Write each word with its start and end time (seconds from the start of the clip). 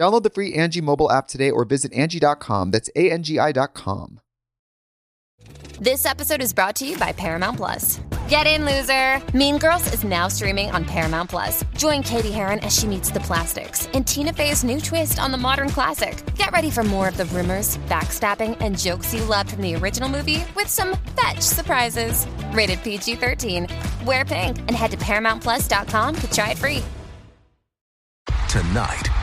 Download 0.00 0.22
the 0.22 0.30
free 0.30 0.54
Angie 0.54 0.80
mobile 0.80 1.12
app 1.12 1.28
today 1.28 1.50
or 1.50 1.66
visit 1.66 1.92
Angie.com. 1.92 2.70
That's 2.70 2.88
A-N-G-I 2.96 3.52
dot 3.52 3.74
com. 3.74 4.20
This 5.78 6.06
episode 6.06 6.40
is 6.40 6.54
brought 6.54 6.74
to 6.76 6.86
you 6.86 6.96
by 6.96 7.12
Paramount 7.12 7.58
Plus. 7.58 8.00
Get 8.28 8.46
in, 8.46 8.64
loser! 8.64 9.20
Mean 9.36 9.58
Girls 9.58 9.92
is 9.92 10.04
now 10.04 10.28
streaming 10.28 10.70
on 10.70 10.84
Paramount 10.84 11.28
Plus. 11.28 11.64
Join 11.76 12.02
Cady 12.02 12.30
Heron 12.30 12.60
as 12.60 12.78
she 12.78 12.86
meets 12.86 13.10
the 13.10 13.20
plastics 13.20 13.88
and 13.92 14.06
Tina 14.06 14.32
Fey's 14.32 14.64
new 14.64 14.80
twist 14.80 15.18
on 15.18 15.32
the 15.32 15.38
modern 15.38 15.68
classic. 15.68 16.22
Get 16.34 16.50
ready 16.52 16.70
for 16.70 16.82
more 16.82 17.08
of 17.08 17.16
the 17.16 17.26
rumors, 17.26 17.76
backstabbing, 17.88 18.56
and 18.60 18.78
jokes 18.78 19.12
you 19.12 19.24
loved 19.24 19.52
from 19.52 19.62
the 19.62 19.74
original 19.74 20.08
movie 20.08 20.44
with 20.54 20.68
some 20.68 20.96
fetch 21.20 21.40
surprises. 21.40 22.26
Rated 22.52 22.82
PG 22.82 23.16
13. 23.16 23.66
Wear 24.06 24.24
pink 24.24 24.58
and 24.60 24.72
head 24.72 24.92
to 24.92 24.96
ParamountPlus.com 24.98 26.14
to 26.16 26.30
try 26.30 26.52
it 26.52 26.58
free. 26.58 26.84
Tonight, 28.48 29.08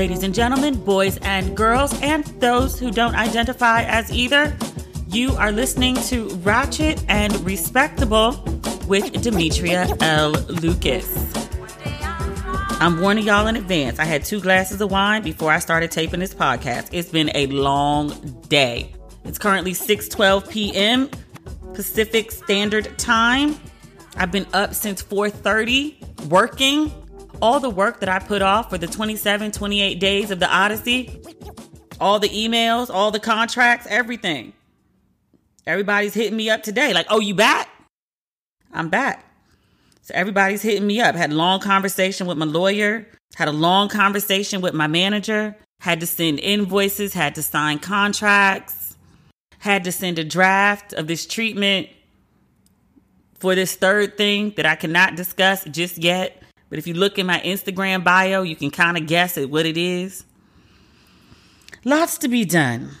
Ladies 0.00 0.22
and 0.22 0.34
gentlemen, 0.34 0.82
boys 0.82 1.18
and 1.18 1.54
girls, 1.54 1.92
and 2.00 2.24
those 2.40 2.78
who 2.78 2.90
don't 2.90 3.14
identify 3.14 3.82
as 3.82 4.10
either, 4.10 4.56
you 5.08 5.32
are 5.32 5.52
listening 5.52 5.94
to 6.04 6.30
Ratchet 6.36 7.04
and 7.06 7.38
Respectable 7.44 8.42
with 8.88 9.12
Demetria 9.20 9.86
L. 10.00 10.30
Lucas. 10.30 11.06
I'm 12.80 12.98
warning 13.02 13.26
y'all 13.26 13.46
in 13.46 13.56
advance. 13.56 13.98
I 13.98 14.06
had 14.06 14.24
two 14.24 14.40
glasses 14.40 14.80
of 14.80 14.90
wine 14.90 15.22
before 15.22 15.52
I 15.52 15.58
started 15.58 15.90
taping 15.90 16.20
this 16.20 16.32
podcast. 16.32 16.88
It's 16.92 17.10
been 17.10 17.30
a 17.34 17.48
long 17.48 18.08
day. 18.48 18.94
It's 19.24 19.38
currently 19.38 19.72
6:12 19.72 20.48
p.m. 20.48 21.10
Pacific 21.74 22.32
Standard 22.32 22.96
Time. 22.98 23.54
I've 24.16 24.32
been 24.32 24.46
up 24.54 24.72
since 24.72 25.02
4:30 25.02 26.28
working. 26.30 26.90
All 27.42 27.60
the 27.60 27.70
work 27.70 28.00
that 28.00 28.08
I 28.08 28.18
put 28.18 28.42
off 28.42 28.70
for 28.70 28.78
the 28.78 28.86
27, 28.86 29.52
28 29.52 29.94
days 29.98 30.30
of 30.30 30.40
the 30.40 30.48
Odyssey, 30.48 31.22
all 32.00 32.18
the 32.18 32.28
emails, 32.28 32.90
all 32.90 33.10
the 33.10 33.20
contracts, 33.20 33.86
everything. 33.88 34.52
Everybody's 35.66 36.14
hitting 36.14 36.36
me 36.36 36.50
up 36.50 36.62
today, 36.62 36.92
like, 36.92 37.06
oh, 37.08 37.20
you 37.20 37.34
back? 37.34 37.68
I'm 38.72 38.88
back. 38.88 39.24
So 40.02 40.14
everybody's 40.14 40.62
hitting 40.62 40.86
me 40.86 41.00
up. 41.00 41.14
Had 41.14 41.30
a 41.30 41.34
long 41.34 41.60
conversation 41.60 42.26
with 42.26 42.36
my 42.36 42.46
lawyer, 42.46 43.06
had 43.36 43.48
a 43.48 43.52
long 43.52 43.88
conversation 43.88 44.60
with 44.60 44.74
my 44.74 44.86
manager, 44.86 45.56
had 45.80 46.00
to 46.00 46.06
send 46.06 46.40
invoices, 46.40 47.14
had 47.14 47.34
to 47.36 47.42
sign 47.42 47.78
contracts, 47.78 48.96
had 49.58 49.84
to 49.84 49.92
send 49.92 50.18
a 50.18 50.24
draft 50.24 50.92
of 50.92 51.06
this 51.06 51.26
treatment 51.26 51.88
for 53.38 53.54
this 53.54 53.74
third 53.74 54.16
thing 54.16 54.52
that 54.56 54.66
I 54.66 54.74
cannot 54.74 55.16
discuss 55.16 55.64
just 55.64 55.98
yet. 55.98 56.42
But 56.70 56.78
if 56.78 56.86
you 56.86 56.94
look 56.94 57.18
in 57.18 57.26
my 57.26 57.40
Instagram 57.40 58.02
bio, 58.02 58.42
you 58.42 58.56
can 58.56 58.70
kind 58.70 58.96
of 58.96 59.06
guess 59.06 59.36
at 59.36 59.50
what 59.50 59.66
it 59.66 59.76
is. 59.76 60.24
Lots 61.84 62.18
to 62.18 62.28
be 62.28 62.44
done. 62.44 62.92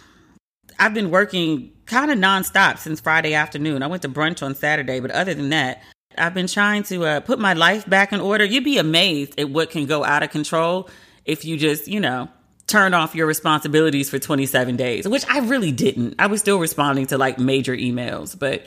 I've 0.78 0.94
been 0.94 1.10
working 1.10 1.72
kind 1.86 2.10
of 2.10 2.18
nonstop 2.18 2.78
since 2.78 3.00
Friday 3.00 3.34
afternoon. 3.34 3.82
I 3.82 3.86
went 3.86 4.02
to 4.02 4.08
brunch 4.08 4.42
on 4.42 4.54
Saturday, 4.54 5.00
but 5.00 5.10
other 5.10 5.34
than 5.34 5.50
that, 5.50 5.82
I've 6.18 6.34
been 6.34 6.46
trying 6.46 6.82
to 6.84 7.04
uh, 7.04 7.20
put 7.20 7.38
my 7.38 7.52
life 7.52 7.88
back 7.88 8.12
in 8.12 8.20
order. 8.20 8.44
You'd 8.44 8.64
be 8.64 8.78
amazed 8.78 9.38
at 9.38 9.50
what 9.50 9.70
can 9.70 9.86
go 9.86 10.04
out 10.04 10.22
of 10.22 10.30
control 10.30 10.88
if 11.24 11.44
you 11.44 11.56
just, 11.56 11.86
you 11.86 12.00
know, 12.00 12.28
turn 12.66 12.94
off 12.94 13.14
your 13.14 13.26
responsibilities 13.26 14.10
for 14.10 14.18
27 14.18 14.76
days, 14.76 15.06
which 15.06 15.24
I 15.28 15.40
really 15.40 15.72
didn't. 15.72 16.14
I 16.18 16.26
was 16.26 16.40
still 16.40 16.58
responding 16.58 17.06
to 17.06 17.18
like 17.18 17.38
major 17.38 17.76
emails, 17.76 18.36
but 18.38 18.66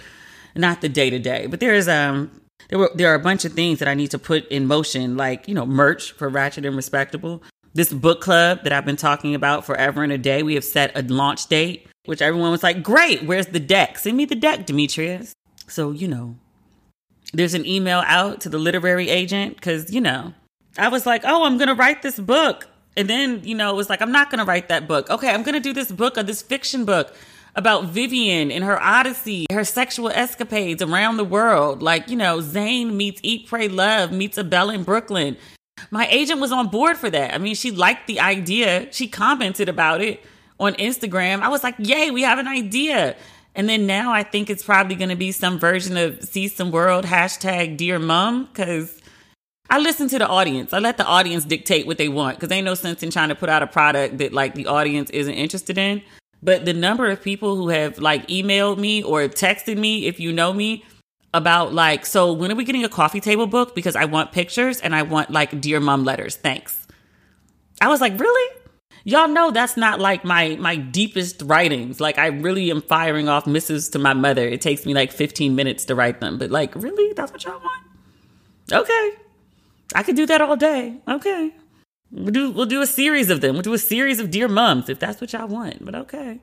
not 0.56 0.82
the 0.82 0.90
day 0.90 1.10
to 1.10 1.20
day. 1.20 1.48
But 1.48 1.60
there's 1.60 1.88
um 1.88 2.30
there 2.70 2.80
were 2.80 2.92
there 2.96 3.12
are 3.12 3.16
a 3.16 3.20
bunch 3.20 3.46
of 3.46 3.54
things 3.54 3.80
that 3.80 3.88
I 3.88 3.94
need 3.94 4.12
to 4.12 4.20
put 4.20 4.48
in 4.48 4.66
motion, 4.66 5.18
like 5.18 5.48
you 5.48 5.54
know, 5.54 5.66
merch 5.66 6.12
for 6.14 6.30
Ratchet 6.30 6.66
and 6.66 6.76
Respectable. 6.76 7.44
This 7.74 7.92
book 7.92 8.22
club 8.22 8.64
that 8.64 8.74
I've 8.74 8.86
been 8.86 8.96
talking 8.96 9.36
about 9.36 9.66
forever 9.66 10.04
and 10.04 10.12
a 10.12 10.18
day. 10.18 10.44
We 10.44 10.56
have 10.56 10.64
set 10.64 10.92
a 10.96 11.02
launch 11.02 11.48
date, 11.48 11.88
which 12.06 12.22
everyone 12.22 12.52
was 12.52 12.64
like, 12.64 12.84
"Great, 12.84 13.24
where's 13.24 13.48
the 13.48 13.60
deck? 13.60 13.98
Send 13.98 14.18
me 14.18 14.26
the 14.26 14.36
deck, 14.36 14.66
Demetrius." 14.66 15.34
So 15.68 15.92
you 15.92 16.08
know, 16.08 16.36
there's 17.34 17.54
an 17.54 17.66
email 17.66 18.04
out 18.06 18.42
to 18.42 18.50
the 18.50 18.60
literary 18.60 19.10
agent 19.10 19.56
because 19.56 19.92
you 19.92 20.02
know, 20.02 20.34
I 20.78 20.88
was 20.88 21.06
like, 21.06 21.24
"Oh, 21.26 21.44
I'm 21.44 21.58
gonna 21.58 21.76
write 21.76 22.02
this 22.02 22.20
book," 22.20 22.68
and 22.96 23.10
then 23.10 23.42
you 23.44 23.56
know, 23.56 23.72
it 23.72 23.76
was 23.76 23.90
like, 23.90 24.02
"I'm 24.02 24.12
not 24.12 24.30
gonna 24.30 24.46
write 24.46 24.70
that 24.70 24.88
book." 24.88 25.10
Okay, 25.10 25.30
I'm 25.30 25.44
gonna 25.44 25.60
do 25.60 25.74
this 25.74 25.92
book 25.92 26.18
or 26.18 26.24
this 26.24 26.42
fiction 26.42 26.86
book 26.86 27.14
about 27.56 27.86
Vivian 27.86 28.52
and 28.52 28.64
her 28.64 28.82
odyssey, 28.82 29.46
her 29.52 29.64
sexual 29.64 30.10
escapades 30.10 30.82
around 30.82 31.18
the 31.18 31.24
world. 31.24 31.84
Like, 31.84 32.10
you 32.10 32.16
know, 32.16 32.42
Zane 32.42 32.98
meets 32.98 33.20
Eat, 33.24 33.48
Pray, 33.48 33.68
Love, 33.68 34.12
meets 34.12 34.38
a 34.38 34.44
Belle 34.44 34.70
in 34.70 34.84
Brooklyn. 34.84 35.38
My 35.92 36.08
agent 36.08 36.40
was 36.40 36.52
on 36.52 36.68
board 36.68 36.98
for 36.98 37.10
that. 37.10 37.34
I 37.34 37.38
mean, 37.38 37.56
she 37.56 37.72
liked 37.72 38.08
the 38.08 38.20
idea. 38.20 38.88
She 38.92 39.08
commented 39.08 39.70
about 39.70 40.02
it 40.02 40.24
on 40.60 40.74
Instagram. 40.76 41.42
I 41.42 41.50
was 41.50 41.64
like, 41.64 41.76
yay, 41.78 42.12
we 42.12 42.24
have 42.24 42.40
an 42.40 42.48
idea. 42.48 43.16
And 43.56 43.70
then 43.70 43.86
now 43.86 44.12
I 44.12 44.24
think 44.24 44.50
it's 44.50 44.64
probably 44.64 44.96
going 44.96 45.10
to 45.10 45.16
be 45.16 45.32
some 45.32 45.60
version 45.60 45.98
of 45.98 46.24
See 46.24 46.48
Some 46.48 46.72
World 46.72 47.06
hashtag 47.06 47.78
Dear 47.78 48.00
Mom 48.00 48.46
because 48.46 49.00
I 49.70 49.80
listen 49.80 50.08
to 50.10 50.18
the 50.18 50.28
audience. 50.28 50.74
I 50.74 50.80
let 50.80 50.98
the 50.98 51.06
audience 51.06 51.46
dictate 51.46 51.86
what 51.86 51.98
they 51.98 52.10
want 52.10 52.40
because 52.40 52.52
ain't 52.52 52.66
no 52.66 52.74
sense 52.74 53.04
in 53.04 53.12
trying 53.12 53.30
to 53.30 53.36
put 53.36 53.50
out 53.50 53.62
a 53.62 53.68
product 53.68 54.18
that 54.18 54.34
like 54.34 54.56
the 54.56 54.68
audience 54.68 55.10
isn't 55.12 55.34
interested 55.34 55.78
in. 55.78 56.02
But 56.44 56.66
the 56.66 56.74
number 56.74 57.10
of 57.10 57.22
people 57.22 57.56
who 57.56 57.70
have 57.70 58.00
like 58.00 58.28
emailed 58.28 58.78
me 58.78 59.02
or 59.02 59.22
texted 59.30 59.78
me, 59.78 60.08
if 60.08 60.20
you 60.20 60.34
know 60.34 60.52
me, 60.52 60.84
about 61.34 61.74
like, 61.74 62.06
so 62.06 62.34
when 62.34 62.52
are 62.52 62.56
we 62.56 62.66
getting 62.66 62.84
a 62.84 62.90
coffee 62.90 63.22
table 63.22 63.48
book? 63.48 63.74
Because 63.74 63.96
I 63.96 64.06
want 64.06 64.32
pictures 64.34 64.80
and 64.82 64.94
I 64.94 65.04
want 65.04 65.32
like 65.32 65.60
Dear 65.62 65.80
Mom 65.80 66.04
letters. 66.04 66.36
Thanks. 66.36 66.86
I 67.82 67.88
was 67.88 68.02
like, 68.02 68.20
really? 68.20 68.60
Y'all 69.06 69.28
know 69.28 69.52
that's 69.52 69.76
not 69.76 70.00
like 70.00 70.24
my 70.24 70.56
my 70.58 70.76
deepest 70.76 71.42
writings. 71.42 72.00
Like 72.00 72.18
I 72.18 72.28
really 72.28 72.72
am 72.72 72.82
firing 72.82 73.28
off 73.28 73.48
missives 73.48 73.90
to 73.90 74.00
my 74.00 74.14
mother. 74.14 74.48
It 74.48 74.62
takes 74.62 74.86
me 74.86 74.94
like 74.94 75.12
15 75.12 75.56
minutes 75.56 75.86
to 75.86 75.96
write 75.96 76.20
them. 76.22 76.38
But 76.38 76.52
like 76.52 76.74
really, 76.76 77.14
that's 77.14 77.32
what 77.32 77.44
y'all 77.44 77.60
want? 77.60 77.82
Okay. 78.72 79.12
I 79.96 80.04
could 80.04 80.16
do 80.16 80.26
that 80.26 80.42
all 80.42 80.56
day. 80.56 80.98
Okay. 81.08 81.54
We'll 82.14 82.32
do 82.32 82.52
we'll 82.52 82.68
do 82.68 82.82
a 82.82 82.88
series 82.88 83.32
of 83.32 83.42
them. 83.42 83.54
We'll 83.56 83.64
do 83.64 83.74
a 83.74 83.80
series 83.80 84.20
of 84.20 84.30
dear 84.30 84.48
mums 84.48 84.88
if 84.88 85.00
that's 85.00 85.20
what 85.20 85.34
y'all 85.34 85.48
want. 85.48 85.84
But 85.84 85.96
okay. 85.96 86.40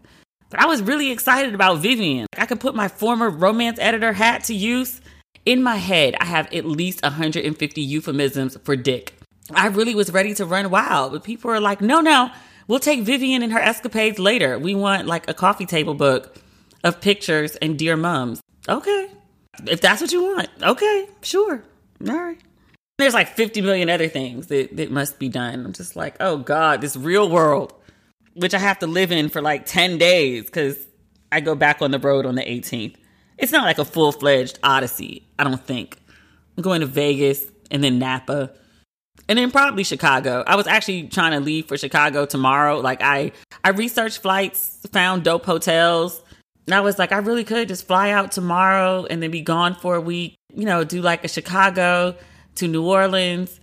But 0.51 0.61
I 0.61 0.67
was 0.67 0.83
really 0.83 1.13
excited 1.13 1.55
about 1.55 1.79
Vivian. 1.79 2.27
I 2.37 2.47
could 2.47 2.59
put 2.59 2.75
my 2.75 2.89
former 2.89 3.31
romance 3.31 3.79
editor 3.79 4.13
hat 4.13 4.45
to 4.45 4.55
use. 4.55 5.01
In 5.47 5.63
my 5.63 5.77
head, 5.77 6.17
I 6.21 6.25
have 6.27 6.53
at 6.53 6.67
least 6.67 7.03
150 7.03 7.81
euphemisms 7.81 8.59
for 8.63 8.77
dick. 8.77 9.15
I 9.55 9.69
really 9.69 9.95
was 9.95 10.13
ready 10.13 10.35
to 10.35 10.45
run 10.45 10.71
wild, 10.71 11.13
but 11.13 11.25
people 11.25 11.51
are 11.51 11.61
like, 11.61 11.81
no, 11.81 12.01
no, 12.01 12.31
we'll 12.69 12.79
take 12.79 13.01
Vivian 13.01 13.43
and 13.43 13.53
her 13.53 13.59
escapades 13.59 14.19
later. 14.19 14.59
We 14.59 14.75
want 14.75 15.07
like 15.07 15.31
a 15.31 15.35
coffee 15.35 15.67
table 15.67 15.95
book 15.95 16.37
of 16.85 17.01
pictures 17.01 17.57
and 17.57 17.79
dear 17.79 17.97
mums. 17.97 18.43
Okay. 18.69 19.09
If 19.67 19.81
that's 19.81 20.01
what 20.01 20.13
you 20.13 20.23
want, 20.23 20.49
okay, 20.63 21.09
sure. 21.23 21.63
All 22.07 22.19
right. 22.19 22.39
There's 23.01 23.15
like 23.15 23.29
50 23.29 23.63
million 23.63 23.89
other 23.91 24.09
things 24.09 24.49
that, 24.49 24.77
that 24.77 24.91
must 24.91 25.19
be 25.19 25.29
done. 25.29 25.65
I'm 25.65 25.73
just 25.73 25.97
like, 25.97 26.17
oh 26.21 26.39
God, 26.39 26.81
this 26.81 26.97
real 26.97 27.31
world, 27.31 27.73
which 28.35 28.55
I 28.55 28.59
have 28.59 28.79
to 28.81 28.87
live 28.87 29.11
in 29.11 29.29
for 29.29 29.41
like 29.41 29.67
10 29.67 29.99
days 29.99 30.45
because 30.45 30.77
I 31.33 31.41
go 31.41 31.55
back 31.55 31.83
on 31.83 31.91
the 31.91 31.99
road 31.99 32.27
on 32.27 32.35
the 32.35 32.43
18th. 32.43 32.97
It's 33.39 33.53
not 33.53 33.65
like 33.65 33.79
a 33.79 33.85
full 33.85 34.13
fledged 34.13 34.59
odyssey, 34.63 35.27
I 35.39 35.45
don't 35.45 35.65
think. 35.65 35.97
I'm 36.57 36.63
going 36.63 36.83
to 36.83 36.87
Vegas 36.87 37.45
and 37.71 37.83
then 37.83 37.99
Napa 37.99 38.53
and 39.31 39.39
then 39.39 39.53
probably 39.53 39.85
Chicago. 39.85 40.43
I 40.45 40.57
was 40.57 40.67
actually 40.67 41.05
trying 41.05 41.31
to 41.33 41.41
leave 41.41 41.67
for 41.67 41.79
Chicago 41.79 42.27
tomorrow. 42.27 42.81
Like 42.81 43.01
I 43.01 43.31
I 43.63 43.71
researched 43.71 44.23
flights, 44.23 44.81
found 44.93 45.23
dope 45.23 45.47
hotels. 45.47 46.21
And 46.67 46.75
I 46.75 46.81
was 46.81 46.99
like, 46.99 47.13
I 47.13 47.19
really 47.19 47.45
could 47.45 47.69
just 47.69 47.87
fly 47.87 48.11
out 48.11 48.33
tomorrow 48.33 49.07
and 49.09 49.23
then 49.23 49.31
be 49.31 49.41
gone 49.41 49.75
for 49.75 49.95
a 49.95 50.01
week. 50.01 50.37
You 50.55 50.65
know, 50.65 50.83
do 50.83 51.01
like 51.01 51.25
a 51.25 51.29
Chicago 51.29 52.17
to 52.57 52.69
New 52.69 52.85
Orleans 52.85 53.61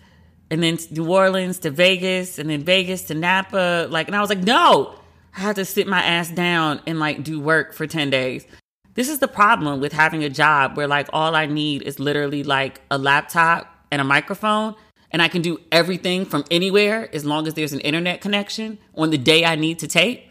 and 0.50 0.64
then 0.64 0.78
New 0.92 1.10
Orleans 1.10 1.60
to 1.60 1.72
Vegas 1.72 2.40
and 2.40 2.50
then 2.50 2.64
Vegas 2.64 3.04
to 3.04 3.14
Napa. 3.14 3.88
Like, 3.90 4.08
and 4.08 4.16
I 4.16 4.22
was 4.22 4.30
like, 4.30 4.44
no, 4.44 4.96
I 5.36 5.42
have 5.42 5.56
to 5.56 5.66
sit 5.66 5.88
my 5.88 6.02
ass 6.02 6.30
down 6.30 6.82
and 6.88 7.00
like 7.00 7.24
do 7.24 7.40
work 7.40 7.74
for 7.74 7.86
10 7.86 8.10
days. 8.10 8.46
This 8.94 9.10
is 9.10 9.20
the 9.20 9.28
problem 9.28 9.80
with 9.80 9.94
having 9.94 10.24
a 10.24 10.30
job 10.30 10.76
where 10.76 10.88
like 10.88 11.08
all 11.14 11.36
I 11.36 11.46
need 11.46 11.84
is 11.84 12.00
literally 12.00 12.44
like 12.44 12.82
a 12.90 12.98
laptop 12.98 13.72
and 13.92 14.02
a 14.02 14.04
microphone 14.04 14.76
and 15.12 15.22
I 15.22 15.28
can 15.28 15.42
do 15.42 15.60
everything 15.72 16.26
from 16.26 16.44
anywhere 16.50 17.14
as 17.14 17.24
long 17.24 17.48
as 17.48 17.54
there's 17.54 17.74
an 17.74 17.80
internet 17.82 18.22
connection 18.22 18.80
on 18.96 19.10
the 19.10 19.18
day 19.18 19.46
I 19.46 19.56
need 19.56 19.80
to 19.80 19.88
tape. 19.88 20.24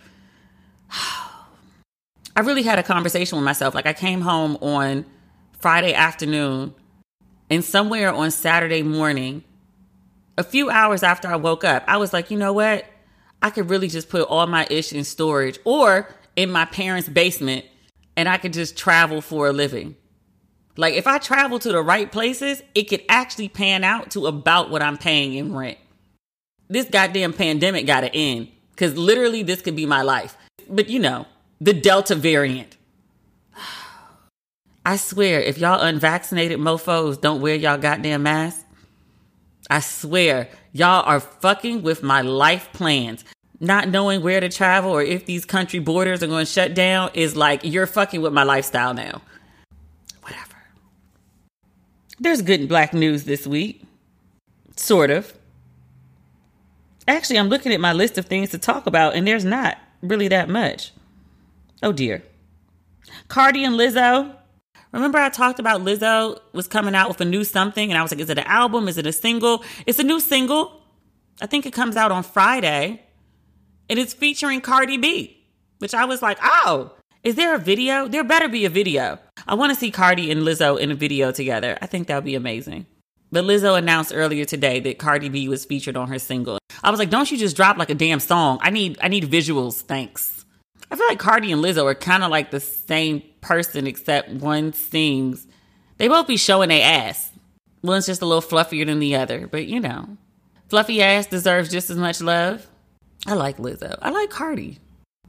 I 0.90 2.40
really 2.40 2.62
had 2.62 2.78
a 2.78 2.82
conversation 2.82 3.38
with 3.38 3.44
myself. 3.44 3.74
Like 3.74 3.86
I 3.86 3.94
came 3.94 4.20
home 4.20 4.56
on 4.60 5.06
Friday 5.58 5.94
afternoon 5.94 6.74
and 7.50 7.64
somewhere 7.64 8.12
on 8.12 8.30
Saturday 8.30 8.82
morning, 8.82 9.44
a 10.38 10.44
few 10.44 10.70
hours 10.70 11.02
after 11.02 11.28
I 11.28 11.36
woke 11.36 11.64
up, 11.64 11.84
I 11.86 11.96
was 11.96 12.12
like, 12.12 12.30
you 12.30 12.38
know 12.38 12.52
what? 12.52 12.84
I 13.42 13.50
could 13.50 13.70
really 13.70 13.88
just 13.88 14.08
put 14.08 14.22
all 14.28 14.46
my 14.46 14.66
ish 14.70 14.92
in 14.92 15.04
storage 15.04 15.58
or 15.64 16.08
in 16.34 16.50
my 16.50 16.64
parents' 16.64 17.08
basement 17.08 17.64
and 18.16 18.28
I 18.28 18.38
could 18.38 18.52
just 18.52 18.76
travel 18.76 19.20
for 19.20 19.48
a 19.48 19.52
living. 19.52 19.96
Like 20.76 20.94
if 20.94 21.06
I 21.06 21.18
travel 21.18 21.58
to 21.60 21.72
the 21.72 21.82
right 21.82 22.10
places, 22.10 22.62
it 22.74 22.84
could 22.84 23.02
actually 23.08 23.48
pan 23.48 23.84
out 23.84 24.10
to 24.12 24.26
about 24.26 24.70
what 24.70 24.82
I'm 24.82 24.98
paying 24.98 25.34
in 25.34 25.54
rent. 25.54 25.78
This 26.68 26.88
goddamn 26.88 27.32
pandemic 27.32 27.86
got 27.86 28.00
to 28.00 28.14
end 28.14 28.48
because 28.70 28.96
literally 28.96 29.42
this 29.42 29.62
could 29.62 29.76
be 29.76 29.86
my 29.86 30.02
life. 30.02 30.36
But 30.68 30.88
you 30.88 30.98
know, 30.98 31.26
the 31.60 31.72
Delta 31.72 32.14
variant. 32.14 32.75
I 34.86 34.98
swear, 34.98 35.40
if 35.40 35.58
y'all 35.58 35.80
unvaccinated 35.80 36.60
mofos 36.60 37.20
don't 37.20 37.40
wear 37.40 37.56
y'all 37.56 37.76
goddamn 37.76 38.22
masks, 38.22 38.64
I 39.68 39.80
swear, 39.80 40.48
y'all 40.72 41.02
are 41.04 41.18
fucking 41.18 41.82
with 41.82 42.04
my 42.04 42.20
life 42.20 42.68
plans. 42.72 43.24
Not 43.58 43.88
knowing 43.88 44.22
where 44.22 44.38
to 44.38 44.48
travel 44.48 44.92
or 44.92 45.02
if 45.02 45.26
these 45.26 45.44
country 45.44 45.80
borders 45.80 46.22
are 46.22 46.28
going 46.28 46.46
to 46.46 46.52
shut 46.52 46.74
down 46.74 47.10
is 47.14 47.34
like 47.34 47.62
you're 47.64 47.88
fucking 47.88 48.22
with 48.22 48.32
my 48.32 48.44
lifestyle 48.44 48.94
now. 48.94 49.22
Whatever. 50.22 50.54
There's 52.20 52.42
good 52.42 52.68
black 52.68 52.94
news 52.94 53.24
this 53.24 53.44
week. 53.44 53.82
Sort 54.76 55.10
of. 55.10 55.36
Actually, 57.08 57.40
I'm 57.40 57.48
looking 57.48 57.72
at 57.72 57.80
my 57.80 57.92
list 57.92 58.18
of 58.18 58.26
things 58.26 58.50
to 58.50 58.58
talk 58.58 58.86
about, 58.86 59.16
and 59.16 59.26
there's 59.26 59.44
not 59.44 59.78
really 60.00 60.28
that 60.28 60.48
much. 60.48 60.92
Oh 61.82 61.90
dear. 61.90 62.22
Cardi 63.26 63.64
and 63.64 63.74
Lizzo. 63.74 64.36
Remember, 64.96 65.18
I 65.18 65.28
talked 65.28 65.58
about 65.58 65.82
Lizzo 65.82 66.38
was 66.54 66.66
coming 66.66 66.94
out 66.94 67.08
with 67.08 67.20
a 67.20 67.26
new 67.26 67.44
something, 67.44 67.90
and 67.90 67.98
I 67.98 68.02
was 68.02 68.10
like, 68.10 68.20
is 68.20 68.30
it 68.30 68.38
an 68.38 68.46
album? 68.46 68.88
Is 68.88 68.96
it 68.96 69.06
a 69.06 69.12
single? 69.12 69.62
It's 69.84 69.98
a 69.98 70.02
new 70.02 70.20
single. 70.20 70.80
I 71.38 71.44
think 71.44 71.66
it 71.66 71.74
comes 71.74 71.98
out 71.98 72.10
on 72.10 72.22
Friday, 72.22 73.02
and 73.90 73.98
it's 73.98 74.14
featuring 74.14 74.62
Cardi 74.62 74.96
B, 74.96 75.44
which 75.80 75.92
I 75.92 76.06
was 76.06 76.22
like, 76.22 76.38
oh, 76.42 76.92
is 77.22 77.34
there 77.34 77.54
a 77.54 77.58
video? 77.58 78.08
There 78.08 78.24
better 78.24 78.48
be 78.48 78.64
a 78.64 78.70
video. 78.70 79.18
I 79.46 79.54
want 79.54 79.74
to 79.74 79.78
see 79.78 79.90
Cardi 79.90 80.30
and 80.30 80.40
Lizzo 80.40 80.80
in 80.80 80.90
a 80.90 80.94
video 80.94 81.30
together. 81.30 81.76
I 81.82 81.86
think 81.86 82.06
that 82.06 82.14
would 82.14 82.24
be 82.24 82.34
amazing. 82.34 82.86
But 83.30 83.44
Lizzo 83.44 83.76
announced 83.76 84.12
earlier 84.14 84.46
today 84.46 84.80
that 84.80 84.98
Cardi 84.98 85.28
B 85.28 85.46
was 85.46 85.66
featured 85.66 85.98
on 85.98 86.08
her 86.08 86.18
single. 86.18 86.58
I 86.82 86.90
was 86.90 86.98
like, 86.98 87.10
don't 87.10 87.30
you 87.30 87.36
just 87.36 87.54
drop 87.54 87.76
like 87.76 87.90
a 87.90 87.94
damn 87.94 88.20
song? 88.20 88.60
I 88.62 88.70
need 88.70 88.96
I 89.02 89.08
need 89.08 89.24
visuals, 89.24 89.82
thanks. 89.82 90.35
I 90.90 90.96
feel 90.96 91.06
like 91.08 91.18
Cardi 91.18 91.52
and 91.52 91.62
Lizzo 91.62 91.84
are 91.84 91.94
kind 91.94 92.22
of 92.22 92.30
like 92.30 92.50
the 92.50 92.60
same 92.60 93.22
person 93.40 93.86
except 93.86 94.30
one 94.30 94.72
sings. 94.72 95.46
They 95.98 96.08
both 96.08 96.26
be 96.26 96.36
showing 96.36 96.68
their 96.68 96.84
ass. 96.84 97.32
One's 97.82 98.06
just 98.06 98.22
a 98.22 98.26
little 98.26 98.42
fluffier 98.42 98.86
than 98.86 98.98
the 98.98 99.16
other, 99.16 99.46
but 99.46 99.66
you 99.66 99.80
know. 99.80 100.16
Fluffy 100.68 101.00
ass 101.02 101.26
deserves 101.26 101.70
just 101.70 101.90
as 101.90 101.96
much 101.96 102.20
love. 102.20 102.66
I 103.26 103.34
like 103.34 103.58
Lizzo. 103.58 103.96
I 104.02 104.10
like 104.10 104.30
Cardi. 104.30 104.78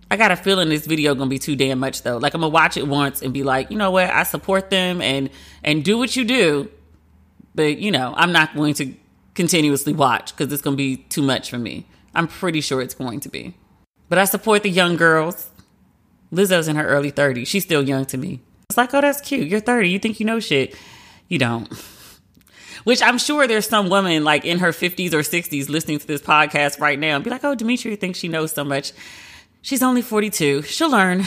I 0.09 0.17
got 0.17 0.31
a 0.31 0.35
feeling 0.35 0.69
this 0.69 0.85
video 0.85 1.15
gonna 1.15 1.29
be 1.29 1.39
too 1.39 1.55
damn 1.55 1.79
much 1.79 2.03
though. 2.03 2.17
Like 2.17 2.33
I'm 2.33 2.41
gonna 2.41 2.53
watch 2.53 2.77
it 2.77 2.87
once 2.87 3.21
and 3.21 3.33
be 3.33 3.43
like, 3.43 3.69
you 3.71 3.77
know 3.77 3.91
what, 3.91 4.09
I 4.09 4.23
support 4.23 4.69
them 4.69 5.01
and 5.01 5.29
and 5.63 5.83
do 5.83 5.97
what 5.97 6.15
you 6.15 6.23
do, 6.23 6.69
but 7.55 7.77
you 7.77 7.91
know, 7.91 8.13
I'm 8.15 8.31
not 8.31 8.55
going 8.55 8.73
to 8.75 8.93
continuously 9.35 9.93
watch 9.93 10.35
because 10.35 10.51
it's 10.51 10.61
gonna 10.61 10.77
be 10.77 10.97
too 10.97 11.21
much 11.21 11.49
for 11.49 11.57
me. 11.57 11.85
I'm 12.15 12.27
pretty 12.27 12.61
sure 12.61 12.81
it's 12.81 12.95
going 12.95 13.19
to 13.21 13.29
be. 13.29 13.55
But 14.09 14.17
I 14.17 14.25
support 14.25 14.63
the 14.63 14.69
young 14.69 14.95
girls. 14.95 15.49
Lizzo's 16.31 16.67
in 16.67 16.75
her 16.75 16.87
early 16.87 17.11
30s. 17.11 17.47
She's 17.47 17.63
still 17.63 17.83
young 17.83 18.05
to 18.05 18.17
me. 18.17 18.41
It's 18.69 18.77
like, 18.77 18.93
oh, 18.93 19.01
that's 19.01 19.21
cute. 19.21 19.47
You're 19.47 19.59
30. 19.59 19.89
You 19.89 19.99
think 19.99 20.19
you 20.19 20.25
know 20.25 20.39
shit. 20.39 20.75
You 21.27 21.37
don't. 21.39 21.71
Which 22.83 23.01
I'm 23.01 23.17
sure 23.17 23.47
there's 23.47 23.67
some 23.67 23.89
woman 23.89 24.23
like 24.23 24.45
in 24.45 24.59
her 24.59 24.69
50s 24.69 25.13
or 25.13 25.19
60s 25.19 25.69
listening 25.69 25.99
to 25.99 26.07
this 26.07 26.21
podcast 26.21 26.79
right 26.79 26.97
now 26.97 27.15
and 27.15 27.23
be 27.23 27.29
like, 27.29 27.43
oh, 27.43 27.55
Demetria 27.55 27.97
thinks 27.97 28.19
she 28.19 28.27
knows 28.27 28.51
so 28.51 28.63
much. 28.63 28.93
She's 29.61 29.83
only 29.83 30.01
42. 30.01 30.61
She'll 30.63 30.91
learn. 30.91 31.23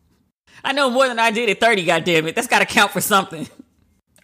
I 0.64 0.72
know 0.72 0.90
more 0.90 1.06
than 1.06 1.18
I 1.18 1.30
did 1.30 1.48
at 1.48 1.60
30, 1.60 1.84
God 1.84 2.04
damn 2.04 2.26
it. 2.26 2.34
That's 2.34 2.48
got 2.48 2.58
to 2.60 2.66
count 2.66 2.90
for 2.90 3.00
something. 3.00 3.46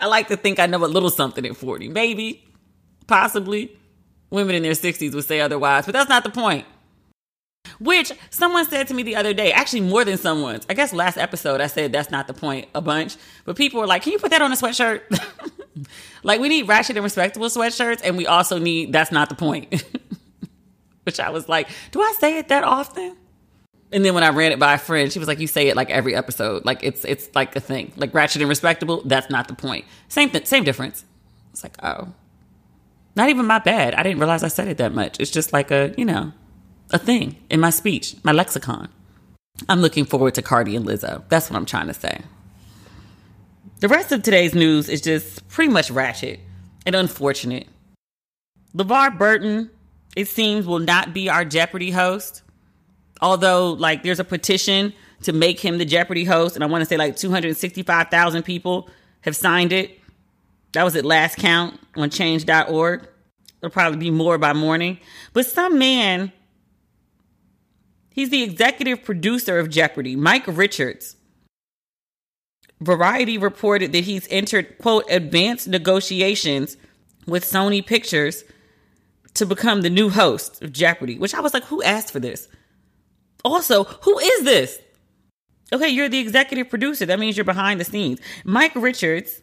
I 0.01 0.07
like 0.07 0.29
to 0.29 0.37
think 0.37 0.59
I 0.59 0.67
know 0.67 0.85
a 0.85 0.87
little 0.87 1.11
something 1.11 1.47
at 1.47 1.57
40. 1.57 1.89
Maybe, 1.89 2.45
possibly. 3.07 3.77
Women 4.31 4.57
in 4.57 4.65
their 4.65 4.73
60s 4.73 5.15
would 5.15 5.25
say 5.25 5.41
otherwise, 5.41 5.87
but 5.87 5.93
that's 5.93 6.09
not 6.09 6.25
the 6.25 6.31
point. 6.31 6.67
Which 7.81 8.13
someone 8.31 8.69
said 8.69 8.89
to 8.89 8.95
me 8.95 9.03
the 9.03 9.17
other 9.17 9.35
day, 9.35 9.53
actually 9.53 9.83
more 9.83 10.05
than 10.05 10.19
someone's. 10.19 10.67
I 10.69 10.75
guess 10.75 10.93
last 10.93 11.19
episode 11.19 11.61
I 11.61 11.67
said 11.67 11.93
that's 11.93 12.11
not 12.11 12.27
the 12.27 12.35
point 12.35 12.69
a 12.75 12.81
bunch, 12.81 13.17
but 13.45 13.57
people 13.57 13.81
were 13.81 13.87
like, 13.87 14.03
"Can 14.03 14.13
you 14.13 14.19
put 14.19 14.31
that 14.31 14.43
on 14.43 14.53
a 14.53 14.57
sweatshirt?" 14.57 15.01
like 16.23 16.41
we 16.41 16.49
need 16.49 16.69
ratchet 16.69 16.97
and 16.97 17.05
respectable 17.05 17.49
sweatshirts, 17.49 18.01
and 18.05 18.17
we 18.17 18.27
also 18.27 18.59
need 18.59 18.93
that's 18.93 19.13
not 19.13 19.29
the 19.29 19.35
point. 19.35 19.85
Which 21.05 21.21
I 21.21 21.31
was 21.31 21.49
like, 21.49 21.69
do 21.91 22.01
I 22.01 22.15
say 22.19 22.39
it 22.39 22.49
that 22.49 22.65
often? 22.65 23.17
And 23.93 24.05
then 24.05 24.15
when 24.15 24.25
I 24.25 24.31
ran 24.31 24.51
it 24.51 24.59
by 24.59 24.75
a 24.75 24.79
friend, 24.79 25.13
she 25.13 25.21
was 25.21 25.29
like, 25.29 25.39
"You 25.39 25.47
say 25.47 25.69
it 25.69 25.77
like 25.77 25.89
every 25.89 26.17
episode, 26.17 26.65
like 26.65 26.83
it's 26.83 27.05
it's 27.05 27.29
like 27.35 27.55
a 27.55 27.61
thing, 27.61 27.93
like 27.97 28.13
ratchet 28.13 28.43
and 28.43 28.49
respectable. 28.49 29.03
That's 29.05 29.31
not 29.31 29.47
the 29.47 29.55
point. 29.55 29.85
Same 30.09 30.31
thing, 30.31 30.45
same 30.45 30.65
difference." 30.65 31.05
It's 31.53 31.63
like, 31.63 31.77
oh, 31.85 32.13
not 33.15 33.29
even 33.29 33.47
my 33.47 33.61
bad. 33.61 33.95
I 33.95 34.03
didn't 34.03 34.19
realize 34.19 34.43
I 34.43 34.49
said 34.49 34.67
it 34.67 34.79
that 34.79 34.93
much. 34.93 35.21
It's 35.21 35.31
just 35.31 35.53
like 35.53 35.71
a 35.71 35.95
you 35.97 36.05
know, 36.05 36.33
a 36.91 36.99
thing 36.99 37.37
in 37.51 37.61
my 37.61 37.71
speech, 37.71 38.17
my 38.23 38.33
lexicon. 38.33 38.89
I'm 39.69 39.81
looking 39.81 40.05
forward 40.05 40.35
to 40.35 40.43
Cardi 40.43 40.77
and 40.77 40.85
Lizzo. 40.85 41.23
That's 41.29 41.51
what 41.51 41.57
I'm 41.57 41.67
trying 41.67 41.87
to 41.87 41.95
say. 41.95 42.23
The 43.81 43.89
rest 43.89 44.13
of 44.13 44.23
today's 44.23 44.55
news 44.55 44.89
is 44.89 45.01
just 45.01 45.47
pretty 45.49 45.73
much 45.73 45.91
ratchet 45.91 46.41
and 46.87 46.95
unfortunate. 46.95 47.69
LeVar 48.75 49.17
Burton, 49.17 49.71
it 50.17 50.27
seems, 50.27 50.67
will 50.67 50.81
not 50.81 51.15
be 51.15 51.29
our 51.29 51.45
Jeopardy 51.45 51.91
host 51.91 52.43
although 53.21 53.73
like 53.73 54.03
there's 54.03 54.21
a 54.21 54.25
petition 54.25 54.93
to 55.23 55.33
make 55.33 55.59
him 55.59 55.79
the 55.79 55.85
Jeopardy 55.85 56.25
host, 56.25 56.55
and 56.55 56.63
I 56.63 56.67
want 56.67 56.83
to 56.83 56.87
say 56.87 56.97
like 56.97 57.17
265,000 57.17 58.43
people 58.43 58.91
have 59.23 59.35
signed 59.35 59.73
it. 59.73 59.99
That 60.73 60.85
was 60.85 60.95
at 60.97 61.05
last 61.05 61.39
count 61.39 61.81
on 61.97 62.11
change.org. 62.11 63.09
There'll 63.61 63.73
probably 63.73 63.99
be 63.99 64.11
more 64.11 64.37
by 64.37 64.53
morning. 64.53 64.99
But 65.33 65.47
some 65.47 65.79
man 65.79 66.33
He's 68.15 68.31
the 68.31 68.45
executive 68.45 69.03
producer 69.03 69.59
of 69.59 69.69
Jeopardy, 69.69 70.15
Mike 70.15 70.45
Richards. 70.47 71.17
Variety 72.81 73.37
reported 73.39 73.91
that 73.93 74.05
he's 74.05 74.29
entered, 74.31 74.79
quote, 74.79 75.05
advanced 75.11 75.67
negotiations 75.67 76.77
with 77.27 77.45
Sony 77.45 77.85
Pictures 77.85 78.45
to 79.35 79.45
become 79.45 79.83
the 79.83 79.91
new 79.91 80.11
host 80.11 80.63
of 80.63 80.73
Jeopardy, 80.73 81.19
which 81.19 81.35
I 81.35 81.41
was 81.41 81.53
like, 81.53 81.65
who 81.65 81.83
asked 81.83 82.13
for 82.13 82.21
this? 82.21 82.47
Also, 83.45 83.83
who 83.83 84.17
is 84.21 84.45
this? 84.45 84.79
Okay, 85.73 85.89
you're 85.89 86.09
the 86.09 86.21
executive 86.21 86.71
producer. 86.71 87.07
That 87.07 87.19
means 87.19 87.37
you're 87.37 87.45
behind 87.45 87.81
the 87.81 87.85
scenes. 87.85 88.21
Mike 88.45 88.77
Richards 88.77 89.43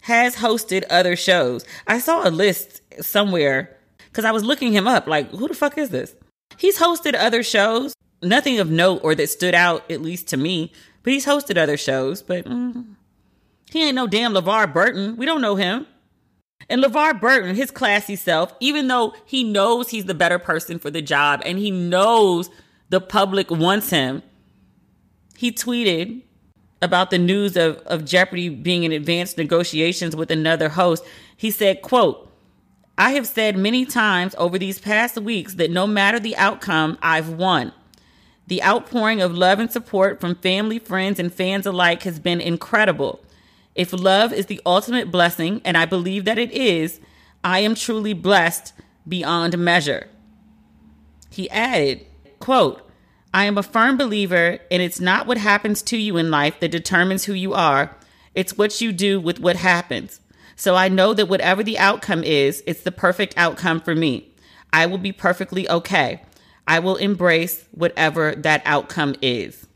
has 0.00 0.34
hosted 0.34 0.82
other 0.90 1.14
shows. 1.14 1.64
I 1.86 2.00
saw 2.00 2.26
a 2.26 2.30
list 2.30 2.80
somewhere 3.00 3.78
because 4.06 4.24
I 4.24 4.32
was 4.32 4.42
looking 4.42 4.72
him 4.72 4.88
up. 4.88 5.06
Like, 5.06 5.30
who 5.30 5.46
the 5.46 5.54
fuck 5.54 5.78
is 5.78 5.90
this? 5.90 6.16
He's 6.56 6.78
hosted 6.78 7.14
other 7.14 7.42
shows, 7.42 7.94
nothing 8.22 8.58
of 8.58 8.70
note 8.70 9.00
or 9.02 9.14
that 9.14 9.30
stood 9.30 9.54
out, 9.54 9.90
at 9.90 10.02
least 10.02 10.28
to 10.28 10.36
me. 10.36 10.72
But 11.02 11.12
he's 11.12 11.26
hosted 11.26 11.56
other 11.56 11.76
shows, 11.76 12.22
but 12.22 12.44
mm, 12.44 12.94
he 13.70 13.84
ain't 13.84 13.94
no 13.94 14.06
damn 14.06 14.32
LeVar 14.32 14.72
Burton. 14.72 15.16
We 15.16 15.26
don't 15.26 15.40
know 15.40 15.56
him. 15.56 15.86
And 16.68 16.82
LeVar 16.82 17.20
Burton, 17.20 17.54
his 17.54 17.70
classy 17.70 18.16
self, 18.16 18.54
even 18.60 18.88
though 18.88 19.14
he 19.24 19.42
knows 19.42 19.88
he's 19.88 20.04
the 20.04 20.14
better 20.14 20.38
person 20.38 20.78
for 20.78 20.90
the 20.90 21.02
job 21.02 21.40
and 21.44 21.58
he 21.58 21.70
knows 21.70 22.50
the 22.90 23.00
public 23.00 23.50
wants 23.50 23.90
him, 23.90 24.22
he 25.36 25.50
tweeted 25.50 26.22
about 26.82 27.10
the 27.10 27.18
news 27.18 27.56
of, 27.56 27.78
of 27.78 28.04
Jeopardy 28.04 28.48
being 28.48 28.84
in 28.84 28.92
advanced 28.92 29.38
negotiations 29.38 30.14
with 30.14 30.30
another 30.30 30.68
host. 30.68 31.04
He 31.36 31.50
said, 31.50 31.82
quote, 31.82 32.30
I 32.98 33.12
have 33.12 33.26
said 33.26 33.56
many 33.56 33.86
times 33.86 34.34
over 34.36 34.58
these 34.58 34.78
past 34.78 35.16
weeks 35.16 35.54
that 35.54 35.70
no 35.70 35.86
matter 35.86 36.20
the 36.20 36.36
outcome, 36.36 36.98
I've 37.00 37.30
won. 37.30 37.72
The 38.50 38.64
outpouring 38.64 39.22
of 39.22 39.32
love 39.32 39.60
and 39.60 39.70
support 39.70 40.20
from 40.20 40.34
family, 40.34 40.80
friends, 40.80 41.20
and 41.20 41.32
fans 41.32 41.66
alike 41.66 42.02
has 42.02 42.18
been 42.18 42.40
incredible. 42.40 43.24
If 43.76 43.92
love 43.92 44.32
is 44.32 44.46
the 44.46 44.60
ultimate 44.66 45.12
blessing, 45.12 45.62
and 45.64 45.76
I 45.76 45.84
believe 45.84 46.24
that 46.24 46.36
it 46.36 46.50
is, 46.50 46.98
I 47.44 47.60
am 47.60 47.76
truly 47.76 48.12
blessed 48.12 48.72
beyond 49.06 49.56
measure. 49.56 50.08
He 51.30 51.48
added, 51.50 52.04
quote, 52.40 52.90
I 53.32 53.44
am 53.44 53.56
a 53.56 53.62
firm 53.62 53.96
believer, 53.96 54.58
and 54.68 54.82
it's 54.82 54.98
not 54.98 55.28
what 55.28 55.38
happens 55.38 55.80
to 55.82 55.96
you 55.96 56.16
in 56.16 56.32
life 56.32 56.58
that 56.58 56.72
determines 56.72 57.26
who 57.26 57.34
you 57.34 57.54
are. 57.54 57.96
It's 58.34 58.58
what 58.58 58.80
you 58.80 58.90
do 58.90 59.20
with 59.20 59.38
what 59.38 59.54
happens. 59.54 60.20
So 60.56 60.74
I 60.74 60.88
know 60.88 61.14
that 61.14 61.28
whatever 61.28 61.62
the 61.62 61.78
outcome 61.78 62.24
is, 62.24 62.64
it's 62.66 62.82
the 62.82 62.90
perfect 62.90 63.32
outcome 63.36 63.80
for 63.80 63.94
me. 63.94 64.34
I 64.72 64.86
will 64.86 64.98
be 64.98 65.12
perfectly 65.12 65.70
okay. 65.70 66.22
I 66.70 66.78
will 66.78 66.94
embrace 66.94 67.64
whatever 67.72 68.32
that 68.36 68.62
outcome 68.64 69.16
is. 69.20 69.66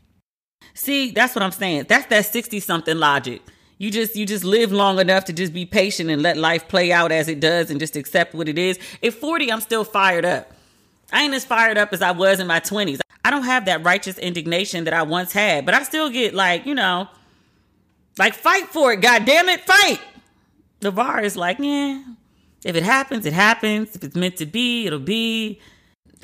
See, 0.75 1.11
that's 1.11 1.35
what 1.35 1.43
I'm 1.43 1.51
saying. 1.51 1.87
That's 1.89 2.05
that 2.05 2.25
60 2.25 2.61
something 2.61 2.97
logic. 2.97 3.41
You 3.77 3.91
just 3.91 4.15
you 4.15 4.25
just 4.25 4.45
live 4.45 4.71
long 4.71 4.99
enough 4.99 5.25
to 5.25 5.33
just 5.33 5.53
be 5.53 5.65
patient 5.65 6.09
and 6.09 6.21
let 6.21 6.37
life 6.37 6.69
play 6.69 6.93
out 6.93 7.11
as 7.11 7.27
it 7.27 7.41
does 7.41 7.69
and 7.69 7.81
just 7.81 7.97
accept 7.97 8.33
what 8.33 8.47
it 8.47 8.57
is. 8.57 8.79
At 9.03 9.13
40, 9.13 9.51
I'm 9.51 9.59
still 9.59 9.83
fired 9.83 10.23
up. 10.23 10.53
I 11.11 11.23
ain't 11.23 11.33
as 11.33 11.43
fired 11.43 11.77
up 11.77 11.91
as 11.91 12.01
I 12.01 12.11
was 12.11 12.39
in 12.39 12.47
my 12.47 12.61
20s. 12.61 13.01
I 13.25 13.29
don't 13.29 13.43
have 13.43 13.65
that 13.65 13.83
righteous 13.83 14.17
indignation 14.17 14.85
that 14.85 14.93
I 14.93 15.03
once 15.03 15.33
had, 15.33 15.65
but 15.65 15.75
I 15.75 15.83
still 15.83 16.09
get 16.09 16.33
like, 16.33 16.65
you 16.65 16.75
know, 16.75 17.09
like 18.17 18.35
fight 18.35 18.69
for 18.69 18.93
it, 18.93 19.01
god 19.01 19.25
damn 19.25 19.49
it, 19.49 19.65
fight. 19.65 19.99
LeVar 20.79 21.23
is 21.23 21.35
like, 21.35 21.59
yeah, 21.59 22.01
if 22.63 22.77
it 22.77 22.83
happens, 22.83 23.25
it 23.25 23.33
happens. 23.33 23.97
If 23.97 24.03
it's 24.05 24.15
meant 24.15 24.37
to 24.37 24.45
be, 24.45 24.87
it'll 24.87 24.99
be. 24.99 25.59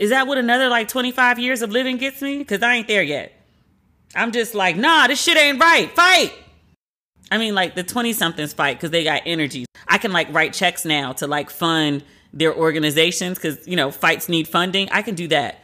Is 0.01 0.09
that 0.09 0.25
what 0.25 0.39
another 0.39 0.67
like 0.67 0.87
25 0.87 1.37
years 1.37 1.61
of 1.61 1.69
living 1.69 1.97
gets 1.97 2.23
me? 2.23 2.39
Because 2.39 2.63
I 2.63 2.73
ain't 2.73 2.87
there 2.87 3.03
yet. 3.03 3.33
I'm 4.15 4.31
just 4.31 4.55
like, 4.55 4.75
nah, 4.75 5.05
this 5.05 5.21
shit 5.21 5.37
ain't 5.37 5.61
right. 5.61 5.91
Fight. 5.91 6.33
I 7.29 7.37
mean, 7.37 7.53
like 7.53 7.75
the 7.75 7.83
20 7.83 8.11
somethings 8.13 8.51
fight 8.51 8.77
because 8.77 8.89
they 8.89 9.03
got 9.03 9.21
energy. 9.27 9.65
I 9.87 9.99
can 9.99 10.11
like 10.11 10.33
write 10.33 10.53
checks 10.53 10.85
now 10.85 11.13
to 11.13 11.27
like 11.27 11.51
fund 11.51 12.03
their 12.33 12.51
organizations 12.51 13.37
because, 13.37 13.67
you 13.67 13.75
know, 13.75 13.91
fights 13.91 14.27
need 14.27 14.47
funding. 14.47 14.89
I 14.89 15.03
can 15.03 15.13
do 15.13 15.27
that. 15.27 15.59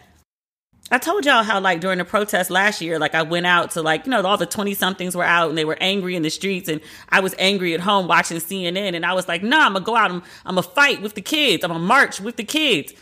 I 0.91 1.00
told 1.00 1.25
y'all 1.25 1.41
how 1.41 1.60
like 1.60 1.82
during 1.82 1.98
the 1.98 2.06
protest 2.06 2.51
last 2.51 2.79
year, 2.79 3.00
like 3.00 3.15
I 3.15 3.24
went 3.24 3.48
out 3.48 3.72
to 3.72 3.82
like, 3.82 4.06
you 4.06 4.12
know, 4.12 4.22
all 4.22 4.38
the 4.38 4.46
20 4.46 4.75
somethings 4.75 5.15
were 5.15 5.24
out 5.24 5.50
and 5.50 5.58
they 5.58 5.65
were 5.65 5.79
angry 5.82 6.15
in 6.15 6.22
the 6.22 6.29
streets 6.29 6.70
and 6.70 6.79
I 7.10 7.22
was 7.22 7.34
angry 7.39 7.74
at 7.74 7.79
home 7.79 8.08
watching 8.08 8.38
CNN 8.38 8.94
and 8.94 9.03
I 9.03 9.13
was 9.13 9.27
like, 9.27 9.41
nah, 9.41 9.65
I'm 9.65 9.74
gonna 9.74 9.84
go 9.84 9.96
out 9.96 10.12
and 10.12 10.22
I'm 10.46 10.53
gonna 10.53 10.62
fight 10.62 11.01
with 11.01 11.15
the 11.15 11.24
kids. 11.24 11.63
I'm 11.63 11.72
gonna 11.72 11.84
march 11.84 12.22
with 12.22 12.36
the 12.36 12.44
kids. 12.44 12.94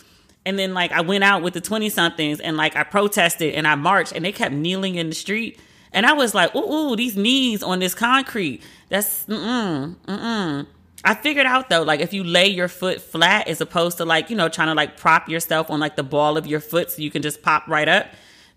And 0.45 0.59
then 0.59 0.73
like 0.73 0.91
I 0.91 1.01
went 1.01 1.23
out 1.23 1.41
with 1.41 1.53
the 1.53 1.61
20 1.61 1.89
somethings 1.89 2.39
and 2.39 2.55
like 2.55 2.75
I 2.75 2.83
protested 2.83 3.55
and 3.55 3.67
I 3.67 3.75
marched 3.75 4.11
and 4.13 4.23
they 4.23 4.31
kept 4.31 4.53
kneeling 4.53 4.95
in 4.95 5.09
the 5.09 5.15
street. 5.15 5.59
And 5.91 6.05
I 6.05 6.13
was 6.13 6.35
like, 6.35 6.53
ooh, 6.55 6.91
ooh 6.91 6.95
these 6.95 7.17
knees 7.17 7.63
on 7.63 7.79
this 7.79 7.95
concrete. 7.95 8.61
That's 8.89 9.25
mm-mm, 9.25 9.95
mm-mm. 9.95 10.67
I 11.03 11.13
figured 11.13 11.45
out 11.45 11.69
though, 11.69 11.83
like 11.83 11.99
if 11.99 12.13
you 12.13 12.23
lay 12.23 12.47
your 12.47 12.67
foot 12.67 13.01
flat 13.01 13.47
as 13.47 13.61
opposed 13.61 13.97
to 13.97 14.05
like, 14.05 14.29
you 14.29 14.35
know, 14.35 14.49
trying 14.49 14.67
to 14.67 14.73
like 14.73 14.97
prop 14.97 15.29
yourself 15.29 15.69
on 15.69 15.79
like 15.79 15.95
the 15.95 16.03
ball 16.03 16.37
of 16.37 16.45
your 16.45 16.59
foot 16.59 16.91
so 16.91 17.01
you 17.01 17.11
can 17.11 17.21
just 17.21 17.41
pop 17.41 17.67
right 17.67 17.87
up. 17.87 18.07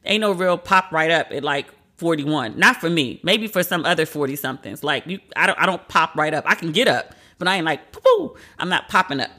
Ain't 0.04 0.20
no 0.22 0.32
real 0.32 0.58
pop 0.58 0.90
right 0.90 1.10
up 1.10 1.30
at 1.30 1.44
like 1.44 1.68
41. 1.96 2.58
Not 2.58 2.76
for 2.76 2.88
me. 2.88 3.20
Maybe 3.22 3.48
for 3.48 3.62
some 3.62 3.84
other 3.84 4.06
40 4.06 4.36
somethings. 4.36 4.82
Like 4.84 5.06
you 5.06 5.20
I 5.36 5.46
don't 5.46 5.58
I 5.58 5.66
don't 5.66 5.86
pop 5.88 6.14
right 6.16 6.34
up. 6.34 6.44
I 6.46 6.54
can 6.54 6.72
get 6.72 6.88
up, 6.88 7.14
but 7.38 7.48
I 7.48 7.56
ain't 7.56 7.66
like 7.66 7.92
poo 7.92 8.36
I'm 8.58 8.68
not 8.68 8.88
popping 8.88 9.20
up. 9.20 9.30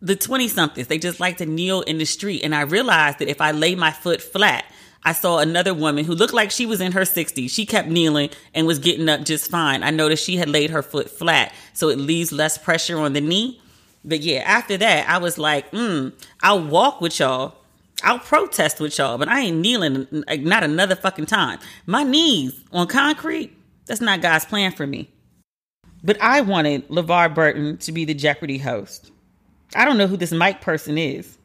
The 0.00 0.16
20 0.16 0.48
somethings, 0.48 0.86
they 0.86 0.98
just 0.98 1.18
like 1.18 1.38
to 1.38 1.46
kneel 1.46 1.82
in 1.82 1.98
the 1.98 2.04
street. 2.04 2.42
And 2.44 2.54
I 2.54 2.62
realized 2.62 3.18
that 3.18 3.28
if 3.28 3.40
I 3.40 3.50
lay 3.50 3.74
my 3.74 3.90
foot 3.90 4.22
flat, 4.22 4.64
I 5.04 5.12
saw 5.12 5.38
another 5.38 5.74
woman 5.74 6.04
who 6.04 6.14
looked 6.14 6.34
like 6.34 6.50
she 6.50 6.66
was 6.66 6.80
in 6.80 6.92
her 6.92 7.02
60s. 7.02 7.50
She 7.50 7.66
kept 7.66 7.88
kneeling 7.88 8.30
and 8.54 8.66
was 8.66 8.78
getting 8.78 9.08
up 9.08 9.24
just 9.24 9.50
fine. 9.50 9.82
I 9.82 9.90
noticed 9.90 10.24
she 10.24 10.36
had 10.36 10.48
laid 10.48 10.70
her 10.70 10.82
foot 10.82 11.10
flat, 11.10 11.52
so 11.72 11.88
it 11.88 11.98
leaves 11.98 12.32
less 12.32 12.58
pressure 12.58 12.98
on 12.98 13.12
the 13.12 13.20
knee. 13.20 13.60
But 14.04 14.20
yeah, 14.20 14.40
after 14.40 14.76
that, 14.76 15.08
I 15.08 15.18
was 15.18 15.38
like, 15.38 15.68
hmm, 15.70 16.08
I'll 16.42 16.62
walk 16.62 17.00
with 17.00 17.18
y'all. 17.18 17.54
I'll 18.02 18.18
protest 18.18 18.80
with 18.80 18.96
y'all, 18.98 19.18
but 19.18 19.28
I 19.28 19.40
ain't 19.40 19.56
kneeling 19.58 20.06
not 20.28 20.62
another 20.62 20.94
fucking 20.94 21.26
time. 21.26 21.58
My 21.86 22.04
knees 22.04 22.58
on 22.72 22.86
concrete, 22.86 23.56
that's 23.86 24.00
not 24.00 24.22
God's 24.22 24.44
plan 24.44 24.72
for 24.72 24.86
me. 24.86 25.10
But 26.04 26.20
I 26.20 26.42
wanted 26.42 26.86
LeVar 26.88 27.34
Burton 27.34 27.76
to 27.78 27.92
be 27.92 28.04
the 28.04 28.14
Jeopardy 28.14 28.58
host. 28.58 29.10
I 29.74 29.84
don't 29.84 29.98
know 29.98 30.06
who 30.06 30.16
this 30.16 30.32
Mike 30.32 30.60
person 30.60 30.98
is 30.98 31.38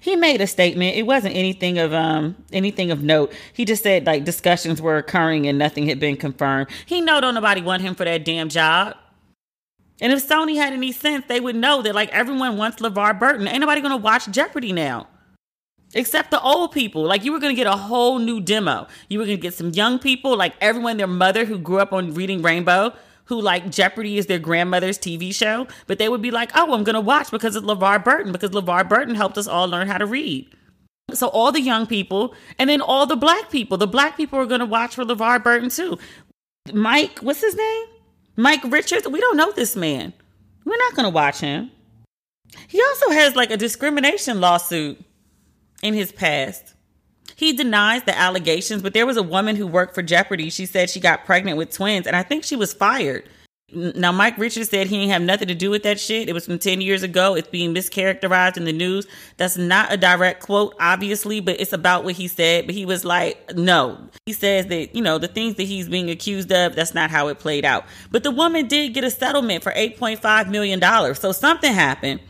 he 0.00 0.14
made 0.16 0.40
a 0.40 0.46
statement. 0.46 0.96
It 0.96 1.02
wasn't 1.02 1.34
anything 1.34 1.78
of 1.78 1.92
um 1.92 2.36
anything 2.52 2.90
of 2.90 3.02
note. 3.02 3.32
He 3.52 3.64
just 3.64 3.82
said 3.82 4.06
like 4.06 4.24
discussions 4.24 4.80
were 4.80 4.96
occurring 4.96 5.46
and 5.46 5.58
nothing 5.58 5.86
had 5.88 5.98
been 5.98 6.16
confirmed. 6.16 6.68
He 6.86 7.00
know 7.00 7.20
don't 7.20 7.34
nobody 7.34 7.62
want 7.62 7.82
him 7.82 7.94
for 7.94 8.04
that 8.04 8.24
damn 8.24 8.48
job. 8.48 8.96
And 10.02 10.12
if 10.12 10.26
Sony 10.26 10.56
had 10.56 10.72
any 10.72 10.92
sense, 10.92 11.26
they 11.28 11.40
would 11.40 11.56
know 11.56 11.82
that 11.82 11.94
like 11.94 12.10
everyone 12.10 12.56
wants 12.56 12.80
LeVar 12.80 13.18
Burton. 13.18 13.48
Ain't 13.48 13.60
nobody 13.60 13.80
gonna 13.80 13.96
watch 13.96 14.30
Jeopardy 14.30 14.72
now. 14.72 15.08
Except 15.92 16.30
the 16.30 16.40
old 16.40 16.70
people. 16.70 17.02
Like 17.02 17.24
you 17.24 17.32
were 17.32 17.40
gonna 17.40 17.54
get 17.54 17.66
a 17.66 17.76
whole 17.76 18.18
new 18.18 18.40
demo. 18.40 18.86
You 19.08 19.18
were 19.18 19.24
gonna 19.24 19.36
get 19.36 19.54
some 19.54 19.70
young 19.70 19.98
people, 19.98 20.36
like 20.36 20.54
everyone, 20.60 20.96
their 20.96 21.06
mother 21.06 21.44
who 21.44 21.58
grew 21.58 21.78
up 21.78 21.92
on 21.92 22.14
reading 22.14 22.42
Rainbow, 22.42 22.94
who 23.30 23.40
like 23.40 23.70
Jeopardy 23.70 24.18
is 24.18 24.26
their 24.26 24.38
grandmother's 24.38 24.98
TV 24.98 25.34
show, 25.34 25.66
but 25.86 25.98
they 25.98 26.10
would 26.10 26.20
be 26.20 26.30
like, 26.30 26.50
oh, 26.54 26.74
I'm 26.74 26.84
going 26.84 26.94
to 26.94 27.00
watch 27.00 27.30
because 27.30 27.56
of 27.56 27.64
LeVar 27.64 28.04
Burton, 28.04 28.32
because 28.32 28.50
LeVar 28.50 28.86
Burton 28.88 29.14
helped 29.14 29.38
us 29.38 29.46
all 29.46 29.66
learn 29.66 29.86
how 29.86 29.96
to 29.96 30.04
read. 30.04 30.54
So 31.14 31.28
all 31.28 31.52
the 31.52 31.60
young 31.60 31.86
people 31.86 32.34
and 32.58 32.68
then 32.68 32.80
all 32.80 33.06
the 33.06 33.16
black 33.16 33.50
people, 33.50 33.78
the 33.78 33.86
black 33.86 34.16
people 34.16 34.38
are 34.38 34.46
going 34.46 34.60
to 34.60 34.66
watch 34.66 34.96
for 34.96 35.04
LeVar 35.04 35.42
Burton 35.42 35.70
too. 35.70 35.98
Mike, 36.72 37.20
what's 37.20 37.40
his 37.40 37.56
name? 37.56 37.86
Mike 38.36 38.62
Richards. 38.64 39.08
We 39.08 39.20
don't 39.20 39.36
know 39.36 39.52
this 39.52 39.76
man. 39.76 40.12
We're 40.64 40.76
not 40.76 40.94
going 40.94 41.04
to 41.04 41.14
watch 41.14 41.40
him. 41.40 41.70
He 42.68 42.82
also 42.82 43.10
has 43.10 43.36
like 43.36 43.50
a 43.50 43.56
discrimination 43.56 44.40
lawsuit 44.40 45.02
in 45.82 45.94
his 45.94 46.12
past. 46.12 46.74
He 47.40 47.54
denies 47.54 48.02
the 48.02 48.14
allegations, 48.14 48.82
but 48.82 48.92
there 48.92 49.06
was 49.06 49.16
a 49.16 49.22
woman 49.22 49.56
who 49.56 49.66
worked 49.66 49.94
for 49.94 50.02
Jeopardy. 50.02 50.50
She 50.50 50.66
said 50.66 50.90
she 50.90 51.00
got 51.00 51.24
pregnant 51.24 51.56
with 51.56 51.70
twins, 51.70 52.06
and 52.06 52.14
I 52.14 52.22
think 52.22 52.44
she 52.44 52.54
was 52.54 52.74
fired. 52.74 53.26
Now, 53.72 54.12
Mike 54.12 54.36
Richards 54.36 54.68
said 54.68 54.88
he 54.88 54.98
didn't 54.98 55.12
have 55.12 55.22
nothing 55.22 55.48
to 55.48 55.54
do 55.54 55.70
with 55.70 55.82
that 55.84 55.98
shit. 55.98 56.28
It 56.28 56.34
was 56.34 56.44
from 56.44 56.58
10 56.58 56.82
years 56.82 57.02
ago. 57.02 57.34
It's 57.34 57.48
being 57.48 57.74
mischaracterized 57.74 58.58
in 58.58 58.64
the 58.64 58.74
news. 58.74 59.06
That's 59.38 59.56
not 59.56 59.90
a 59.90 59.96
direct 59.96 60.42
quote, 60.42 60.74
obviously, 60.78 61.40
but 61.40 61.58
it's 61.58 61.72
about 61.72 62.04
what 62.04 62.12
he 62.12 62.28
said. 62.28 62.66
But 62.66 62.74
he 62.74 62.84
was 62.84 63.06
like, 63.06 63.56
no. 63.56 64.10
He 64.26 64.34
says 64.34 64.66
that, 64.66 64.94
you 64.94 65.00
know, 65.00 65.16
the 65.16 65.26
things 65.26 65.54
that 65.54 65.62
he's 65.62 65.88
being 65.88 66.10
accused 66.10 66.52
of, 66.52 66.76
that's 66.76 66.92
not 66.92 67.10
how 67.10 67.28
it 67.28 67.38
played 67.38 67.64
out. 67.64 67.86
But 68.10 68.22
the 68.22 68.32
woman 68.32 68.68
did 68.68 68.92
get 68.92 69.02
a 69.02 69.10
settlement 69.10 69.62
for 69.62 69.72
$8.5 69.72 70.50
million. 70.50 71.14
So 71.14 71.32
something 71.32 71.72
happened. 71.72 72.20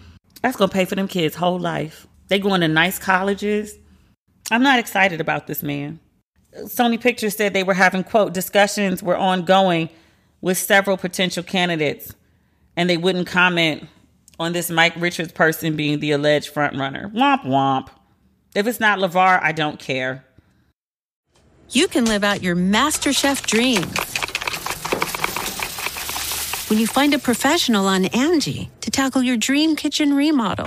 That's 0.41 0.57
going 0.57 0.71
to 0.71 0.75
pay 0.75 0.85
for 0.85 0.95
them 0.95 1.09
kids' 1.09 1.35
whole 1.35 1.59
life. 1.59 2.07
They 2.29 2.39
going 2.39 2.61
to 2.61 2.69
nice 2.69 3.01
colleges. 3.01 3.77
I'm 4.51 4.63
not 4.63 4.79
excited 4.79 5.21
about 5.21 5.47
this 5.47 5.63
man. 5.63 6.01
Sony 6.65 7.01
Pictures 7.01 7.37
said 7.37 7.53
they 7.53 7.63
were 7.63 7.75
having, 7.75 8.03
quote, 8.03 8.33
discussions 8.35 9.03
were 9.03 9.17
ongoing 9.17 9.89
with 10.41 10.59
several 10.59 10.97
potential 10.97 11.43
candidates, 11.45 12.13
and 12.77 12.91
they 12.91 12.97
wouldn't 12.97 13.29
comment 13.29 13.87
on 14.41 14.53
this 14.53 14.71
Mike 14.71 14.95
Richards 14.97 15.33
person 15.33 15.77
being 15.77 16.01
the 16.01 16.11
alleged 16.13 16.53
frontrunner. 16.53 17.13
Womp 17.13 17.43
womp. 17.45 17.89
If 18.55 18.67
it's 18.67 18.81
not 18.81 18.99
LeVar, 18.99 19.41
I 19.43 19.53
don't 19.53 19.79
care. 19.79 20.25
you 21.71 21.87
can 21.87 22.05
live 22.05 22.25
out 22.25 22.43
your 22.43 22.57
MasterChef 22.57 23.47
dreams 23.47 23.95
when 26.69 26.81
you 26.81 26.87
find 26.89 27.15
a 27.15 27.19
professional 27.19 27.87
on 27.87 28.07
Angie 28.07 28.71
to 28.81 28.91
tackle 28.91 29.23
your 29.23 29.37
dream 29.37 29.77
kitchen 29.77 30.15
remodel. 30.15 30.67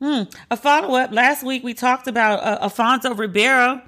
Hmm. 0.00 0.22
A 0.50 0.56
follow 0.56 0.94
up. 0.96 1.12
Last 1.12 1.42
week 1.42 1.64
we 1.64 1.74
talked 1.74 2.06
about 2.06 2.42
uh, 2.42 2.58
Alfonso 2.62 3.14
Ribeiro, 3.14 3.82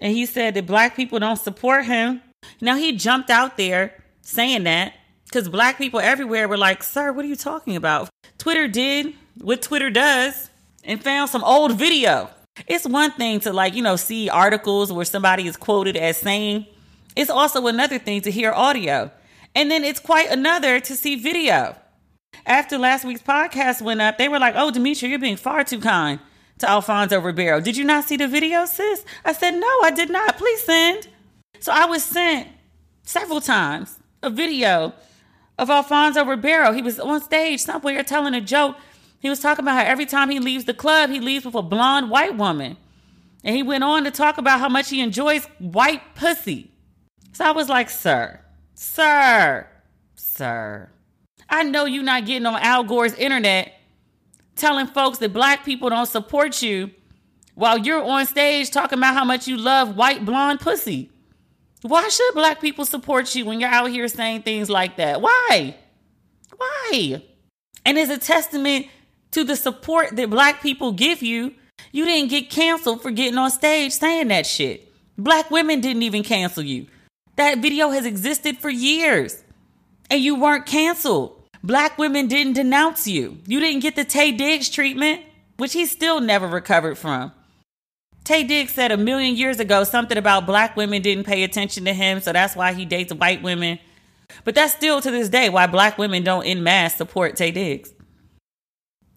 and 0.00 0.12
he 0.14 0.26
said 0.26 0.54
that 0.54 0.66
black 0.66 0.94
people 0.94 1.18
don't 1.18 1.36
support 1.36 1.84
him. 1.84 2.22
Now 2.60 2.76
he 2.76 2.92
jumped 2.92 3.30
out 3.30 3.56
there 3.56 3.94
saying 4.22 4.64
that 4.64 4.94
because 5.24 5.48
black 5.48 5.78
people 5.78 6.00
everywhere 6.00 6.48
were 6.48 6.56
like, 6.56 6.82
Sir, 6.82 7.12
what 7.12 7.24
are 7.24 7.28
you 7.28 7.36
talking 7.36 7.76
about? 7.76 8.08
Twitter 8.38 8.68
did 8.68 9.14
what 9.40 9.62
Twitter 9.62 9.90
does 9.90 10.50
and 10.84 11.02
found 11.02 11.28
some 11.30 11.42
old 11.42 11.76
video. 11.76 12.30
It's 12.66 12.86
one 12.86 13.12
thing 13.12 13.40
to, 13.40 13.52
like, 13.52 13.74
you 13.74 13.82
know, 13.82 13.96
see 13.96 14.28
articles 14.28 14.92
where 14.92 15.04
somebody 15.04 15.46
is 15.46 15.56
quoted 15.56 15.96
as 15.96 16.16
saying, 16.16 16.66
it's 17.14 17.30
also 17.30 17.66
another 17.66 17.98
thing 17.98 18.20
to 18.22 18.30
hear 18.30 18.52
audio. 18.52 19.10
And 19.54 19.70
then 19.70 19.84
it's 19.84 20.00
quite 20.00 20.30
another 20.30 20.80
to 20.80 20.96
see 20.96 21.16
video 21.16 21.76
after 22.46 22.78
last 22.78 23.04
week's 23.04 23.22
podcast 23.22 23.82
went 23.82 24.00
up, 24.00 24.18
they 24.18 24.28
were 24.28 24.38
like, 24.38 24.54
"Oh, 24.56 24.70
Demetria, 24.70 25.10
you're 25.10 25.18
being 25.18 25.36
far 25.36 25.64
too 25.64 25.80
kind 25.80 26.20
to 26.58 26.68
Alfonso 26.68 27.20
Ribeiro. 27.20 27.60
Did 27.60 27.76
you 27.76 27.84
not 27.84 28.04
see 28.04 28.16
the 28.16 28.28
video, 28.28 28.64
sis?" 28.66 29.04
I 29.24 29.32
said, 29.32 29.54
"No, 29.54 29.80
I 29.82 29.90
did 29.90 30.10
not. 30.10 30.36
Please 30.36 30.62
send." 30.64 31.08
So 31.60 31.72
I 31.72 31.86
was 31.86 32.04
sent 32.04 32.48
several 33.02 33.40
times 33.40 33.98
a 34.22 34.30
video 34.30 34.94
of 35.58 35.70
Alfonso 35.70 36.24
Ribeiro. 36.24 36.72
He 36.72 36.82
was 36.82 37.00
on 37.00 37.20
stage 37.20 37.60
somewhere 37.60 38.02
telling 38.02 38.34
a 38.34 38.40
joke. 38.40 38.76
He 39.20 39.28
was 39.28 39.40
talking 39.40 39.64
about 39.64 39.74
how 39.74 39.90
every 39.90 40.06
time 40.06 40.30
he 40.30 40.38
leaves 40.38 40.64
the 40.64 40.74
club, 40.74 41.10
he 41.10 41.20
leaves 41.20 41.44
with 41.44 41.54
a 41.54 41.62
blonde 41.62 42.10
white 42.10 42.36
woman. 42.36 42.76
And 43.44 43.56
he 43.56 43.62
went 43.62 43.84
on 43.84 44.04
to 44.04 44.10
talk 44.10 44.38
about 44.38 44.60
how 44.60 44.68
much 44.68 44.90
he 44.90 45.00
enjoys 45.00 45.46
white 45.58 46.14
pussy. 46.14 46.72
So 47.32 47.44
I 47.44 47.50
was 47.52 47.68
like, 47.68 47.90
sir, 47.90 48.40
sir, 48.74 49.68
sir. 50.14 50.90
I 51.48 51.62
know 51.62 51.86
you're 51.86 52.02
not 52.02 52.26
getting 52.26 52.46
on 52.46 52.56
Al 52.60 52.84
Gore's 52.84 53.14
internet 53.14 53.72
telling 54.56 54.86
folks 54.86 55.18
that 55.18 55.32
black 55.32 55.64
people 55.64 55.88
don't 55.88 56.06
support 56.06 56.62
you 56.62 56.90
while 57.54 57.78
you're 57.78 58.02
on 58.02 58.26
stage 58.26 58.70
talking 58.70 58.98
about 58.98 59.14
how 59.14 59.24
much 59.24 59.48
you 59.48 59.56
love 59.56 59.96
white 59.96 60.24
blonde 60.24 60.60
pussy. 60.60 61.10
Why 61.82 62.08
should 62.08 62.34
black 62.34 62.60
people 62.60 62.84
support 62.84 63.34
you 63.34 63.44
when 63.44 63.60
you're 63.60 63.70
out 63.70 63.90
here 63.90 64.08
saying 64.08 64.42
things 64.42 64.68
like 64.68 64.96
that? 64.96 65.20
Why? 65.20 65.76
Why? 66.56 67.22
And 67.84 67.98
as 67.98 68.10
a 68.10 68.18
testament 68.18 68.86
to 69.30 69.44
the 69.44 69.56
support 69.56 70.16
that 70.16 70.30
black 70.30 70.60
people 70.60 70.92
give 70.92 71.22
you, 71.22 71.54
you 71.92 72.04
didn't 72.04 72.30
get 72.30 72.50
canceled 72.50 73.00
for 73.00 73.10
getting 73.10 73.38
on 73.38 73.50
stage 73.50 73.92
saying 73.92 74.28
that 74.28 74.46
shit. 74.46 74.92
Black 75.16 75.50
women 75.50 75.80
didn't 75.80 76.02
even 76.02 76.22
cancel 76.22 76.62
you. 76.62 76.86
That 77.36 77.58
video 77.58 77.90
has 77.90 78.04
existed 78.04 78.58
for 78.58 78.68
years 78.68 79.42
and 80.10 80.20
you 80.20 80.34
weren't 80.34 80.66
canceled. 80.66 81.37
Black 81.68 81.98
women 81.98 82.28
didn't 82.28 82.54
denounce 82.54 83.06
you. 83.06 83.36
You 83.46 83.60
didn't 83.60 83.80
get 83.80 83.94
the 83.94 84.02
Taye 84.02 84.34
Diggs 84.34 84.70
treatment, 84.70 85.20
which 85.58 85.74
he 85.74 85.84
still 85.84 86.18
never 86.18 86.48
recovered 86.48 86.96
from. 86.96 87.30
Taye 88.24 88.48
Diggs 88.48 88.72
said 88.72 88.90
a 88.90 88.96
million 88.96 89.36
years 89.36 89.60
ago 89.60 89.84
something 89.84 90.16
about 90.16 90.46
black 90.46 90.78
women 90.78 91.02
didn't 91.02 91.24
pay 91.24 91.42
attention 91.42 91.84
to 91.84 91.92
him, 91.92 92.22
so 92.22 92.32
that's 92.32 92.56
why 92.56 92.72
he 92.72 92.86
dates 92.86 93.12
white 93.12 93.42
women. 93.42 93.78
But 94.44 94.54
that's 94.54 94.72
still 94.72 95.02
to 95.02 95.10
this 95.10 95.28
day 95.28 95.50
why 95.50 95.66
black 95.66 95.98
women 95.98 96.24
don't 96.24 96.46
in 96.46 96.62
mass 96.62 96.96
support 96.96 97.36
Taye 97.36 97.52
Diggs. 97.52 97.92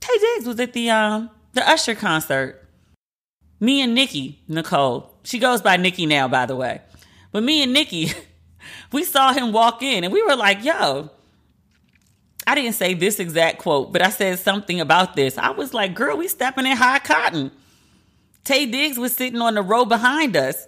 Taye 0.02 0.20
Diggs 0.20 0.46
was 0.46 0.60
at 0.60 0.74
the 0.74 0.90
um 0.90 1.30
the 1.54 1.66
Usher 1.66 1.96
concert. 1.96 2.68
Me 3.62 3.82
and 3.82 3.96
Nikki, 3.96 4.44
Nicole, 4.50 5.18
she 5.24 5.40
goes 5.40 5.62
by 5.62 5.78
Nikki 5.78 6.06
now, 6.06 6.28
by 6.28 6.46
the 6.46 6.58
way. 6.58 6.82
But 7.32 7.44
me 7.44 7.64
and 7.64 7.72
Nikki, 7.72 8.12
we 8.92 9.06
saw 9.06 9.32
him 9.32 9.54
walk 9.54 9.82
in 9.82 10.04
and 10.04 10.12
we 10.12 10.22
were 10.22 10.36
like, 10.36 10.66
yo, 10.66 11.12
I 12.48 12.56
didn't 12.56 12.74
say 12.74 12.94
this 12.94 13.20
exact 13.20 13.60
quote, 13.60 13.94
but 13.94 14.02
I 14.02 14.10
said 14.10 14.40
something 14.40 14.82
about 14.82 15.16
this. 15.16 15.38
I 15.38 15.52
was 15.52 15.74
like, 15.74 15.94
girl, 15.94 16.18
we 16.18 16.28
stepping 16.28 16.66
in 16.66 16.76
high 16.76 17.00
cotton. 17.00 17.52
Taye 18.44 18.72
Diggs 18.72 18.98
was 18.98 19.14
sitting 19.14 19.42
on 19.42 19.54
the 19.54 19.62
row 19.62 19.86
behind 19.86 20.36
us. 20.36 20.68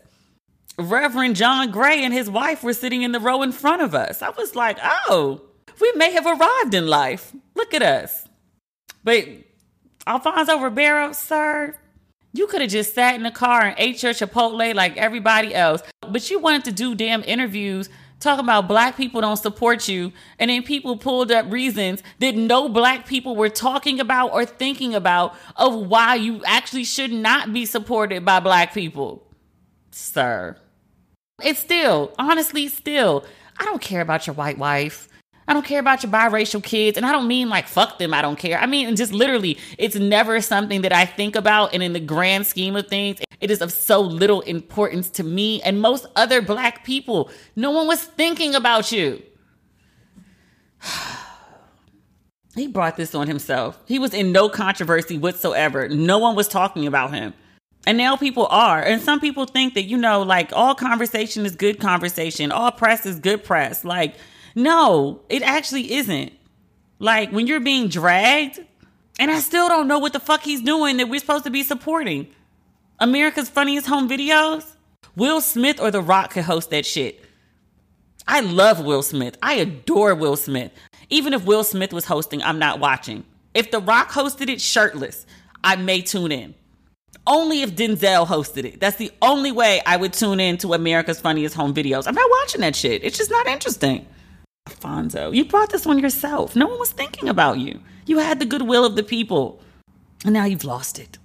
Reverend 0.77 1.35
John 1.35 1.71
Gray 1.71 2.03
and 2.03 2.13
his 2.13 2.29
wife 2.29 2.63
were 2.63 2.73
sitting 2.73 3.01
in 3.01 3.11
the 3.11 3.19
row 3.19 3.41
in 3.41 3.51
front 3.51 3.81
of 3.81 3.93
us. 3.95 4.21
I 4.21 4.29
was 4.29 4.55
like, 4.55 4.77
oh, 4.81 5.41
we 5.81 5.91
may 5.95 6.11
have 6.11 6.25
arrived 6.25 6.73
in 6.73 6.87
life. 6.87 7.33
Look 7.55 7.73
at 7.73 7.81
us. 7.81 8.27
But 9.03 9.27
Alfonso 10.07 10.59
Ribeiro, 10.59 11.11
sir, 11.13 11.75
you 12.33 12.47
could 12.47 12.61
have 12.61 12.71
just 12.71 12.95
sat 12.95 13.15
in 13.15 13.23
the 13.23 13.31
car 13.31 13.61
and 13.61 13.75
ate 13.77 14.01
your 14.01 14.13
Chipotle 14.13 14.73
like 14.73 14.97
everybody 14.97 15.53
else. 15.53 15.81
But 16.01 16.29
you 16.29 16.39
wanted 16.39 16.65
to 16.65 16.71
do 16.71 16.95
damn 16.95 17.23
interviews 17.23 17.89
talking 18.23 18.43
about 18.43 18.67
black 18.67 18.97
people 18.97 19.21
don't 19.21 19.37
support 19.37 19.87
you, 19.87 20.11
and 20.39 20.49
then 20.49 20.63
people 20.63 20.97
pulled 20.97 21.31
up 21.31 21.51
reasons 21.51 22.01
that 22.19 22.35
no 22.35 22.69
black 22.69 23.05
people 23.05 23.35
were 23.35 23.49
talking 23.49 23.99
about 23.99 24.31
or 24.33 24.45
thinking 24.45 24.95
about 24.95 25.35
of 25.55 25.75
why 25.75 26.15
you 26.15 26.41
actually 26.45 26.85
should 26.85 27.11
not 27.11 27.53
be 27.53 27.65
supported 27.65 28.25
by 28.25 28.39
black 28.39 28.73
people. 28.73 29.27
Sir. 29.91 30.57
It's 31.43 31.59
still, 31.59 32.13
honestly, 32.17 32.67
still, 32.67 33.25
I 33.59 33.65
don't 33.65 33.81
care 33.81 34.01
about 34.01 34.25
your 34.25 34.35
white 34.35 34.57
wife. 34.57 35.09
I 35.47 35.53
don't 35.53 35.65
care 35.65 35.79
about 35.79 36.03
your 36.03 36.11
biracial 36.11 36.63
kids. 36.63 36.97
And 36.97 37.05
I 37.05 37.11
don't 37.11 37.27
mean 37.27 37.49
like 37.49 37.67
fuck 37.67 37.97
them, 37.97 38.13
I 38.13 38.21
don't 38.21 38.37
care. 38.37 38.57
I 38.57 38.65
mean, 38.65 38.95
just 38.95 39.13
literally, 39.13 39.57
it's 39.77 39.95
never 39.95 40.39
something 40.41 40.81
that 40.83 40.93
I 40.93 41.05
think 41.05 41.35
about. 41.35 41.73
And 41.73 41.83
in 41.83 41.93
the 41.93 41.99
grand 41.99 42.47
scheme 42.47 42.75
of 42.75 42.87
things, 42.87 43.19
it 43.43 43.51
is 43.51 43.61
of 43.61 43.73
so 43.73 43.99
little 43.99 44.39
importance 44.41 45.09
to 45.11 45.23
me 45.23 45.61
and 45.63 45.81
most 45.81 46.05
other 46.15 46.41
black 46.41 46.85
people. 46.85 47.29
No 47.57 47.71
one 47.71 47.87
was 47.87 48.01
thinking 48.01 48.55
about 48.55 48.93
you. 48.93 49.21
he 52.55 52.67
brought 52.67 52.95
this 52.95 53.13
on 53.13 53.27
himself. 53.27 53.77
He 53.85 53.99
was 53.99 54.13
in 54.13 54.31
no 54.31 54.47
controversy 54.47 55.17
whatsoever. 55.17 55.89
No 55.89 56.19
one 56.19 56.37
was 56.37 56.47
talking 56.47 56.87
about 56.87 57.13
him. 57.13 57.33
And 57.85 57.97
now 57.97 58.15
people 58.15 58.47
are. 58.49 58.81
And 58.81 59.01
some 59.01 59.19
people 59.19 59.45
think 59.45 59.73
that, 59.73 59.83
you 59.83 59.97
know, 59.97 60.21
like 60.21 60.53
all 60.53 60.73
conversation 60.73 61.45
is 61.45 61.57
good 61.57 61.81
conversation, 61.81 62.49
all 62.49 62.71
press 62.71 63.05
is 63.05 63.19
good 63.19 63.43
press. 63.43 63.83
Like, 63.83 64.15
no, 64.55 65.19
it 65.27 65.41
actually 65.41 65.91
isn't. 65.95 66.31
Like 66.97 67.31
when 67.31 67.45
you're 67.47 67.59
being 67.59 67.89
dragged, 67.89 68.61
and 69.19 69.29
I 69.29 69.41
still 69.41 69.67
don't 69.67 69.89
know 69.89 69.99
what 69.99 70.13
the 70.13 70.21
fuck 70.21 70.43
he's 70.43 70.61
doing 70.61 70.95
that 70.95 71.09
we're 71.09 71.19
supposed 71.19 71.43
to 71.43 71.51
be 71.51 71.63
supporting. 71.63 72.29
America's 73.03 73.49
Funniest 73.49 73.85
Home 73.87 74.07
Videos? 74.07 74.65
Will 75.17 75.41
Smith 75.41 75.81
or 75.81 75.91
The 75.91 76.01
Rock 76.01 76.31
could 76.31 76.45
host 76.45 76.69
that 76.69 76.85
shit. 76.85 77.21
I 78.29 78.39
love 78.39 78.79
Will 78.79 79.03
Smith. 79.03 79.37
I 79.43 79.55
adore 79.55 80.15
Will 80.15 80.37
Smith. 80.37 80.71
Even 81.09 81.33
if 81.33 81.43
Will 81.43 81.65
Smith 81.65 81.91
was 81.91 82.05
hosting, 82.05 82.41
I'm 82.41 82.59
not 82.59 82.79
watching. 82.79 83.25
If 83.53 83.71
The 83.71 83.81
Rock 83.81 84.09
hosted 84.09 84.47
it 84.47 84.61
shirtless, 84.61 85.25
I 85.65 85.75
may 85.75 86.01
tune 86.01 86.31
in. 86.31 86.55
Only 87.27 87.61
if 87.61 87.75
Denzel 87.75 88.25
hosted 88.25 88.63
it. 88.63 88.79
That's 88.79 88.95
the 88.95 89.11
only 89.21 89.51
way 89.51 89.81
I 89.85 89.97
would 89.97 90.13
tune 90.13 90.39
in 90.39 90.57
to 90.59 90.73
America's 90.73 91.19
Funniest 91.19 91.55
Home 91.55 91.73
Videos. 91.73 92.07
I'm 92.07 92.15
not 92.15 92.31
watching 92.39 92.61
that 92.61 92.73
shit. 92.73 93.03
It's 93.03 93.17
just 93.17 93.31
not 93.31 93.47
interesting. 93.47 94.07
Alfonso, 94.65 95.31
you 95.31 95.43
brought 95.43 95.71
this 95.73 95.85
on 95.85 95.99
yourself. 95.99 96.55
No 96.55 96.67
one 96.67 96.79
was 96.79 96.93
thinking 96.93 97.27
about 97.27 97.59
you. 97.59 97.81
You 98.05 98.19
had 98.19 98.39
the 98.39 98.45
goodwill 98.45 98.85
of 98.85 98.95
the 98.95 99.03
people, 99.03 99.61
and 100.23 100.33
now 100.33 100.45
you've 100.45 100.63
lost 100.63 100.99
it. 100.99 101.17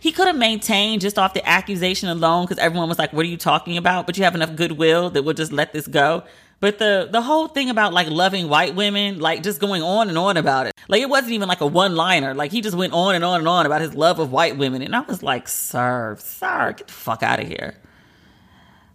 He 0.00 0.12
could 0.12 0.26
have 0.26 0.36
maintained 0.36 1.00
just 1.00 1.18
off 1.18 1.34
the 1.34 1.46
accusation 1.48 2.08
alone 2.08 2.44
because 2.44 2.58
everyone 2.58 2.88
was 2.88 2.98
like, 2.98 3.12
What 3.12 3.26
are 3.26 3.28
you 3.28 3.36
talking 3.36 3.76
about? 3.76 4.06
But 4.06 4.16
you 4.16 4.24
have 4.24 4.34
enough 4.34 4.54
goodwill 4.54 5.10
that 5.10 5.22
we'll 5.24 5.34
just 5.34 5.52
let 5.52 5.72
this 5.72 5.86
go. 5.86 6.24
But 6.60 6.78
the 6.78 7.08
the 7.10 7.22
whole 7.22 7.46
thing 7.48 7.70
about 7.70 7.92
like 7.92 8.08
loving 8.10 8.48
white 8.48 8.74
women, 8.74 9.20
like 9.20 9.42
just 9.42 9.60
going 9.60 9.82
on 9.82 10.08
and 10.08 10.18
on 10.18 10.36
about 10.36 10.66
it. 10.66 10.72
Like 10.88 11.02
it 11.02 11.08
wasn't 11.08 11.32
even 11.32 11.48
like 11.48 11.60
a 11.60 11.66
one 11.66 11.94
liner. 11.94 12.34
Like 12.34 12.50
he 12.50 12.60
just 12.60 12.76
went 12.76 12.92
on 12.92 13.14
and 13.14 13.24
on 13.24 13.40
and 13.40 13.48
on 13.48 13.64
about 13.66 13.80
his 13.80 13.94
love 13.94 14.18
of 14.18 14.32
white 14.32 14.56
women. 14.56 14.82
And 14.82 14.94
I 14.96 15.00
was 15.00 15.22
like, 15.22 15.46
sir, 15.48 16.16
sir, 16.18 16.74
get 16.76 16.88
the 16.88 16.92
fuck 16.92 17.22
out 17.22 17.40
of 17.40 17.46
here. 17.46 17.74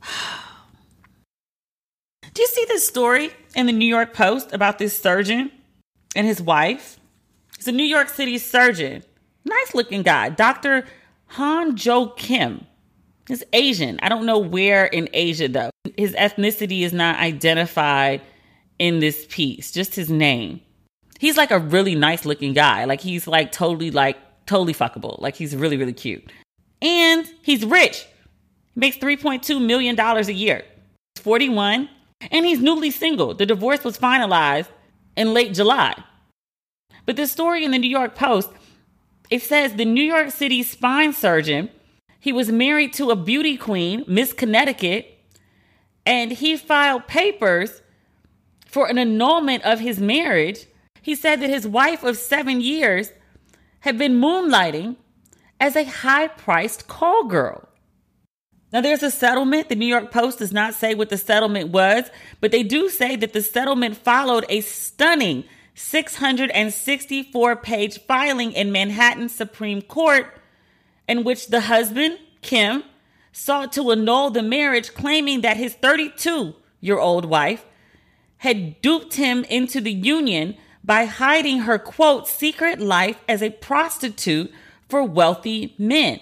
Do 2.33 2.41
you 2.41 2.47
see 2.47 2.65
this 2.67 2.85
story 2.85 3.31
in 3.55 3.67
the 3.67 3.71
New 3.71 3.85
York 3.85 4.13
Post 4.13 4.53
about 4.53 4.79
this 4.79 4.99
surgeon 4.99 5.51
and 6.15 6.25
his 6.25 6.41
wife? 6.41 6.99
He's 7.55 7.67
a 7.67 7.71
New 7.71 7.83
York 7.83 8.09
City 8.09 8.39
surgeon. 8.39 9.03
Nice 9.45 9.73
looking 9.73 10.03
guy. 10.03 10.29
Dr. 10.29 10.85
Han 11.27 11.75
Jo 11.75 12.07
Kim. 12.07 12.65
He's 13.27 13.43
Asian. 13.53 13.99
I 14.01 14.09
don't 14.09 14.25
know 14.25 14.39
where 14.39 14.85
in 14.85 15.09
Asia 15.13 15.47
though. 15.47 15.69
His 15.97 16.13
ethnicity 16.13 16.81
is 16.81 16.93
not 16.93 17.19
identified 17.19 18.21
in 18.79 18.99
this 18.99 19.25
piece, 19.29 19.71
just 19.71 19.95
his 19.95 20.09
name. 20.09 20.59
He's 21.19 21.37
like 21.37 21.51
a 21.51 21.59
really 21.59 21.95
nice 21.95 22.25
looking 22.25 22.53
guy. 22.53 22.85
Like 22.85 23.01
he's 23.01 23.27
like 23.27 23.51
totally 23.51 23.91
like 23.91 24.17
totally 24.45 24.73
fuckable. 24.73 25.21
Like 25.21 25.35
he's 25.35 25.55
really 25.55 25.77
really 25.77 25.93
cute. 25.93 26.31
And 26.81 27.25
he's 27.41 27.65
rich. 27.65 28.05
He 28.73 28.79
makes 28.79 28.97
3.2 28.97 29.65
million 29.65 29.95
dollars 29.95 30.27
a 30.27 30.33
year. 30.33 30.63
He's 31.15 31.23
41 31.23 31.89
and 32.31 32.45
he's 32.45 32.59
newly 32.59 32.91
single. 32.91 33.33
The 33.33 33.45
divorce 33.45 33.83
was 33.83 33.97
finalized 33.97 34.67
in 35.15 35.33
late 35.33 35.53
July. 35.53 35.95
But 37.05 37.15
this 37.15 37.31
story 37.31 37.63
in 37.65 37.71
the 37.71 37.79
New 37.79 37.89
York 37.89 38.15
Post, 38.15 38.49
it 39.33 39.41
says 39.41 39.73
the 39.73 39.83
New 39.85 40.03
York 40.03 40.29
City 40.29 40.61
spine 40.61 41.11
surgeon 41.11 41.69
he 42.19 42.31
was 42.31 42.51
married 42.51 42.93
to 42.93 43.09
a 43.09 43.15
beauty 43.15 43.57
queen, 43.57 44.05
Miss 44.07 44.31
Connecticut, 44.31 45.19
and 46.05 46.31
he 46.31 46.55
filed 46.55 47.07
papers 47.07 47.81
for 48.67 48.87
an 48.87 48.99
annulment 48.99 49.63
of 49.63 49.79
his 49.79 49.99
marriage. 49.99 50.67
He 51.01 51.15
said 51.15 51.41
that 51.41 51.49
his 51.49 51.67
wife 51.67 52.03
of 52.03 52.15
seven 52.15 52.61
years 52.61 53.11
had 53.79 53.97
been 53.97 54.21
moonlighting 54.21 54.97
as 55.59 55.75
a 55.75 55.83
high 55.83 56.27
priced 56.27 56.87
call 56.87 57.25
girl. 57.25 57.67
Now, 58.71 58.81
there's 58.81 59.03
a 59.03 59.11
settlement. 59.11 59.67
The 59.67 59.75
New 59.75 59.87
York 59.87 60.11
Post 60.11 60.39
does 60.39 60.53
not 60.53 60.75
say 60.75 60.93
what 60.93 61.09
the 61.09 61.17
settlement 61.17 61.71
was, 61.71 62.05
but 62.39 62.51
they 62.51 62.61
do 62.61 62.87
say 62.87 63.15
that 63.15 63.33
the 63.33 63.41
settlement 63.41 63.97
followed 63.97 64.45
a 64.47 64.61
stunning 64.61 65.43
664 65.75 67.55
page 67.57 67.99
filing 68.01 68.51
in 68.51 68.71
Manhattan 68.71 69.29
Supreme 69.29 69.81
Court 69.81 70.27
in 71.07 71.23
which 71.23 71.47
the 71.47 71.61
husband, 71.61 72.19
Kim, 72.41 72.83
sought 73.31 73.73
to 73.73 73.91
annul 73.91 74.29
the 74.29 74.43
marriage, 74.43 74.93
claiming 74.93 75.41
that 75.41 75.57
his 75.57 75.73
32 75.73 76.53
year 76.79 76.99
old 76.99 77.25
wife 77.25 77.65
had 78.37 78.79
duped 78.81 79.15
him 79.15 79.43
into 79.45 79.81
the 79.81 79.91
union 79.91 80.55
by 80.83 81.05
hiding 81.05 81.59
her 81.59 81.79
quote 81.79 82.27
secret 82.27 82.79
life 82.79 83.17
as 83.27 83.41
a 83.41 83.49
prostitute 83.49 84.51
for 84.89 85.01
wealthy 85.03 85.73
men. 85.77 86.19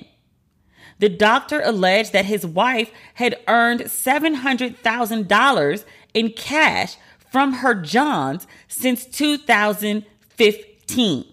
The 1.00 1.10
doctor 1.10 1.62
alleged 1.64 2.14
that 2.14 2.26
his 2.26 2.46
wife 2.46 2.92
had 3.16 3.40
earned 3.48 3.82
$700,000 3.82 5.86
in 6.14 6.30
cash 6.30 6.96
from 7.32 7.54
her 7.54 7.74
Johns 7.74 8.46
since 8.68 9.06
2015. 9.06 11.26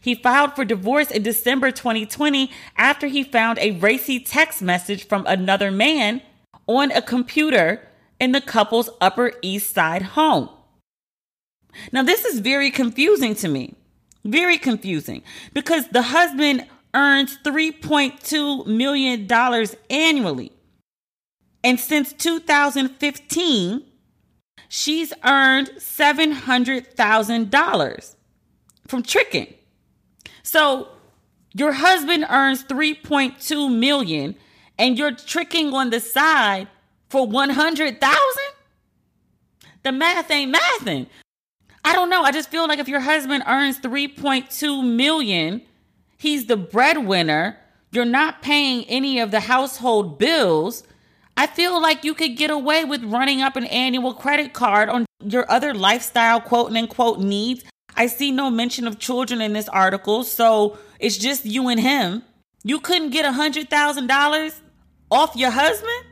He 0.00 0.14
filed 0.14 0.54
for 0.54 0.64
divorce 0.64 1.10
in 1.10 1.24
December 1.24 1.72
2020 1.72 2.48
after 2.76 3.08
he 3.08 3.24
found 3.24 3.58
a 3.58 3.72
racy 3.72 4.20
text 4.20 4.62
message 4.62 5.08
from 5.08 5.26
another 5.26 5.72
man 5.72 6.22
on 6.68 6.92
a 6.92 7.02
computer 7.02 7.88
in 8.20 8.30
the 8.32 8.40
couple's 8.40 8.88
Upper 9.00 9.32
East 9.42 9.74
Side 9.74 10.02
home. 10.02 10.48
Now, 11.90 12.04
this 12.04 12.24
is 12.24 12.38
very 12.38 12.70
confusing 12.70 13.34
to 13.36 13.48
me. 13.48 13.74
Very 14.24 14.58
confusing 14.58 15.22
because 15.52 15.88
the 15.88 16.02
husband 16.02 16.66
earns 16.94 17.36
$3.2 17.44 18.66
million 18.66 19.28
annually. 19.90 20.52
And 21.62 21.78
since 21.78 22.12
2015, 22.12 23.84
she's 24.68 25.12
earned 25.24 25.70
$700,000 25.78 28.14
from 28.86 29.02
tricking. 29.02 29.52
So 30.42 30.88
your 31.52 31.72
husband 31.72 32.26
earns 32.28 32.64
3.2 32.64 33.74
million 33.76 34.36
and 34.78 34.98
you're 34.98 35.12
tricking 35.12 35.72
on 35.72 35.88
the 35.90 36.00
side 36.00 36.68
for 37.08 37.26
100,000? 37.26 38.20
The 39.82 39.92
math 39.92 40.30
ain't 40.30 40.54
mathing. 40.54 41.06
I 41.84 41.94
don't 41.94 42.10
know. 42.10 42.22
I 42.22 42.32
just 42.32 42.50
feel 42.50 42.66
like 42.66 42.80
if 42.80 42.88
your 42.88 43.00
husband 43.00 43.44
earns 43.46 43.78
3.2 43.78 44.84
million, 44.84 45.62
he's 46.18 46.46
the 46.46 46.56
breadwinner, 46.56 47.56
you're 47.92 48.04
not 48.04 48.42
paying 48.42 48.84
any 48.84 49.20
of 49.20 49.30
the 49.30 49.40
household 49.40 50.18
bills. 50.18 50.82
I 51.36 51.46
feel 51.46 51.80
like 51.80 52.04
you 52.04 52.14
could 52.14 52.36
get 52.36 52.50
away 52.50 52.84
with 52.84 53.04
running 53.04 53.42
up 53.42 53.56
an 53.56 53.66
annual 53.66 54.14
credit 54.14 54.52
card 54.52 54.88
on 54.88 55.06
your 55.22 55.50
other 55.50 55.74
lifestyle 55.74 56.40
quote 56.40 56.74
unquote 56.74 57.20
needs 57.20 57.64
I 57.96 58.06
see 58.08 58.30
no 58.30 58.50
mention 58.50 58.86
of 58.86 58.98
children 58.98 59.40
in 59.40 59.54
this 59.54 59.68
article, 59.68 60.22
so 60.22 60.78
it's 61.00 61.16
just 61.16 61.46
you 61.46 61.68
and 61.68 61.80
him. 61.80 62.22
You 62.62 62.78
couldn't 62.78 63.10
get 63.10 63.24
a 63.24 63.32
hundred 63.32 63.70
thousand 63.70 64.06
dollars 64.06 64.60
off 65.10 65.34
your 65.34 65.50
husband? 65.50 66.04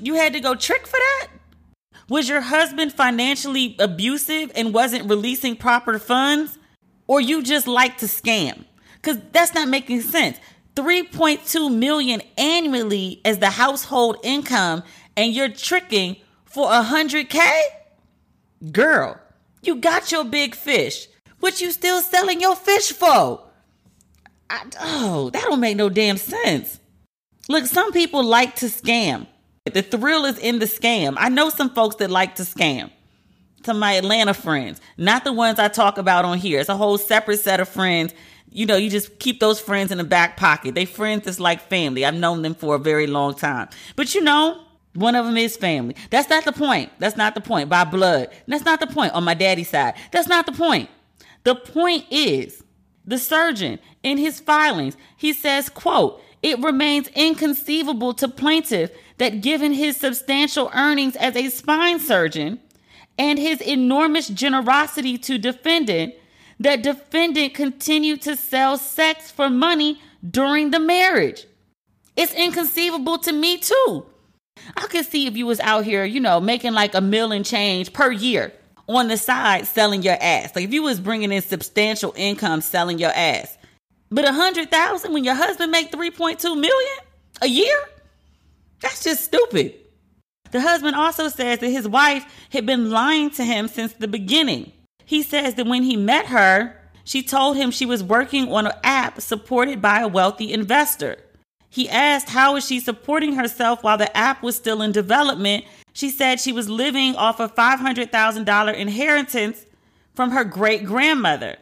You 0.00 0.14
had 0.14 0.32
to 0.32 0.40
go 0.40 0.54
trick 0.54 0.86
for 0.86 0.96
that? 0.96 1.28
Was 2.08 2.28
your 2.28 2.40
husband 2.40 2.92
financially 2.92 3.76
abusive 3.78 4.50
and 4.54 4.72
wasn't 4.72 5.10
releasing 5.10 5.56
proper 5.56 5.98
funds? 5.98 6.58
Or 7.06 7.20
you 7.20 7.42
just 7.42 7.66
like 7.66 7.98
to 7.98 8.06
scam? 8.06 8.64
Because 8.94 9.18
that's 9.32 9.54
not 9.54 9.68
making 9.68 10.00
sense. 10.02 10.38
3.2 10.76 11.74
million 11.74 12.22
annually 12.36 13.20
as 13.24 13.38
the 13.38 13.50
household 13.50 14.18
income 14.22 14.82
and 15.16 15.32
you're 15.32 15.48
tricking 15.48 16.16
for 16.44 16.70
a 16.70 16.82
100k? 16.84 17.38
Girl, 18.70 19.18
you 19.62 19.76
got 19.76 20.12
your 20.12 20.24
big 20.24 20.54
fish. 20.54 21.08
What 21.40 21.60
you 21.60 21.70
still 21.70 22.00
selling 22.02 22.40
your 22.40 22.56
fish 22.56 22.92
for? 22.92 23.42
I, 24.48 24.62
oh, 24.80 25.30
that 25.30 25.42
don't 25.44 25.60
make 25.60 25.76
no 25.76 25.88
damn 25.88 26.18
sense. 26.18 26.78
Look, 27.48 27.66
some 27.66 27.92
people 27.92 28.24
like 28.24 28.56
to 28.56 28.66
scam. 28.66 29.26
The 29.64 29.82
thrill 29.82 30.24
is 30.24 30.38
in 30.38 30.58
the 30.58 30.66
scam. 30.66 31.14
I 31.16 31.28
know 31.28 31.48
some 31.50 31.70
folks 31.70 31.96
that 31.96 32.10
like 32.10 32.36
to 32.36 32.42
scam. 32.42 32.90
To 33.64 33.74
my 33.74 33.94
Atlanta 33.94 34.32
friends, 34.32 34.80
not 34.96 35.24
the 35.24 35.32
ones 35.32 35.58
I 35.58 35.66
talk 35.66 35.98
about 35.98 36.24
on 36.24 36.38
here. 36.38 36.60
It's 36.60 36.68
a 36.68 36.76
whole 36.76 36.98
separate 36.98 37.40
set 37.40 37.58
of 37.58 37.68
friends. 37.68 38.14
You 38.50 38.66
know, 38.66 38.76
you 38.76 38.88
just 38.88 39.18
keep 39.18 39.40
those 39.40 39.60
friends 39.60 39.92
in 39.92 39.98
the 39.98 40.04
back 40.04 40.36
pocket. 40.36 40.74
They 40.74 40.84
friends 40.84 41.24
that's 41.24 41.40
like 41.40 41.60
family. 41.68 42.04
I've 42.04 42.14
known 42.14 42.42
them 42.42 42.54
for 42.54 42.74
a 42.74 42.78
very 42.78 43.06
long 43.06 43.34
time. 43.34 43.68
But 43.96 44.14
you 44.14 44.22
know, 44.22 44.62
one 44.94 45.14
of 45.14 45.26
them 45.26 45.36
is 45.36 45.56
family. 45.56 45.94
That's 46.10 46.30
not 46.30 46.44
the 46.44 46.52
point. 46.52 46.90
That's 46.98 47.16
not 47.16 47.34
the 47.34 47.40
point. 47.40 47.68
By 47.68 47.84
blood. 47.84 48.28
That's 48.48 48.64
not 48.64 48.80
the 48.80 48.86
point 48.86 49.12
on 49.12 49.24
my 49.24 49.34
daddy's 49.34 49.68
side. 49.68 49.94
That's 50.10 50.28
not 50.28 50.46
the 50.46 50.52
point. 50.52 50.88
The 51.44 51.54
point 51.54 52.06
is, 52.10 52.62
the 53.04 53.18
surgeon 53.18 53.78
in 54.02 54.18
his 54.18 54.40
filings, 54.40 54.96
he 55.16 55.32
says, 55.32 55.68
quote, 55.68 56.20
it 56.42 56.58
remains 56.60 57.08
inconceivable 57.08 58.14
to 58.14 58.28
plaintiff 58.28 58.90
that 59.18 59.42
given 59.42 59.72
his 59.72 59.96
substantial 59.96 60.70
earnings 60.74 61.16
as 61.16 61.36
a 61.36 61.48
spine 61.48 62.00
surgeon 62.00 62.60
and 63.18 63.38
his 63.38 63.60
enormous 63.60 64.28
generosity 64.28 65.16
to 65.18 65.38
defendant, 65.38 66.14
that 66.60 66.82
defendant 66.82 67.54
continued 67.54 68.22
to 68.22 68.36
sell 68.36 68.78
sex 68.78 69.30
for 69.30 69.50
money 69.50 70.00
during 70.28 70.70
the 70.70 70.80
marriage. 70.80 71.46
It's 72.16 72.32
inconceivable 72.32 73.18
to 73.18 73.32
me 73.32 73.58
too. 73.58 74.06
I 74.76 74.86
could 74.86 75.04
see 75.04 75.26
if 75.26 75.36
you 75.36 75.46
was 75.46 75.60
out 75.60 75.84
here, 75.84 76.04
you 76.04 76.20
know, 76.20 76.40
making 76.40 76.72
like 76.72 76.94
a 76.94 77.00
million 77.00 77.44
change 77.44 77.92
per 77.92 78.10
year 78.10 78.52
on 78.88 79.08
the 79.08 79.16
side 79.16 79.66
selling 79.66 80.02
your 80.02 80.16
ass. 80.20 80.54
Like 80.56 80.64
if 80.64 80.72
you 80.72 80.82
was 80.82 80.98
bringing 80.98 81.30
in 81.30 81.42
substantial 81.42 82.14
income 82.16 82.60
selling 82.62 82.98
your 82.98 83.12
ass, 83.14 83.56
but 84.10 84.24
a 84.24 84.32
hundred 84.32 84.70
thousand 84.70 85.12
when 85.12 85.24
your 85.24 85.34
husband 85.34 85.72
make 85.72 85.92
three 85.92 86.10
point 86.10 86.38
two 86.38 86.54
million 86.54 86.96
a 87.42 87.48
year, 87.48 87.76
that's 88.80 89.04
just 89.04 89.24
stupid. 89.24 89.74
The 90.52 90.60
husband 90.60 90.96
also 90.96 91.28
says 91.28 91.58
that 91.58 91.68
his 91.68 91.88
wife 91.88 92.24
had 92.50 92.64
been 92.64 92.90
lying 92.90 93.30
to 93.30 93.44
him 93.44 93.68
since 93.68 93.92
the 93.92 94.08
beginning. 94.08 94.72
He 95.06 95.22
says 95.22 95.54
that 95.54 95.66
when 95.66 95.84
he 95.84 95.96
met 95.96 96.26
her, 96.26 96.76
she 97.04 97.22
told 97.22 97.56
him 97.56 97.70
she 97.70 97.86
was 97.86 98.02
working 98.02 98.52
on 98.52 98.66
an 98.66 98.74
app 98.84 99.22
supported 99.22 99.80
by 99.80 100.00
a 100.00 100.08
wealthy 100.08 100.52
investor. 100.52 101.16
He 101.70 101.88
asked 101.88 102.28
how 102.28 102.56
is 102.56 102.66
she 102.66 102.80
supporting 102.80 103.34
herself 103.34 103.82
while 103.82 103.96
the 103.96 104.14
app 104.14 104.42
was 104.42 104.56
still 104.56 104.82
in 104.82 104.92
development 104.92 105.64
she 105.96 106.10
said 106.10 106.38
she 106.38 106.52
was 106.52 106.68
living 106.68 107.16
off 107.16 107.40
a 107.40 107.48
$500,000 107.48 108.76
inheritance 108.76 109.64
from 110.12 110.30
her 110.32 110.44
great 110.44 110.84
grandmother. 110.84 111.56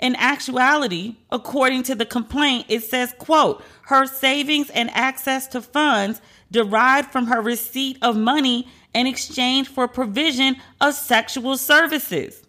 In 0.00 0.16
actuality, 0.16 1.16
according 1.30 1.82
to 1.82 1.94
the 1.94 2.06
complaint, 2.06 2.64
it 2.70 2.84
says, 2.84 3.14
quote, 3.18 3.62
her 3.88 4.06
savings 4.06 4.70
and 4.70 4.88
access 4.92 5.46
to 5.48 5.60
funds 5.60 6.22
derived 6.50 7.10
from 7.10 7.26
her 7.26 7.42
receipt 7.42 7.98
of 8.00 8.16
money 8.16 8.66
in 8.94 9.06
exchange 9.06 9.68
for 9.68 9.86
provision 9.86 10.56
of 10.80 10.94
sexual 10.94 11.58
services. 11.58 12.45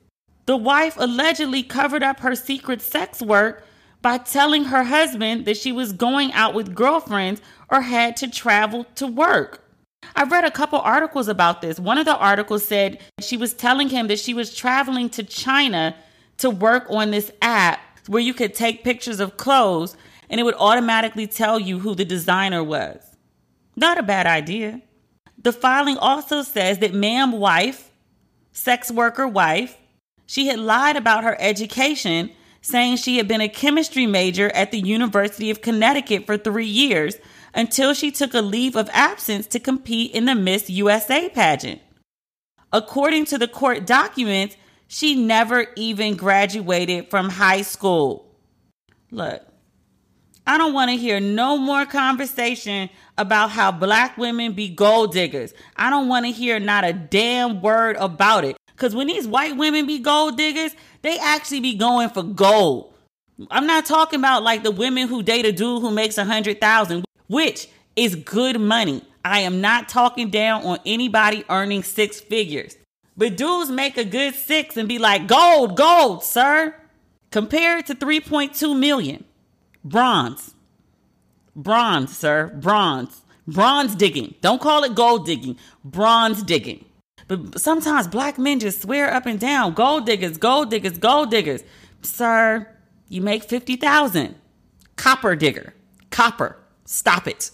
The 0.48 0.58
wife 0.58 0.96
allegedly 0.98 1.62
covered 1.62 2.04
up 2.04 2.22
her 2.22 2.34
secret 2.34 2.82
sex 2.82 3.22
work 3.22 3.66
by 4.02 4.18
telling 4.18 4.66
her 4.66 4.86
husband 4.86 5.44
that 5.46 5.58
she 5.58 5.74
was 5.74 5.92
going 5.92 6.32
out 6.32 6.54
with 6.54 6.74
girlfriends 6.74 7.42
or 7.70 7.82
had 7.82 8.16
to 8.18 8.30
travel 8.30 8.86
to 8.96 9.08
work. 9.08 9.62
I've 10.16 10.32
read 10.32 10.46
a 10.46 10.52
couple 10.52 10.80
articles 10.80 11.28
about 11.28 11.62
this. 11.62 11.82
One 11.82 11.98
of 11.98 12.06
the 12.06 12.16
articles 12.16 12.64
said 12.64 13.00
she 13.20 13.36
was 13.36 13.54
telling 13.54 13.90
him 13.90 14.08
that 14.08 14.20
she 14.20 14.34
was 14.34 14.56
traveling 14.56 15.10
to 15.12 15.24
China 15.24 15.94
to 16.38 16.50
work 16.50 16.86
on 16.90 17.12
this 17.12 17.30
app 17.42 17.82
where 18.08 18.22
you 18.22 18.34
could 18.34 18.54
take 18.54 18.86
pictures 18.86 19.20
of 19.20 19.36
clothes 19.36 19.98
and 20.30 20.40
it 20.40 20.44
would 20.44 20.56
automatically 20.56 21.28
tell 21.28 21.60
you 21.60 21.80
who 21.80 21.94
the 21.94 22.06
designer 22.06 22.64
was. 22.64 23.18
Not 23.76 23.98
a 23.98 24.04
bad 24.04 24.26
idea. 24.26 24.82
The 25.38 25.52
filing 25.52 25.98
also 25.98 26.42
says 26.42 26.80
that 26.80 26.94
ma'am 26.94 27.34
wife, 27.34 27.92
sex 28.54 28.90
worker 28.90 29.28
wife, 29.28 29.78
she 30.28 30.48
had 30.48 30.60
lied 30.60 30.98
about 30.98 31.24
her 31.24 31.36
education, 31.40 32.30
saying 32.62 32.98
she 32.98 33.18
had 33.18 33.28
been 33.28 33.42
a 33.42 33.50
chemistry 33.50 34.06
major 34.06 34.50
at 34.50 34.72
the 34.72 34.80
University 34.80 35.50
of 35.50 35.62
Connecticut 35.62 36.26
for 36.26 36.38
three 36.38 36.68
years 36.68 37.16
until 37.54 37.94
she 37.94 38.12
took 38.12 38.34
a 38.34 38.42
leave 38.42 38.76
of 38.76 38.90
absence 38.94 39.48
to 39.48 39.60
compete 39.60 40.12
in 40.12 40.26
the 40.26 40.36
Miss 40.36 40.70
USA 40.70 41.30
pageant. 41.30 41.82
According 42.72 43.26
to 43.26 43.38
the 43.38 43.48
court 43.48 43.88
documents, 43.88 44.58
she 44.88 45.16
never 45.16 45.68
even 45.76 46.16
graduated 46.16 47.10
from 47.10 47.30
high 47.30 47.62
school. 47.62 48.36
Look, 49.10 49.42
I 50.46 50.58
don't 50.58 50.74
want 50.74 50.92
to 50.92 50.98
hear 50.98 51.20
no 51.20 51.58
more 51.58 51.86
conversation 51.86 52.90
about 53.18 53.52
how 53.52 53.72
black 53.72 54.18
women 54.18 54.54
be 54.54 54.70
gold 54.70 55.14
diggers. 55.14 55.54
I 55.76 55.90
don't 55.90 56.08
want 56.10 56.26
to 56.26 56.32
hear 56.32 56.60
not 56.60 56.84
a 56.84 56.94
damn 56.94 57.62
word 57.62 57.96
about 57.98 58.44
it. 58.44 58.58
Because 58.78 58.94
when 58.94 59.08
these 59.08 59.28
white 59.28 59.58
women 59.58 59.88
be 59.88 59.98
gold 59.98 60.38
diggers, 60.38 60.72
they 61.02 61.18
actually 61.18 61.62
be 61.62 61.74
going 61.74 62.10
for 62.10 62.22
gold. 62.22 62.94
I'm 63.50 63.66
not 63.66 63.88
talking 63.88 64.20
about 64.20 64.44
like 64.44 64.62
the 64.62 64.70
women 64.70 65.08
who 65.08 65.24
date 65.24 65.48
a 65.48 65.52
dude 65.52 65.82
who 65.82 65.90
makes 65.90 66.20
a 66.20 66.26
hundred 66.26 66.62
thousand, 66.62 67.04
which 67.26 67.70
is 67.96 68.14
good 68.14 68.62
money. 68.62 69.04
I 69.26 69.40
am 69.40 69.62
not 69.62 69.90
talking 69.90 70.30
down 70.30 70.64
on 70.64 70.78
anybody 70.86 71.44
earning 71.50 71.82
six 71.82 72.22
figures. 72.22 72.78
But 73.18 73.36
dudes 73.36 73.72
make 73.72 73.98
a 73.98 74.04
good 74.04 74.36
six 74.36 74.78
and 74.78 74.88
be 74.88 75.00
like, 75.00 75.28
gold, 75.28 75.76
gold, 75.76 76.24
sir. 76.24 76.76
Compared 77.32 77.88
to 77.88 77.96
3.2 77.96 78.78
million. 78.78 79.26
Bronze. 79.84 80.54
Bronze, 81.56 82.16
sir. 82.16 82.56
Bronze. 82.62 83.24
Bronze 83.48 83.96
digging. 83.96 84.36
Don't 84.42 84.62
call 84.62 84.84
it 84.84 84.94
gold 84.94 85.26
digging. 85.26 85.58
Bronze 85.84 86.44
digging. 86.44 86.86
But 87.28 87.60
sometimes 87.60 88.08
black 88.08 88.38
men 88.38 88.60
just 88.60 88.82
swear 88.82 89.14
up 89.14 89.26
and 89.26 89.40
down, 89.40 89.74
gold 89.74 90.06
diggers, 90.06 90.38
gold 90.38 90.70
diggers, 90.70 90.98
gold 90.98 91.32
diggers. 91.32 91.64
Sir, 92.02 92.68
you 93.10 93.22
make 93.22 93.44
50,000. 93.44 94.36
Copper 94.96 95.36
digger. 95.36 95.74
Copper. 96.10 96.58
Stop 96.86 97.28
it. 97.28 97.52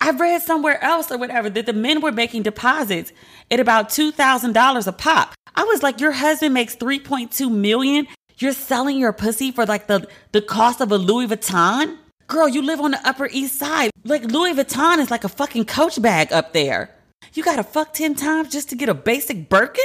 I 0.00 0.12
read 0.12 0.42
somewhere 0.42 0.82
else 0.82 1.10
or 1.10 1.18
whatever 1.18 1.50
that 1.50 1.66
the 1.66 1.72
men 1.72 2.00
were 2.00 2.12
making 2.12 2.42
deposits 2.42 3.12
at 3.50 3.60
about 3.60 3.90
$2,000 3.90 4.86
a 4.86 4.92
pop. 4.92 5.34
I 5.54 5.64
was 5.64 5.82
like, 5.82 6.00
your 6.00 6.12
husband 6.12 6.54
makes 6.54 6.76
3.2 6.76 7.50
million 7.50 8.06
you're 8.40 8.52
selling 8.52 8.98
your 8.98 9.12
pussy 9.12 9.50
for 9.50 9.66
like 9.66 9.86
the, 9.86 10.08
the 10.32 10.40
cost 10.40 10.80
of 10.80 10.90
a 10.90 10.96
Louis 10.96 11.26
Vuitton? 11.26 11.98
Girl, 12.26 12.48
you 12.48 12.62
live 12.62 12.80
on 12.80 12.92
the 12.92 13.06
Upper 13.06 13.28
East 13.30 13.58
Side. 13.58 13.90
Like 14.04 14.22
Louis 14.24 14.54
Vuitton 14.54 14.98
is 14.98 15.10
like 15.10 15.24
a 15.24 15.28
fucking 15.28 15.66
coach 15.66 16.00
bag 16.00 16.32
up 16.32 16.52
there. 16.52 16.94
You 17.32 17.44
gotta 17.44 17.62
fuck 17.62 17.94
10 17.94 18.16
times 18.16 18.50
just 18.50 18.70
to 18.70 18.76
get 18.76 18.88
a 18.88 18.94
basic 18.94 19.48
Birkin? 19.48 19.84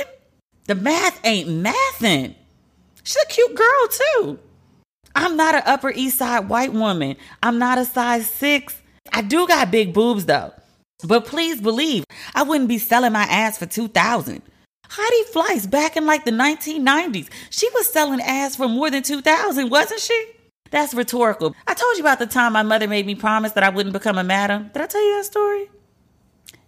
The 0.65 0.75
math 0.75 1.19
ain't 1.23 1.49
mathin'. 1.49 2.35
She's 3.03 3.21
a 3.23 3.27
cute 3.27 3.55
girl 3.55 3.87
too. 3.89 4.39
I'm 5.13 5.37
not 5.37 5.53
an 5.53 5.61
Upper 5.65 5.91
East 5.91 6.17
Side 6.17 6.49
white 6.49 6.73
woman. 6.73 7.17
I'm 7.43 7.59
not 7.59 7.77
a 7.77 7.85
size 7.85 8.27
six. 8.27 8.75
I 9.13 9.21
do 9.21 9.47
got 9.47 9.69
big 9.69 9.93
boobs 9.93 10.25
though. 10.25 10.53
But 11.07 11.25
please 11.25 11.61
believe, 11.61 12.03
I 12.33 12.43
wouldn't 12.43 12.67
be 12.67 12.79
selling 12.79 13.13
my 13.13 13.23
ass 13.23 13.59
for 13.59 13.67
2000 13.67 14.41
Heidi 14.89 15.31
Fleiss 15.31 15.69
back 15.69 15.97
in 15.97 16.05
like 16.05 16.25
the 16.25 16.31
1990s. 16.31 17.29
She 17.51 17.69
was 17.73 17.91
selling 17.91 18.21
ass 18.21 18.55
for 18.55 18.67
more 18.67 18.89
than 18.89 19.03
2000, 19.03 19.69
wasn't 19.69 19.99
she? 19.99 20.31
That's 20.71 20.93
rhetorical. 20.93 21.55
I 21.67 21.73
told 21.73 21.97
you 21.97 22.03
about 22.03 22.19
the 22.19 22.27
time 22.27 22.53
my 22.53 22.63
mother 22.63 22.87
made 22.87 23.05
me 23.05 23.13
promise 23.13 23.51
that 23.53 23.63
I 23.63 23.69
wouldn't 23.69 23.93
become 23.93 24.17
a 24.17 24.23
madam. 24.23 24.71
Did 24.73 24.81
I 24.81 24.87
tell 24.87 25.05
you 25.05 25.17
that 25.17 25.25
story? 25.25 25.69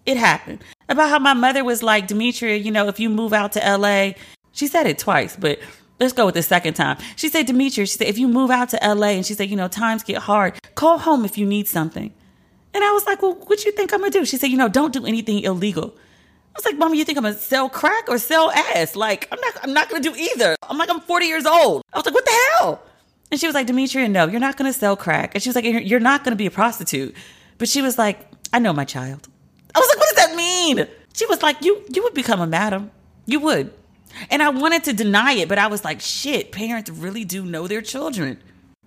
It 0.08 0.18
happened. 0.18 0.64
About 0.90 1.10
how 1.10 1.20
my 1.20 1.36
mother 1.36 1.64
was 1.64 1.84
like, 1.84 2.08
Demetria, 2.08 2.56
you 2.56 2.72
know, 2.72 2.88
if 2.88 3.00
you 3.00 3.10
move 3.10 3.32
out 3.34 3.52
to 3.52 3.60
LA, 3.60 4.14
she 4.54 4.66
said 4.66 4.88
it 4.88 4.98
twice, 4.98 5.36
but 5.36 5.60
let's 6.00 6.14
go 6.14 6.26
with 6.26 6.34
the 6.34 6.42
second 6.42 6.74
time. 6.74 6.98
She 7.16 7.30
said, 7.30 7.46
Demetria, 7.46 7.86
she 7.86 7.98
said, 7.98 8.08
if 8.08 8.18
you 8.18 8.28
move 8.28 8.50
out 8.50 8.70
to 8.70 8.80
LA, 8.82 9.10
and 9.10 9.26
she 9.26 9.36
said, 9.36 9.50
you 9.52 9.56
know, 9.56 9.68
times 9.68 10.02
get 10.02 10.18
hard, 10.18 10.58
call 10.74 10.98
home 10.98 11.26
if 11.26 11.38
you 11.38 11.46
need 11.46 11.68
something. 11.68 12.12
And 12.74 12.84
I 12.84 12.92
was 12.92 13.06
like, 13.06 13.22
well, 13.22 13.36
what 13.46 13.66
you 13.66 13.72
think 13.72 13.94
I'm 13.94 14.00
gonna 14.00 14.12
do? 14.12 14.26
She 14.26 14.38
said, 14.38 14.48
you 14.48 14.58
know, 14.58 14.70
don't 14.70 14.94
do 14.94 15.06
anything 15.06 15.40
illegal 15.40 15.94
I 16.58 16.60
was 16.60 16.66
like, 16.66 16.78
Mama, 16.80 16.96
you 16.96 17.06
think 17.06 17.20
I'm 17.20 17.24
gonna 17.24 17.36
sell 17.36 17.70
crack 17.70 18.10
or 18.10 18.18
sell 18.18 18.50
ass? 18.50 18.96
Like, 18.96 19.28
I'm 19.32 19.40
not 19.40 19.54
I'm 19.62 19.74
not 19.74 19.90
gonna 19.90 20.02
do 20.02 20.16
either. 20.16 20.56
I'm 20.64 20.80
like, 20.80 20.90
I'm 20.90 21.02
40 21.02 21.28
years 21.28 21.46
old. 21.46 21.84
I 21.94 22.00
was 22.00 22.06
like, 22.08 22.16
what 22.16 22.26
the 22.26 22.32
hell? 22.58 22.82
And 23.30 23.40
she 23.40 23.46
was 23.46 23.54
like, 23.54 23.68
Demetria, 23.68 24.10
no, 24.10 24.26
you're 24.26 24.40
not 24.40 24.58
gonna 24.58 24.74
sell 24.74 24.98
crack. 24.98 25.36
And 25.36 25.44
she 25.44 25.50
was 25.50 25.56
like, 25.56 25.66
you're 25.66 26.00
not 26.00 26.24
gonna 26.24 26.36
be 26.36 26.48
a 26.48 26.52
prostitute. 26.52 27.16
But 27.60 27.70
she 27.70 27.84
was 27.84 28.00
like, 28.00 28.28
I 28.52 28.58
know 28.58 28.74
my 28.74 28.86
child. 28.86 29.28
I 29.78 29.80
was 29.80 29.90
like, 29.90 30.00
what 30.00 30.16
does 30.16 30.26
that 30.26 30.36
mean? 30.36 30.88
She 31.14 31.26
was 31.28 31.44
like, 31.44 31.64
you 31.64 31.84
you 31.94 32.02
would 32.02 32.16
become 32.16 32.42
a 32.42 32.48
madam. 32.48 32.90
You 33.28 33.40
would. 33.42 33.72
And 34.32 34.42
I 34.42 34.50
wanted 34.50 34.84
to 34.86 34.94
deny 34.94 35.34
it, 35.34 35.48
but 35.48 35.60
I 35.60 35.68
was 35.68 35.84
like, 35.86 36.02
shit, 36.02 36.52
parents 36.52 36.90
really 36.90 37.24
do 37.24 37.46
know 37.46 37.68
their 37.68 37.84
children. 37.84 38.42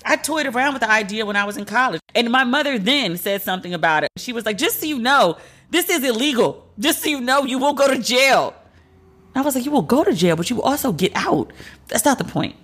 I 0.04 0.16
toyed 0.16 0.46
around 0.46 0.72
with 0.72 0.82
the 0.82 0.90
idea 0.90 1.24
when 1.24 1.36
I 1.36 1.44
was 1.44 1.56
in 1.56 1.64
college. 1.64 2.00
And 2.14 2.30
my 2.30 2.42
mother 2.42 2.76
then 2.76 3.16
said 3.16 3.42
something 3.42 3.72
about 3.72 4.02
it. 4.02 4.10
She 4.16 4.32
was 4.32 4.44
like, 4.46 4.58
just 4.58 4.80
so 4.80 4.86
you 4.86 4.98
know, 4.98 5.36
this 5.70 5.88
is 5.88 6.02
illegal. 6.02 6.66
Just 6.78 7.02
so 7.02 7.08
you 7.08 7.20
know, 7.20 7.44
you 7.44 7.58
will 7.58 7.74
go 7.74 7.86
to 7.86 8.00
jail. 8.02 8.54
I 9.36 9.42
was 9.42 9.54
like, 9.54 9.64
you 9.64 9.70
will 9.70 9.82
go 9.82 10.02
to 10.02 10.12
jail, 10.12 10.34
but 10.34 10.50
you 10.50 10.56
will 10.56 10.64
also 10.64 10.90
get 10.90 11.12
out. 11.14 11.52
That's 11.86 12.04
not 12.04 12.18
the 12.18 12.24
point. 12.24 12.56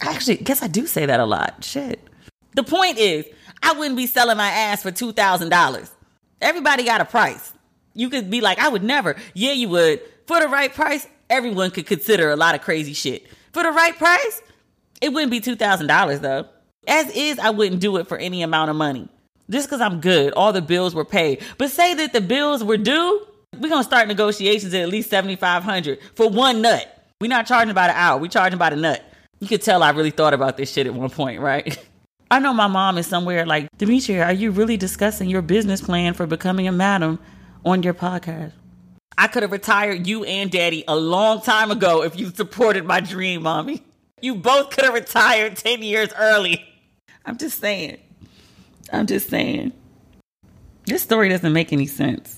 I 0.00 0.12
actually 0.12 0.36
guess 0.36 0.62
I 0.62 0.68
do 0.68 0.86
say 0.86 1.06
that 1.06 1.18
a 1.18 1.24
lot. 1.24 1.64
Shit. 1.64 2.06
The 2.54 2.62
point 2.62 2.98
is, 2.98 3.24
I 3.62 3.72
wouldn't 3.72 3.96
be 3.96 4.06
selling 4.06 4.36
my 4.36 4.48
ass 4.48 4.82
for 4.82 4.92
$2,000. 4.92 5.90
Everybody 6.40 6.84
got 6.84 7.00
a 7.00 7.04
price. 7.04 7.52
You 7.94 8.10
could 8.10 8.30
be 8.30 8.40
like, 8.40 8.58
I 8.58 8.68
would 8.68 8.84
never. 8.84 9.16
Yeah, 9.34 9.52
you 9.52 9.68
would. 9.70 10.00
For 10.26 10.40
the 10.40 10.48
right 10.48 10.72
price, 10.72 11.06
everyone 11.28 11.70
could 11.70 11.86
consider 11.86 12.30
a 12.30 12.36
lot 12.36 12.54
of 12.54 12.62
crazy 12.62 12.92
shit. 12.92 13.26
For 13.52 13.62
the 13.62 13.70
right 13.70 13.96
price, 13.96 14.42
it 15.00 15.12
wouldn't 15.12 15.30
be 15.30 15.40
$2,000 15.40 16.20
though. 16.20 16.46
As 16.86 17.10
is, 17.14 17.38
I 17.38 17.50
wouldn't 17.50 17.80
do 17.80 17.96
it 17.96 18.06
for 18.06 18.16
any 18.16 18.42
amount 18.42 18.70
of 18.70 18.76
money 18.76 19.08
just 19.50 19.68
because 19.68 19.80
I'm 19.80 20.00
good, 20.00 20.32
all 20.34 20.52
the 20.52 20.62
bills 20.62 20.94
were 20.94 21.04
paid. 21.04 21.42
But 21.56 21.70
say 21.70 21.94
that 21.94 22.12
the 22.12 22.20
bills 22.20 22.62
were 22.62 22.76
due, 22.76 23.26
we're 23.58 23.68
gonna 23.68 23.84
start 23.84 24.08
negotiations 24.08 24.74
at 24.74 24.82
at 24.82 24.88
least 24.88 25.10
seventy 25.10 25.36
five 25.36 25.62
hundred 25.62 25.98
for 26.14 26.28
one 26.28 26.62
nut. 26.62 26.94
We're 27.20 27.28
not 27.28 27.46
charging 27.46 27.74
by 27.74 27.88
the 27.88 27.96
hour, 27.96 28.18
we 28.18 28.28
charging 28.28 28.58
by 28.58 28.70
the 28.70 28.76
nut. 28.76 29.02
You 29.40 29.48
could 29.48 29.62
tell 29.62 29.82
I 29.82 29.90
really 29.90 30.10
thought 30.10 30.34
about 30.34 30.56
this 30.56 30.72
shit 30.72 30.86
at 30.86 30.94
one 30.94 31.10
point, 31.10 31.40
right? 31.40 31.78
I 32.30 32.40
know 32.40 32.52
my 32.52 32.66
mom 32.66 32.98
is 32.98 33.06
somewhere 33.06 33.46
like, 33.46 33.68
Demetria, 33.78 34.24
are 34.24 34.32
you 34.32 34.50
really 34.50 34.76
discussing 34.76 35.30
your 35.30 35.40
business 35.40 35.80
plan 35.80 36.12
for 36.12 36.26
becoming 36.26 36.68
a 36.68 36.72
madam 36.72 37.18
on 37.64 37.82
your 37.82 37.94
podcast? 37.94 38.52
I 39.16 39.28
could 39.28 39.42
have 39.42 39.50
retired 39.50 40.06
you 40.06 40.24
and 40.24 40.50
daddy 40.50 40.84
a 40.86 40.94
long 40.94 41.40
time 41.40 41.70
ago 41.70 42.02
if 42.02 42.18
you 42.18 42.30
supported 42.30 42.84
my 42.84 43.00
dream, 43.00 43.42
mommy. 43.42 43.82
You 44.20 44.34
both 44.34 44.70
could 44.70 44.84
have 44.84 44.94
retired 44.94 45.56
10 45.56 45.82
years 45.82 46.10
early. 46.18 46.64
I'm 47.24 47.38
just 47.38 47.60
saying. 47.60 47.96
I'm 48.92 49.06
just 49.06 49.30
saying. 49.30 49.72
This 50.84 51.02
story 51.02 51.28
doesn't 51.28 51.52
make 51.52 51.72
any 51.72 51.86
sense. 51.86 52.37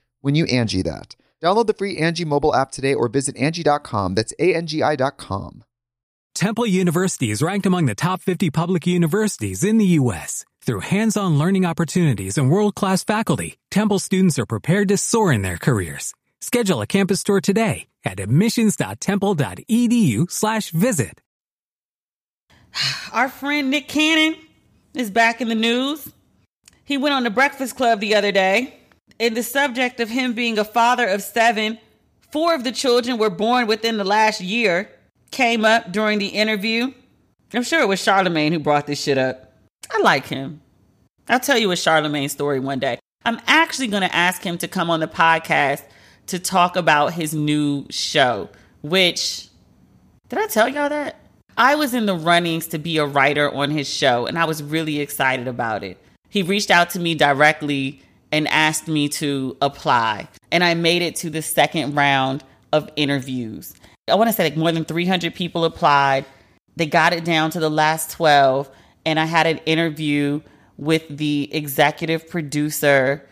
when 0.21 0.35
you 0.35 0.45
Angi 0.45 0.81
that. 0.83 1.15
Download 1.41 1.67
the 1.67 1.73
free 1.73 1.97
Angi 1.97 2.25
mobile 2.25 2.55
app 2.55 2.71
today 2.71 2.93
or 2.93 3.09
visit 3.09 3.35
Angi.com. 3.35 4.15
That's 4.15 4.33
A-N-G-I 4.39 4.95
dot 4.95 5.17
com. 5.17 5.65
Temple 6.33 6.65
University 6.65 7.29
is 7.29 7.43
ranked 7.43 7.65
among 7.65 7.87
the 7.87 7.95
top 7.95 8.21
50 8.21 8.51
public 8.51 8.87
universities 8.87 9.65
in 9.65 9.77
the 9.77 9.85
U.S. 9.99 10.45
Through 10.61 10.79
hands-on 10.81 11.37
learning 11.37 11.65
opportunities 11.65 12.37
and 12.37 12.49
world-class 12.49 13.03
faculty, 13.03 13.57
Temple 13.69 13.99
students 13.99 14.39
are 14.39 14.45
prepared 14.45 14.87
to 14.89 14.97
soar 14.97 15.33
in 15.33 15.41
their 15.41 15.57
careers. 15.57 16.13
Schedule 16.39 16.81
a 16.81 16.87
campus 16.87 17.23
tour 17.23 17.41
today 17.41 17.87
at 18.05 18.19
admissions.temple.edu 18.19 20.31
slash 20.31 20.69
visit. 20.69 21.19
Our 23.11 23.27
friend 23.27 23.69
Nick 23.69 23.89
Cannon 23.89 24.37
is 24.93 25.11
back 25.11 25.41
in 25.41 25.49
the 25.49 25.55
news. 25.55 26.09
He 26.85 26.97
went 26.97 27.13
on 27.13 27.23
the 27.23 27.29
Breakfast 27.29 27.75
Club 27.75 27.99
the 27.99 28.15
other 28.15 28.31
day, 28.31 28.79
and 29.21 29.37
the 29.37 29.43
subject 29.43 29.99
of 29.99 30.09
him 30.09 30.33
being 30.33 30.57
a 30.57 30.65
father 30.65 31.07
of 31.07 31.21
seven, 31.21 31.77
four 32.31 32.55
of 32.55 32.63
the 32.63 32.71
children 32.71 33.19
were 33.19 33.29
born 33.29 33.67
within 33.67 33.97
the 33.97 34.03
last 34.03 34.41
year, 34.41 34.89
came 35.29 35.63
up 35.63 35.91
during 35.91 36.17
the 36.17 36.27
interview. 36.27 36.91
I'm 37.53 37.61
sure 37.61 37.81
it 37.81 37.87
was 37.87 38.01
Charlemagne 38.01 38.51
who 38.51 38.57
brought 38.57 38.87
this 38.87 39.03
shit 39.03 39.19
up. 39.19 39.53
I 39.91 39.99
like 39.99 40.25
him. 40.25 40.61
I'll 41.29 41.39
tell 41.39 41.59
you 41.59 41.69
a 41.69 41.77
Charlemagne 41.77 42.29
story 42.29 42.59
one 42.59 42.79
day. 42.79 42.97
I'm 43.23 43.39
actually 43.45 43.87
going 43.87 44.01
to 44.01 44.13
ask 44.13 44.41
him 44.41 44.57
to 44.57 44.67
come 44.67 44.89
on 44.89 44.99
the 44.99 45.07
podcast 45.07 45.83
to 46.27 46.39
talk 46.39 46.75
about 46.75 47.13
his 47.13 47.35
new 47.35 47.85
show, 47.91 48.49
which 48.81 49.49
did 50.29 50.39
I 50.39 50.47
tell 50.47 50.67
y'all 50.67 50.89
that? 50.89 51.19
I 51.57 51.75
was 51.75 51.93
in 51.93 52.07
the 52.07 52.15
runnings 52.15 52.67
to 52.67 52.79
be 52.79 52.97
a 52.97 53.05
writer 53.05 53.51
on 53.53 53.69
his 53.69 53.87
show, 53.87 54.25
and 54.25 54.39
I 54.39 54.45
was 54.45 54.63
really 54.63 54.99
excited 54.99 55.47
about 55.47 55.83
it. 55.83 55.99
He 56.29 56.41
reached 56.41 56.71
out 56.71 56.89
to 56.91 56.99
me 56.99 57.13
directly 57.13 58.01
and 58.31 58.47
asked 58.47 58.87
me 58.87 59.09
to 59.09 59.57
apply, 59.61 60.27
and 60.51 60.63
I 60.63 60.73
made 60.73 61.01
it 61.01 61.15
to 61.17 61.29
the 61.29 61.41
second 61.41 61.95
round 61.95 62.43
of 62.71 62.89
interviews. 62.95 63.73
I 64.07 64.15
want 64.15 64.29
to 64.29 64.35
say 64.35 64.43
like 64.43 64.57
more 64.57 64.71
than 64.71 64.85
300 64.85 65.35
people 65.35 65.65
applied. 65.65 66.25
They 66.75 66.85
got 66.85 67.13
it 67.13 67.25
down 67.25 67.51
to 67.51 67.59
the 67.59 67.69
last 67.69 68.11
12, 68.11 68.69
and 69.05 69.19
I 69.19 69.25
had 69.25 69.47
an 69.47 69.57
interview 69.59 70.41
with 70.77 71.05
the 71.09 71.49
executive 71.51 72.29
producer 72.29 73.27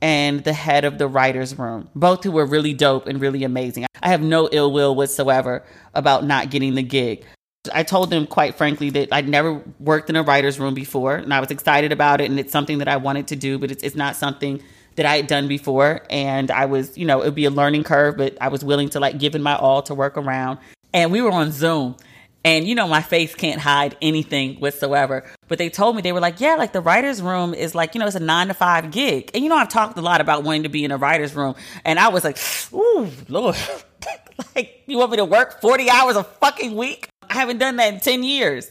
and 0.00 0.44
the 0.44 0.52
head 0.52 0.84
of 0.84 0.98
the 0.98 1.08
writers 1.08 1.58
room, 1.58 1.88
both 1.94 2.24
who 2.24 2.30
were 2.30 2.46
really 2.46 2.74
dope 2.74 3.06
and 3.06 3.20
really 3.20 3.42
amazing. 3.42 3.86
I 4.02 4.08
have 4.08 4.22
no 4.22 4.48
ill 4.52 4.70
will 4.70 4.94
whatsoever 4.94 5.64
about 5.94 6.24
not 6.24 6.50
getting 6.50 6.74
the 6.74 6.82
gig. 6.82 7.24
I 7.72 7.82
told 7.82 8.10
them 8.10 8.26
quite 8.26 8.56
frankly 8.56 8.90
that 8.90 9.08
I'd 9.12 9.28
never 9.28 9.62
worked 9.78 10.10
in 10.10 10.16
a 10.16 10.22
writer's 10.22 10.58
room 10.58 10.74
before 10.74 11.16
and 11.16 11.32
I 11.32 11.40
was 11.40 11.50
excited 11.50 11.92
about 11.92 12.20
it 12.20 12.30
and 12.30 12.38
it's 12.38 12.52
something 12.52 12.78
that 12.78 12.88
I 12.88 12.96
wanted 12.96 13.28
to 13.28 13.36
do, 13.36 13.58
but 13.58 13.70
it's, 13.70 13.82
it's 13.82 13.96
not 13.96 14.16
something 14.16 14.62
that 14.96 15.06
I 15.06 15.16
had 15.16 15.26
done 15.26 15.48
before. 15.48 16.02
And 16.10 16.50
I 16.50 16.66
was, 16.66 16.96
you 16.96 17.06
know, 17.06 17.22
it 17.22 17.26
would 17.26 17.34
be 17.34 17.46
a 17.46 17.50
learning 17.50 17.84
curve, 17.84 18.16
but 18.16 18.36
I 18.40 18.48
was 18.48 18.64
willing 18.64 18.90
to 18.90 19.00
like 19.00 19.18
give 19.18 19.34
it 19.34 19.40
my 19.40 19.56
all 19.56 19.82
to 19.82 19.94
work 19.94 20.16
around. 20.16 20.58
And 20.92 21.10
we 21.10 21.22
were 21.22 21.32
on 21.32 21.52
Zoom 21.52 21.96
and 22.44 22.68
you 22.68 22.74
know, 22.74 22.86
my 22.86 23.00
face 23.00 23.34
can't 23.34 23.60
hide 23.60 23.96
anything 24.02 24.56
whatsoever. 24.56 25.24
But 25.48 25.58
they 25.58 25.70
told 25.70 25.96
me, 25.96 26.02
they 26.02 26.12
were 26.12 26.20
like, 26.20 26.40
yeah, 26.40 26.56
like 26.56 26.72
the 26.72 26.80
writer's 26.80 27.22
room 27.22 27.54
is 27.54 27.74
like, 27.74 27.94
you 27.94 27.98
know, 27.98 28.06
it's 28.06 28.16
a 28.16 28.20
nine 28.20 28.48
to 28.48 28.54
five 28.54 28.90
gig. 28.90 29.30
And 29.32 29.42
you 29.42 29.48
know, 29.48 29.56
I've 29.56 29.70
talked 29.70 29.96
a 29.96 30.02
lot 30.02 30.20
about 30.20 30.44
wanting 30.44 30.64
to 30.64 30.68
be 30.68 30.84
in 30.84 30.90
a 30.90 30.98
writer's 30.98 31.34
room. 31.34 31.54
And 31.84 31.98
I 31.98 32.08
was 32.08 32.22
like, 32.22 32.38
ooh, 32.72 33.08
Lord, 33.28 33.56
like, 34.54 34.82
you 34.86 34.98
want 34.98 35.10
me 35.10 35.16
to 35.18 35.24
work 35.24 35.60
40 35.60 35.90
hours 35.90 36.16
a 36.16 36.24
fucking 36.24 36.76
week? 36.76 37.08
I 37.28 37.34
haven't 37.34 37.58
done 37.58 37.76
that 37.76 37.94
in 37.94 38.00
10 38.00 38.22
years. 38.22 38.70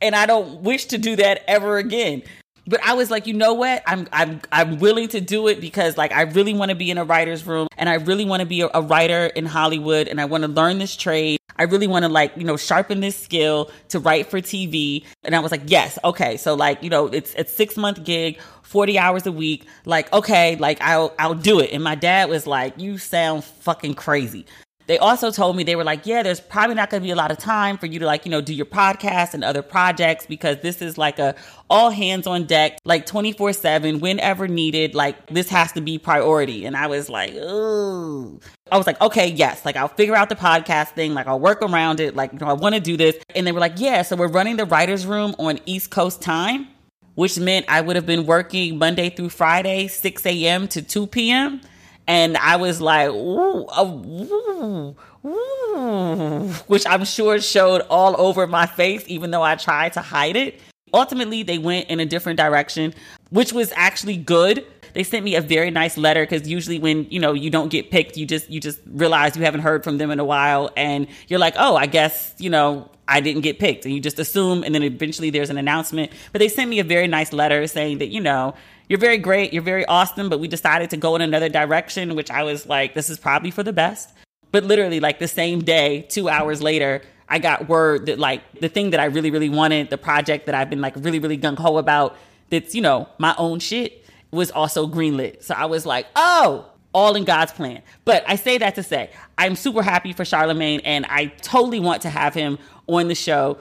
And 0.00 0.14
I 0.14 0.26
don't 0.26 0.62
wish 0.62 0.86
to 0.86 0.98
do 0.98 1.16
that 1.16 1.42
ever 1.48 1.78
again. 1.78 2.22
But 2.68 2.84
I 2.84 2.94
was 2.94 3.10
like, 3.10 3.26
you 3.26 3.34
know 3.34 3.54
what? 3.54 3.82
I'm 3.86 4.08
I'm 4.12 4.40
I'm 4.50 4.78
willing 4.78 5.08
to 5.08 5.20
do 5.20 5.46
it 5.46 5.60
because 5.60 5.96
like 5.96 6.12
I 6.12 6.22
really 6.22 6.52
want 6.52 6.70
to 6.70 6.74
be 6.74 6.90
in 6.90 6.98
a 6.98 7.04
writer's 7.04 7.46
room 7.46 7.68
and 7.78 7.88
I 7.88 7.94
really 7.94 8.24
want 8.24 8.40
to 8.40 8.46
be 8.46 8.62
a, 8.62 8.68
a 8.74 8.82
writer 8.82 9.26
in 9.26 9.46
Hollywood 9.46 10.08
and 10.08 10.20
I 10.20 10.24
want 10.24 10.42
to 10.42 10.48
learn 10.48 10.78
this 10.78 10.96
trade. 10.96 11.38
I 11.58 11.62
really 11.62 11.86
want 11.86 12.04
to 12.04 12.08
like, 12.08 12.36
you 12.36 12.44
know, 12.44 12.56
sharpen 12.56 13.00
this 13.00 13.16
skill 13.16 13.70
to 13.88 14.00
write 14.00 14.26
for 14.30 14.40
TV. 14.40 15.04
And 15.22 15.34
I 15.34 15.38
was 15.38 15.52
like, 15.52 15.62
yes, 15.66 15.98
okay. 16.04 16.36
So 16.36 16.54
like, 16.54 16.82
you 16.82 16.90
know, 16.90 17.06
it's 17.06 17.34
a 17.36 17.46
six 17.46 17.76
month 17.76 18.02
gig, 18.04 18.40
40 18.62 18.98
hours 18.98 19.26
a 19.26 19.32
week. 19.32 19.64
Like, 19.84 20.12
okay, 20.12 20.56
like 20.56 20.80
I'll 20.80 21.14
I'll 21.20 21.34
do 21.34 21.60
it. 21.60 21.70
And 21.72 21.84
my 21.84 21.94
dad 21.94 22.28
was 22.28 22.48
like, 22.48 22.78
you 22.78 22.98
sound 22.98 23.44
fucking 23.44 23.94
crazy. 23.94 24.44
They 24.86 24.98
also 24.98 25.32
told 25.32 25.56
me 25.56 25.64
they 25.64 25.74
were 25.74 25.84
like, 25.84 26.06
yeah, 26.06 26.22
there's 26.22 26.38
probably 26.38 26.76
not 26.76 26.90
going 26.90 27.02
to 27.02 27.04
be 27.04 27.10
a 27.10 27.16
lot 27.16 27.32
of 27.32 27.38
time 27.38 27.76
for 27.76 27.86
you 27.86 27.98
to 27.98 28.06
like, 28.06 28.24
you 28.24 28.30
know, 28.30 28.40
do 28.40 28.54
your 28.54 28.66
podcast 28.66 29.34
and 29.34 29.42
other 29.42 29.62
projects 29.62 30.26
because 30.26 30.58
this 30.58 30.80
is 30.80 30.96
like 30.96 31.18
a 31.18 31.34
all 31.68 31.90
hands 31.90 32.26
on 32.26 32.44
deck, 32.44 32.78
like 32.84 33.04
24 33.04 33.52
seven, 33.52 33.98
whenever 33.98 34.46
needed. 34.46 34.94
Like 34.94 35.26
this 35.26 35.48
has 35.48 35.72
to 35.72 35.80
be 35.80 35.98
priority. 35.98 36.64
And 36.64 36.76
I 36.76 36.86
was 36.86 37.10
like, 37.10 37.34
ooh, 37.34 38.38
I 38.70 38.78
was 38.78 38.86
like, 38.86 39.00
okay, 39.00 39.28
yes, 39.28 39.64
like 39.64 39.76
I'll 39.76 39.88
figure 39.88 40.14
out 40.14 40.28
the 40.28 40.36
podcast 40.36 40.90
thing. 40.90 41.14
Like 41.14 41.26
I'll 41.26 41.40
work 41.40 41.62
around 41.62 41.98
it. 41.98 42.14
Like, 42.14 42.32
you 42.32 42.38
know, 42.38 42.46
I 42.46 42.52
want 42.52 42.76
to 42.76 42.80
do 42.80 42.96
this. 42.96 43.16
And 43.34 43.44
they 43.44 43.52
were 43.52 43.60
like, 43.60 43.74
yeah, 43.80 44.02
so 44.02 44.14
we're 44.14 44.28
running 44.28 44.56
the 44.56 44.66
writer's 44.66 45.04
room 45.04 45.34
on 45.40 45.58
East 45.66 45.90
Coast 45.90 46.22
time, 46.22 46.68
which 47.16 47.40
meant 47.40 47.66
I 47.68 47.80
would 47.80 47.96
have 47.96 48.06
been 48.06 48.24
working 48.24 48.78
Monday 48.78 49.10
through 49.10 49.30
Friday, 49.30 49.88
6 49.88 50.26
a.m. 50.26 50.68
to 50.68 50.80
2 50.80 51.08
p.m 51.08 51.60
and 52.06 52.36
I 52.36 52.56
was 52.56 52.80
like, 52.80 53.10
ooh, 53.10 53.66
uh, 53.66 53.84
ooh, 53.84 54.96
ooh, 55.24 56.48
which 56.66 56.86
I'm 56.86 57.04
sure 57.04 57.40
showed 57.40 57.82
all 57.90 58.18
over 58.20 58.46
my 58.46 58.66
face, 58.66 59.04
even 59.06 59.30
though 59.30 59.42
I 59.42 59.56
tried 59.56 59.94
to 59.94 60.00
hide 60.00 60.36
it. 60.36 60.60
Ultimately, 60.94 61.42
they 61.42 61.58
went 61.58 61.88
in 61.88 61.98
a 61.98 62.06
different 62.06 62.38
direction, 62.38 62.94
which 63.30 63.52
was 63.52 63.72
actually 63.74 64.16
good. 64.16 64.64
They 64.94 65.02
sent 65.02 65.24
me 65.24 65.34
a 65.34 65.40
very 65.40 65.70
nice 65.70 65.98
letter 65.98 66.22
because 66.22 66.48
usually 66.48 66.78
when 66.78 67.10
you 67.10 67.18
know 67.18 67.32
you 67.32 67.50
don't 67.50 67.68
get 67.68 67.90
picked, 67.90 68.16
you 68.16 68.24
just 68.24 68.48
you 68.48 68.60
just 68.60 68.80
realize 68.86 69.36
you 69.36 69.44
haven't 69.44 69.60
heard 69.60 69.84
from 69.84 69.98
them 69.98 70.10
in 70.10 70.20
a 70.20 70.24
while, 70.24 70.70
and 70.76 71.08
you're 71.28 71.40
like, 71.40 71.54
oh, 71.58 71.76
I 71.76 71.86
guess 71.86 72.34
you 72.38 72.48
know 72.48 72.88
I 73.08 73.20
didn't 73.20 73.42
get 73.42 73.58
picked, 73.58 73.84
and 73.84 73.92
you 73.92 74.00
just 74.00 74.18
assume, 74.18 74.62
and 74.62 74.74
then 74.74 74.82
eventually 74.82 75.30
there's 75.30 75.50
an 75.50 75.58
announcement. 75.58 76.12
But 76.32 76.38
they 76.38 76.48
sent 76.48 76.70
me 76.70 76.78
a 76.78 76.84
very 76.84 77.08
nice 77.08 77.32
letter 77.32 77.66
saying 77.66 77.98
that 77.98 78.08
you 78.08 78.20
know 78.20 78.54
you're 78.88 78.98
very 78.98 79.18
great, 79.18 79.52
you're 79.52 79.62
very 79.62 79.84
awesome, 79.86 80.28
but 80.28 80.40
we 80.40 80.48
decided 80.48 80.90
to 80.90 80.96
go 80.96 81.16
in 81.16 81.22
another 81.22 81.48
direction, 81.48 82.14
which 82.14 82.30
I 82.30 82.42
was 82.44 82.66
like, 82.66 82.94
this 82.94 83.10
is 83.10 83.18
probably 83.18 83.50
for 83.50 83.62
the 83.62 83.72
best. 83.72 84.12
But 84.52 84.64
literally, 84.64 85.00
like 85.00 85.18
the 85.18 85.28
same 85.28 85.60
day, 85.60 86.02
two 86.08 86.28
hours 86.28 86.62
later, 86.62 87.02
I 87.28 87.38
got 87.38 87.68
word 87.68 88.06
that 88.06 88.18
like 88.18 88.60
the 88.60 88.68
thing 88.68 88.90
that 88.90 89.00
I 89.00 89.06
really, 89.06 89.30
really 89.30 89.48
wanted, 89.48 89.90
the 89.90 89.98
project 89.98 90.46
that 90.46 90.54
I've 90.54 90.70
been 90.70 90.80
like 90.80 90.94
really, 90.96 91.18
really 91.18 91.36
gung 91.36 91.58
ho 91.58 91.78
about, 91.78 92.16
that's, 92.50 92.74
you 92.74 92.80
know, 92.80 93.08
my 93.18 93.34
own 93.38 93.58
shit, 93.58 94.04
was 94.30 94.50
also 94.50 94.86
greenlit. 94.86 95.42
So 95.42 95.54
I 95.54 95.66
was 95.66 95.84
like, 95.84 96.06
oh, 96.14 96.70
all 96.92 97.16
in 97.16 97.24
God's 97.24 97.52
plan. 97.52 97.82
But 98.04 98.24
I 98.28 98.36
say 98.36 98.58
that 98.58 98.76
to 98.76 98.82
say, 98.82 99.10
I'm 99.36 99.56
super 99.56 99.82
happy 99.82 100.12
for 100.12 100.24
Charlemagne 100.24 100.80
and 100.84 101.06
I 101.06 101.26
totally 101.26 101.80
want 101.80 102.02
to 102.02 102.10
have 102.10 102.34
him 102.34 102.58
on 102.86 103.08
the 103.08 103.14
show 103.14 103.58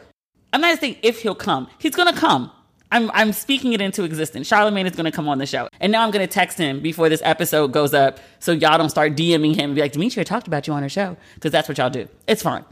I'm 0.56 0.62
not 0.62 0.80
saying 0.80 0.96
if 1.04 1.22
he'll 1.22 1.36
come. 1.36 1.68
He's 1.80 1.96
gonna 1.96 2.16
come. 2.16 2.50
I'm 2.96 3.12
I'm 3.14 3.34
speaking 3.34 3.74
it 3.74 3.82
into 3.82 4.06
existence. 4.06 4.48
Charlemagne 4.48 4.86
is 4.86 4.96
gonna 4.96 5.12
come 5.12 5.28
on 5.28 5.38
the 5.38 5.46
show. 5.46 5.68
And 5.82 5.92
now 5.92 6.02
I'm 6.02 6.12
gonna 6.12 6.28
text 6.28 6.58
him 6.58 6.80
before 6.80 7.10
this 7.10 7.22
episode 7.26 7.74
goes 7.74 7.94
up 7.94 8.20
so 8.40 8.54
y'all 8.54 8.78
don't 8.78 8.90
start 8.90 9.16
DMing 9.18 9.54
him 9.54 9.72
and 9.72 9.76
be 9.76 9.82
like, 9.82 9.92
Demetria 9.92 10.24
talked 10.24 10.48
about 10.48 10.66
you 10.66 10.72
on 10.72 10.82
her 10.82 10.88
show. 10.88 11.18
Because 11.34 11.52
that's 11.52 11.68
what 11.68 11.78
y'all 11.78 11.90
do. 11.90 12.08
It's 12.26 12.42
fine. 12.42 12.64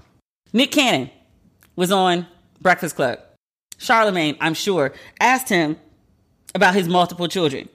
Nick 0.53 0.71
Cannon 0.71 1.09
was 1.75 1.91
on 1.91 2.25
Breakfast 2.61 2.95
Club. 2.95 3.19
Charlemagne, 3.77 4.37
I'm 4.39 4.53
sure, 4.53 4.93
asked 5.19 5.49
him 5.49 5.75
about 6.55 6.73
his 6.73 6.87
multiple 6.87 7.27
children. 7.27 7.67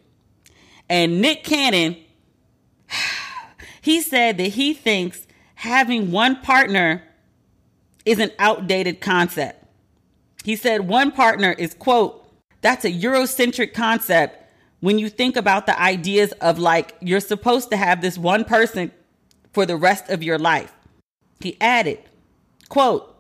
And 0.88 1.20
Nick 1.20 1.44
Cannon, 1.44 1.98
he 3.82 4.00
said 4.00 4.38
that 4.38 4.48
he 4.52 4.72
thinks 4.72 5.26
having 5.56 6.12
one 6.12 6.40
partner 6.40 7.02
is 8.06 8.18
an 8.18 8.30
outdated 8.38 9.02
concept. 9.02 9.66
He 10.44 10.56
said 10.56 10.88
one 10.88 11.12
partner 11.12 11.52
is, 11.52 11.74
quote, 11.74 12.24
that's 12.60 12.84
a 12.84 12.92
Eurocentric 12.92 13.72
concept 13.72 14.44
when 14.80 14.98
you 14.98 15.08
think 15.08 15.36
about 15.36 15.66
the 15.66 15.80
ideas 15.80 16.32
of 16.40 16.58
like 16.58 16.94
you're 17.00 17.20
supposed 17.20 17.70
to 17.70 17.76
have 17.76 18.00
this 18.00 18.18
one 18.18 18.44
person 18.44 18.92
for 19.52 19.66
the 19.66 19.76
rest 19.76 20.08
of 20.08 20.22
your 20.22 20.38
life. 20.38 20.72
He 21.40 21.56
added, 21.60 21.98
quote, 22.68 23.14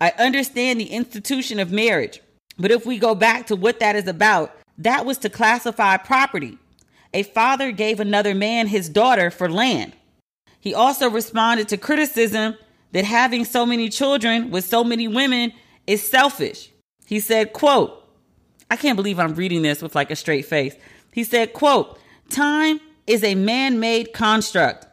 I 0.00 0.12
understand 0.18 0.80
the 0.80 0.90
institution 0.90 1.58
of 1.58 1.70
marriage, 1.70 2.20
but 2.58 2.70
if 2.70 2.86
we 2.86 2.98
go 2.98 3.14
back 3.14 3.46
to 3.48 3.56
what 3.56 3.80
that 3.80 3.96
is 3.96 4.06
about, 4.06 4.56
that 4.78 5.04
was 5.04 5.18
to 5.18 5.30
classify 5.30 5.96
property. 5.98 6.58
A 7.12 7.22
father 7.22 7.72
gave 7.72 8.00
another 8.00 8.34
man 8.34 8.66
his 8.66 8.88
daughter 8.88 9.30
for 9.30 9.50
land. 9.50 9.92
He 10.60 10.74
also 10.74 11.08
responded 11.10 11.68
to 11.68 11.76
criticism 11.76 12.56
that 12.92 13.04
having 13.04 13.44
so 13.44 13.66
many 13.66 13.88
children 13.88 14.50
with 14.50 14.64
so 14.64 14.84
many 14.84 15.08
women 15.08 15.52
is 15.86 16.06
selfish. 16.06 16.70
He 17.06 17.20
said, 17.20 17.52
quote, 17.52 17.99
I 18.70 18.76
can't 18.76 18.96
believe 18.96 19.18
I'm 19.18 19.34
reading 19.34 19.62
this 19.62 19.82
with 19.82 19.94
like 19.94 20.10
a 20.10 20.16
straight 20.16 20.46
face. 20.46 20.76
He 21.12 21.24
said, 21.24 21.52
quote, 21.52 21.98
time 22.28 22.80
is 23.06 23.24
a 23.24 23.34
man-made 23.34 24.12
construct. 24.12 24.86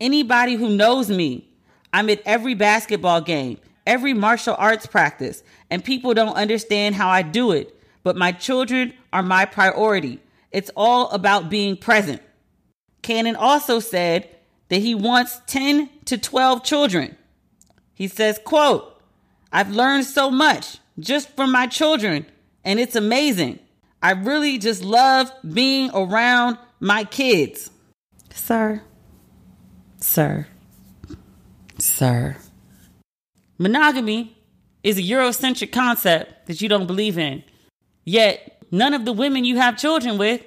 Anybody 0.00 0.56
who 0.56 0.76
knows 0.76 1.08
me, 1.08 1.48
I'm 1.92 2.10
at 2.10 2.20
every 2.26 2.54
basketball 2.54 3.20
game, 3.20 3.58
every 3.86 4.12
martial 4.12 4.56
arts 4.58 4.86
practice, 4.86 5.44
and 5.70 5.84
people 5.84 6.12
don't 6.12 6.34
understand 6.34 6.96
how 6.96 7.08
I 7.08 7.22
do 7.22 7.52
it, 7.52 7.80
but 8.02 8.16
my 8.16 8.32
children 8.32 8.92
are 9.12 9.22
my 9.22 9.44
priority. 9.44 10.20
It's 10.50 10.70
all 10.76 11.08
about 11.10 11.48
being 11.48 11.76
present. 11.76 12.20
Cannon 13.02 13.36
also 13.36 13.78
said 13.78 14.28
that 14.70 14.80
he 14.80 14.94
wants 14.94 15.40
10 15.46 15.88
to 16.06 16.18
12 16.18 16.64
children. 16.64 17.16
He 17.94 18.08
says, 18.08 18.40
quote, 18.44 19.00
I've 19.52 19.70
learned 19.70 20.04
so 20.04 20.30
much 20.30 20.78
just 20.98 21.28
from 21.36 21.52
my 21.52 21.68
children, 21.68 22.26
and 22.64 22.80
it's 22.80 22.96
amazing. 22.96 23.58
I 24.02 24.12
really 24.12 24.58
just 24.58 24.84
love 24.84 25.30
being 25.52 25.90
around 25.94 26.58
my 26.80 27.04
kids. 27.04 27.70
Sir, 28.32 28.82
sir, 29.98 30.46
sir. 31.78 32.36
Monogamy 33.58 34.36
is 34.82 34.98
a 34.98 35.02
Eurocentric 35.02 35.72
concept 35.72 36.46
that 36.46 36.60
you 36.60 36.68
don't 36.68 36.86
believe 36.86 37.16
in. 37.16 37.42
Yet, 38.04 38.58
none 38.70 38.92
of 38.92 39.04
the 39.04 39.12
women 39.12 39.44
you 39.44 39.56
have 39.56 39.78
children 39.78 40.18
with 40.18 40.42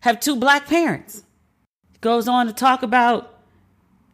have 0.00 0.20
two 0.20 0.36
black 0.36 0.66
parents. 0.66 1.22
It 1.94 2.00
goes 2.00 2.28
on 2.28 2.46
to 2.46 2.52
talk 2.52 2.82
about 2.82 3.38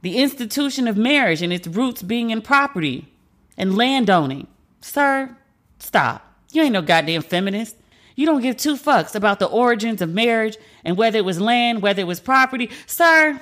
the 0.02 0.18
institution 0.18 0.86
of 0.86 0.96
marriage 0.96 1.42
and 1.42 1.52
its 1.52 1.66
roots 1.66 2.02
being 2.02 2.30
in 2.30 2.42
property 2.42 3.08
and 3.56 3.76
landowning. 3.76 4.46
Sir, 4.80 5.36
stop. 5.78 6.33
You 6.54 6.62
ain't 6.62 6.72
no 6.72 6.82
goddamn 6.82 7.22
feminist. 7.22 7.76
You 8.16 8.26
don't 8.26 8.42
give 8.42 8.56
two 8.56 8.76
fucks 8.76 9.14
about 9.14 9.38
the 9.38 9.46
origins 9.46 10.00
of 10.00 10.10
marriage 10.10 10.56
and 10.84 10.96
whether 10.96 11.18
it 11.18 11.24
was 11.24 11.40
land, 11.40 11.82
whether 11.82 12.00
it 12.00 12.06
was 12.06 12.20
property. 12.20 12.70
Sir, 12.86 13.40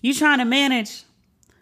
you 0.00 0.14
trying 0.14 0.38
to 0.38 0.44
manage 0.44 1.02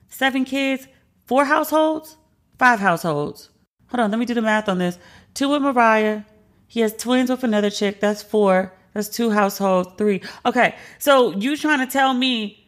seven 0.09 0.45
kids, 0.45 0.87
four 1.27 1.45
households, 1.45 2.17
five 2.59 2.79
households. 2.79 3.51
Hold 3.89 4.01
on, 4.01 4.11
let 4.11 4.19
me 4.19 4.27
do 4.27 4.35
the 4.35 4.43
math 4.43 4.69
on 4.69 4.79
this. 4.79 4.99
Two 5.35 5.49
with 5.51 5.63
Mariah. 5.63 6.23
He 6.69 6.81
has 6.81 6.97
twins 6.97 7.31
with 7.31 7.45
another 7.45 7.69
chick. 7.69 8.01
That's 8.01 8.23
four. 8.23 8.73
That's 8.95 9.09
two 9.09 9.31
households, 9.31 9.91
three. 9.99 10.23
Okay, 10.47 10.77
so 10.99 11.33
you 11.33 11.57
trying 11.57 11.85
to 11.85 11.93
tell 11.93 12.15
me 12.15 12.63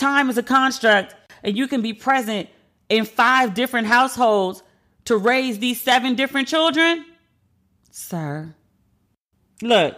Time 0.00 0.30
is 0.30 0.38
a 0.38 0.42
construct, 0.42 1.14
and 1.42 1.54
you 1.58 1.68
can 1.68 1.82
be 1.82 1.92
present 1.92 2.48
in 2.88 3.04
five 3.04 3.52
different 3.52 3.86
households 3.86 4.62
to 5.04 5.14
raise 5.18 5.58
these 5.58 5.78
seven 5.78 6.14
different 6.14 6.48
children? 6.48 7.04
Sir. 7.90 8.54
Look, 9.62 9.96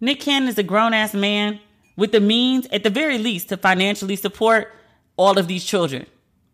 Nick 0.00 0.20
Cannon 0.20 0.48
is 0.48 0.58
a 0.58 0.62
grown 0.62 0.94
ass 0.94 1.14
man 1.14 1.60
with 1.96 2.12
the 2.12 2.20
means, 2.20 2.66
at 2.72 2.82
the 2.82 2.90
very 2.90 3.18
least, 3.18 3.48
to 3.50 3.56
financially 3.56 4.16
support 4.16 4.72
all 5.16 5.38
of 5.38 5.48
these 5.48 5.64
children. 5.64 6.06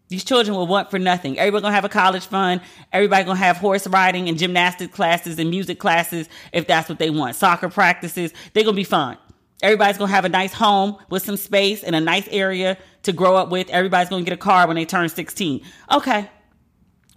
These 0.09 0.25
children 0.25 0.57
will 0.57 0.67
want 0.67 0.91
for 0.91 0.99
nothing. 0.99 1.39
Everybody 1.39 1.63
gonna 1.63 1.75
have 1.75 1.85
a 1.85 1.89
college 1.89 2.27
fund. 2.27 2.61
Everybody 2.93 3.25
gonna 3.25 3.39
have 3.39 3.57
horse 3.57 3.87
riding 3.87 4.29
and 4.29 4.39
gymnastic 4.39 4.93
classes 4.93 5.39
and 5.39 5.51
music 5.51 5.79
classes 5.79 6.29
if 6.53 6.67
that's 6.67 6.89
what 6.89 6.99
they 6.99 7.11
want. 7.11 7.37
Soccer 7.37 7.69
practices. 7.69 8.33
They're 8.53 8.65
gonna 8.65 8.77
be 8.77 8.85
fine. 8.85 9.17
Everybody's 9.63 9.99
gonna 9.99 10.13
have 10.13 10.25
a 10.25 10.29
nice 10.29 10.53
home 10.53 10.97
with 11.11 11.25
some 11.25 11.37
space 11.37 11.83
and 11.83 11.97
a 11.97 12.01
nice 12.01 12.29
area 12.31 12.77
to 13.03 13.13
grow 13.13 13.37
up 13.37 13.51
with. 13.51 13.69
Everybody's 13.71 14.11
gonna 14.11 14.25
get 14.25 14.35
a 14.35 14.39
car 14.39 14.67
when 14.67 14.77
they 14.77 14.85
turn 14.85 15.09
16. 15.09 15.63
Okay. 15.91 16.31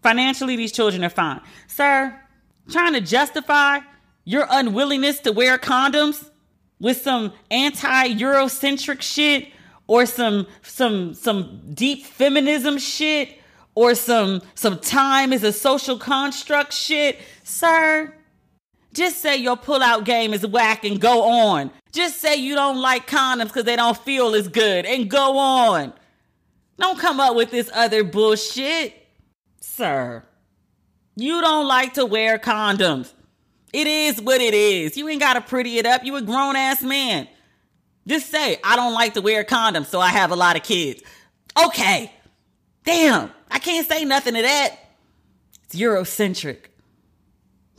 Financially, 0.01 0.55
these 0.55 0.71
children 0.71 1.03
are 1.03 1.09
fine. 1.09 1.41
Sir, 1.67 2.17
trying 2.69 2.93
to 2.93 3.01
justify 3.01 3.79
your 4.23 4.45
unwillingness 4.49 5.19
to 5.21 5.31
wear 5.31 5.57
condoms 5.57 6.29
with 6.79 7.01
some 7.01 7.33
anti-Eurocentric 7.49 9.01
shit 9.01 9.47
or 9.87 10.05
some 10.05 10.45
some 10.61 11.13
some 11.13 11.61
deep 11.73 12.05
feminism 12.05 12.77
shit 12.77 13.39
or 13.73 13.95
some 13.95 14.41
some 14.55 14.79
time 14.79 15.31
is 15.31 15.43
a 15.43 15.53
social 15.53 15.97
construct 15.97 16.73
shit, 16.73 17.19
sir. 17.43 18.13
Just 18.93 19.21
say 19.21 19.37
your 19.37 19.55
pull-out 19.55 20.05
game 20.05 20.33
is 20.33 20.45
whack 20.45 20.83
and 20.83 20.99
go 20.99 21.23
on. 21.23 21.71
Just 21.91 22.19
say 22.19 22.35
you 22.35 22.55
don't 22.55 22.81
like 22.81 23.07
condoms 23.07 23.47
because 23.47 23.63
they 23.63 23.75
don't 23.75 23.97
feel 23.97 24.33
as 24.33 24.47
good 24.47 24.85
and 24.85 25.09
go 25.09 25.37
on. 25.37 25.93
Don't 26.79 26.99
come 26.99 27.19
up 27.19 27.35
with 27.35 27.51
this 27.51 27.69
other 27.73 28.03
bullshit. 28.03 28.93
Sir, 29.61 30.23
you 31.17 31.41
don't 31.41 31.67
like 31.67 31.95
to 31.95 32.05
wear 32.05 32.37
condoms. 32.37 33.11
It 33.73 33.87
is 33.87 34.21
what 34.21 34.39
it 34.39 34.53
is. 34.53 34.95
You 34.95 35.09
ain't 35.09 35.19
got 35.19 35.33
to 35.33 35.41
pretty 35.41 35.79
it 35.79 35.85
up. 35.85 36.05
You 36.05 36.15
a 36.15 36.21
grown 36.21 36.55
ass 36.55 36.81
man. 36.81 37.27
Just 38.07 38.29
say, 38.29 38.59
I 38.63 38.75
don't 38.75 38.93
like 38.93 39.15
to 39.15 39.21
wear 39.21 39.43
condoms, 39.43 39.87
so 39.87 39.99
I 39.99 40.09
have 40.09 40.31
a 40.31 40.35
lot 40.35 40.55
of 40.55 40.63
kids. 40.63 41.01
Okay. 41.61 42.11
Damn, 42.85 43.31
I 43.51 43.59
can't 43.59 43.85
say 43.85 44.05
nothing 44.05 44.35
to 44.35 44.41
that. 44.43 44.77
It's 45.65 45.75
Eurocentric. 45.75 46.67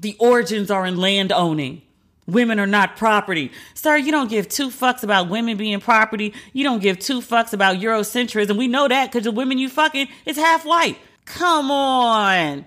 The 0.00 0.16
origins 0.18 0.70
are 0.70 0.84
in 0.84 0.98
land 0.98 1.32
owning. 1.32 1.82
Women 2.26 2.60
are 2.60 2.66
not 2.66 2.96
property. 2.96 3.52
Sir, 3.72 3.96
you 3.96 4.12
don't 4.12 4.28
give 4.28 4.48
two 4.48 4.68
fucks 4.68 5.02
about 5.02 5.30
women 5.30 5.56
being 5.56 5.80
property. 5.80 6.34
You 6.52 6.64
don't 6.64 6.82
give 6.82 6.98
two 6.98 7.20
fucks 7.20 7.54
about 7.54 7.76
Eurocentrism. 7.76 8.58
We 8.58 8.68
know 8.68 8.86
that 8.86 9.10
because 9.10 9.24
the 9.24 9.32
women 9.32 9.56
you 9.58 9.70
fucking 9.70 10.08
is 10.26 10.36
half 10.36 10.66
white. 10.66 10.98
Come 11.24 11.70
on. 11.70 12.66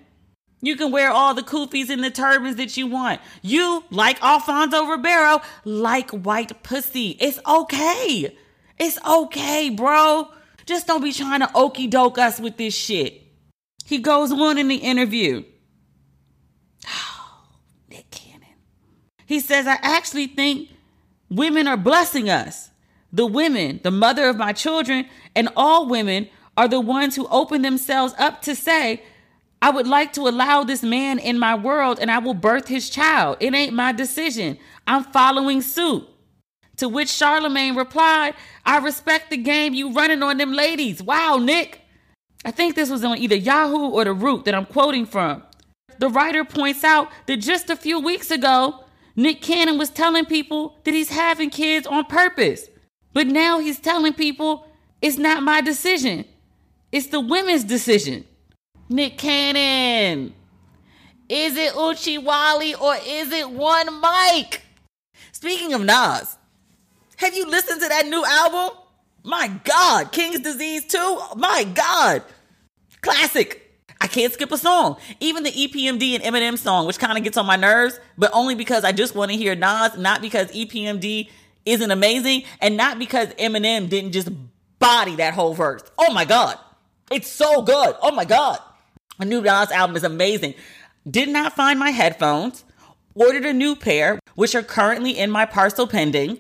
You 0.62 0.76
can 0.76 0.92
wear 0.92 1.10
all 1.10 1.34
the 1.34 1.42
kufis 1.42 1.90
and 1.90 2.04
the 2.04 2.12
turbans 2.12 2.58
that 2.58 2.78
you 2.78 2.86
want. 2.86 3.20
You, 3.42 3.84
like 3.90 4.22
Alfonso 4.22 4.86
Ribeiro, 4.86 5.42
like 5.66 6.12
white 6.12 6.62
pussy. 6.62 7.18
It's 7.20 7.40
okay. 7.48 8.36
It's 8.78 9.00
okay, 9.04 9.70
bro. 9.70 10.30
Just 10.66 10.88
don't 10.88 11.04
be 11.04 11.12
trying 11.12 11.40
to 11.40 11.50
okey 11.56 11.88
doke 11.88 12.20
us 12.20 12.40
with 12.40 12.58
this 12.58 12.76
shit. 12.76 13.24
He 13.86 13.98
goes 13.98 14.32
on 14.32 14.58
in 14.58 14.68
the 14.68 14.76
interview. 14.76 15.44
Nick 17.90 18.12
Cannon. 18.12 18.56
He 19.26 19.40
says, 19.40 19.66
I 19.66 19.78
actually 19.82 20.28
think 20.28 20.70
women 21.30 21.68
are 21.68 21.78
blessing 21.78 22.30
us. 22.30 22.70
The 23.12 23.26
women, 23.26 23.82
the 23.84 23.92
mother 23.92 24.30
of 24.30 24.38
my 24.38 24.54
children, 24.54 25.08
and 25.36 25.50
all 25.56 25.88
women 25.88 26.30
are 26.56 26.68
the 26.68 26.80
ones 26.80 27.16
who 27.16 27.28
open 27.28 27.62
themselves 27.62 28.14
up 28.18 28.42
to 28.44 28.56
say, 28.56 29.04
I 29.62 29.70
would 29.70 29.88
like 29.88 30.14
to 30.14 30.28
allow 30.28 30.64
this 30.64 30.82
man 30.82 31.20
in 31.20 31.38
my 31.38 31.56
world 31.56 32.00
and 32.00 32.10
I 32.10 32.18
will 32.18 32.34
birth 32.34 32.68
his 32.68 32.90
child. 32.90 33.38
It 33.40 33.54
ain't 33.54 33.74
my 33.74 33.92
decision. 33.92 34.58
I'm 34.88 35.04
following 35.04 35.62
suit. 35.62 36.08
To 36.78 36.90
which 36.90 37.10
Charlemagne 37.10 37.76
replied, 37.76 38.34
I 38.66 38.80
respect 38.80 39.30
the 39.30 39.38
game 39.38 39.76
you 39.76 39.94
running 39.94 40.24
on 40.24 40.38
them 40.38 40.52
ladies. 40.52 41.04
Wow, 41.04 41.38
Nick. 41.38 41.82
I 42.44 42.50
think 42.50 42.76
this 42.76 42.90
was 42.90 43.04
on 43.04 43.20
either 43.20 43.36
Yahoo 43.36 43.90
or 43.90 44.04
The 44.04 44.14
Root 44.14 44.46
that 44.46 44.56
I'm 44.56 44.66
quoting 44.66 45.06
from. 45.06 45.44
The 46.00 46.10
writer 46.10 46.44
points 46.44 46.84
out 46.84 47.10
that 47.28 47.38
just 47.38 47.70
a 47.70 47.76
few 47.76 48.00
weeks 48.00 48.32
ago, 48.32 48.84
Nick 49.16 49.44
Cannon 49.44 49.78
was 49.78 49.92
telling 49.92 50.26
people 50.26 50.80
that 50.84 50.96
he's 50.96 51.10
having 51.10 51.52
kids 51.52 51.86
on 51.86 52.06
purpose. 52.06 52.68
But 53.14 53.28
now 53.28 53.60
he's 53.60 53.80
telling 53.80 54.14
people 54.14 54.66
it's 55.04 55.20
not 55.20 55.44
my 55.44 55.62
decision. 55.62 56.26
It's 56.92 57.08
the 57.08 57.20
women's 57.20 57.64
decision. 57.64 58.26
Nick 58.92 59.18
Cannon. 59.18 60.34
Is 61.30 61.56
it 61.56 61.74
Uchi 61.78 62.18
Wally 62.18 62.76
or 62.76 62.94
is 63.08 63.32
it 63.32 63.50
One 63.50 64.02
Mic? 64.02 64.64
Speaking 65.32 65.74
of 65.74 65.82
Nas, 65.82 66.38
have 67.16 67.34
you 67.34 67.50
listened 67.50 67.82
to 67.82 67.88
that 67.88 68.08
new 68.08 68.24
album? 68.26 68.78
My 69.24 69.48
God, 69.64 70.12
King's 70.12 70.42
Disease 70.42 70.88
2? 70.88 71.20
My 71.38 71.64
God. 71.74 72.24
Classic. 73.02 73.60
I 74.02 74.08
can't 74.08 74.34
skip 74.34 74.52
a 74.52 74.58
song. 74.58 74.98
Even 75.22 75.44
the 75.44 75.52
EPMD 75.52 76.16
and 76.16 76.24
Eminem 76.24 76.58
song, 76.58 76.86
which 76.86 77.00
kind 77.00 77.18
of 77.18 77.24
gets 77.24 77.38
on 77.38 77.46
my 77.46 77.56
nerves, 77.56 77.98
but 78.18 78.30
only 78.34 78.56
because 78.56 78.84
I 78.84 78.92
just 78.92 79.16
want 79.16 79.32
to 79.32 79.38
hear 79.38 79.56
Nas, 79.56 79.98
not 79.98 80.22
because 80.22 80.52
EPMD 80.52 81.30
isn't 81.66 81.92
amazing, 81.92 82.44
and 82.60 82.76
not 82.76 83.00
because 83.00 83.30
Eminem 83.36 83.88
didn't 83.88 84.12
just 84.12 84.28
body 84.80 85.16
that 85.16 85.34
whole 85.34 85.54
verse. 85.54 85.84
Oh 85.98 86.12
my 86.14 86.26
God. 86.26 86.58
It's 87.10 87.32
so 87.32 87.62
good. 87.62 87.96
Oh 88.02 88.12
my 88.12 88.26
God. 88.26 88.60
A 89.20 89.26
new 89.26 89.42
Nas 89.42 89.72
album 89.72 89.96
is 89.96 90.04
amazing. 90.04 90.56
Did 91.10 91.30
not 91.30 91.54
find 91.54 91.80
my 91.80 91.92
headphones. 91.92 92.64
Ordered 93.14 93.46
a 93.46 93.54
new 93.54 93.76
pair, 93.76 94.20
which 94.36 94.56
are 94.56 94.64
currently 94.64 95.18
in 95.18 95.30
my 95.30 95.46
parcel 95.46 95.88
pending. 95.88 96.40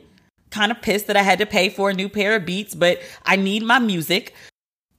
Kind 0.49 0.71
of 0.71 0.81
pissed 0.81 1.07
that 1.07 1.17
I 1.17 1.23
had 1.23 1.39
to 1.39 1.45
pay 1.45 1.69
for 1.69 1.89
a 1.89 1.93
new 1.93 2.09
pair 2.09 2.35
of 2.35 2.45
beats, 2.45 2.75
but 2.75 3.01
I 3.25 3.35
need 3.35 3.63
my 3.63 3.79
music. 3.79 4.33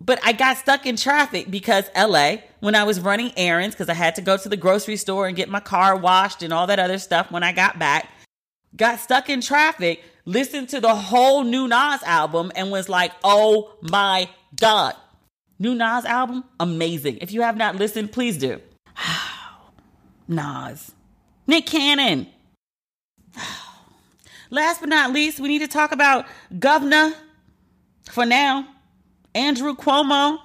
But 0.01 0.18
I 0.25 0.33
got 0.33 0.57
stuck 0.57 0.85
in 0.85 0.97
traffic 0.97 1.51
because 1.51 1.89
LA, 1.97 2.39
when 2.61 2.75
I 2.75 2.85
was 2.85 3.01
running 3.01 3.33
errands, 3.37 3.75
because 3.75 3.89
I 3.89 3.95
had 3.95 4.16
to 4.16 4.23
go 4.23 4.37
to 4.37 4.49
the 4.49 4.57
grocery 4.57 4.97
store 4.97 5.27
and 5.27 5.37
get 5.37 5.49
my 5.49 5.61
car 5.61 5.97
washed 5.97 6.43
and 6.43 6.53
all 6.53 6.66
that 6.66 6.81
other 6.81 6.99
stuff 6.99 7.31
when 7.31 7.43
I 7.43 7.53
got 7.53 7.79
back, 7.79 8.09
got 8.77 8.99
stuck 8.99 9.31
in 9.31 9.41
traffic, 9.41 10.03
listened 10.25 10.70
to 10.70 10.81
the 10.81 10.95
whole 10.95 11.45
new 11.45 11.68
Nas 11.68 12.03
album, 12.03 12.51
and 12.57 12.70
was 12.70 12.89
like, 12.89 13.12
oh 13.23 13.75
my 13.81 14.29
God. 14.61 14.95
New 15.62 15.76
Nas 15.76 16.04
album, 16.04 16.42
amazing. 16.58 17.18
If 17.20 17.30
you 17.30 17.42
have 17.42 17.56
not 17.56 17.76
listened, 17.76 18.10
please 18.10 18.36
do. 18.36 18.60
Nas. 20.26 20.90
Nick 21.46 21.66
Cannon. 21.66 22.26
Last 24.50 24.80
but 24.80 24.88
not 24.88 25.12
least, 25.12 25.38
we 25.38 25.46
need 25.46 25.60
to 25.60 25.68
talk 25.68 25.92
about 25.92 26.26
Governor 26.58 27.14
for 28.10 28.26
now. 28.26 28.66
Andrew 29.36 29.76
Cuomo, 29.76 30.40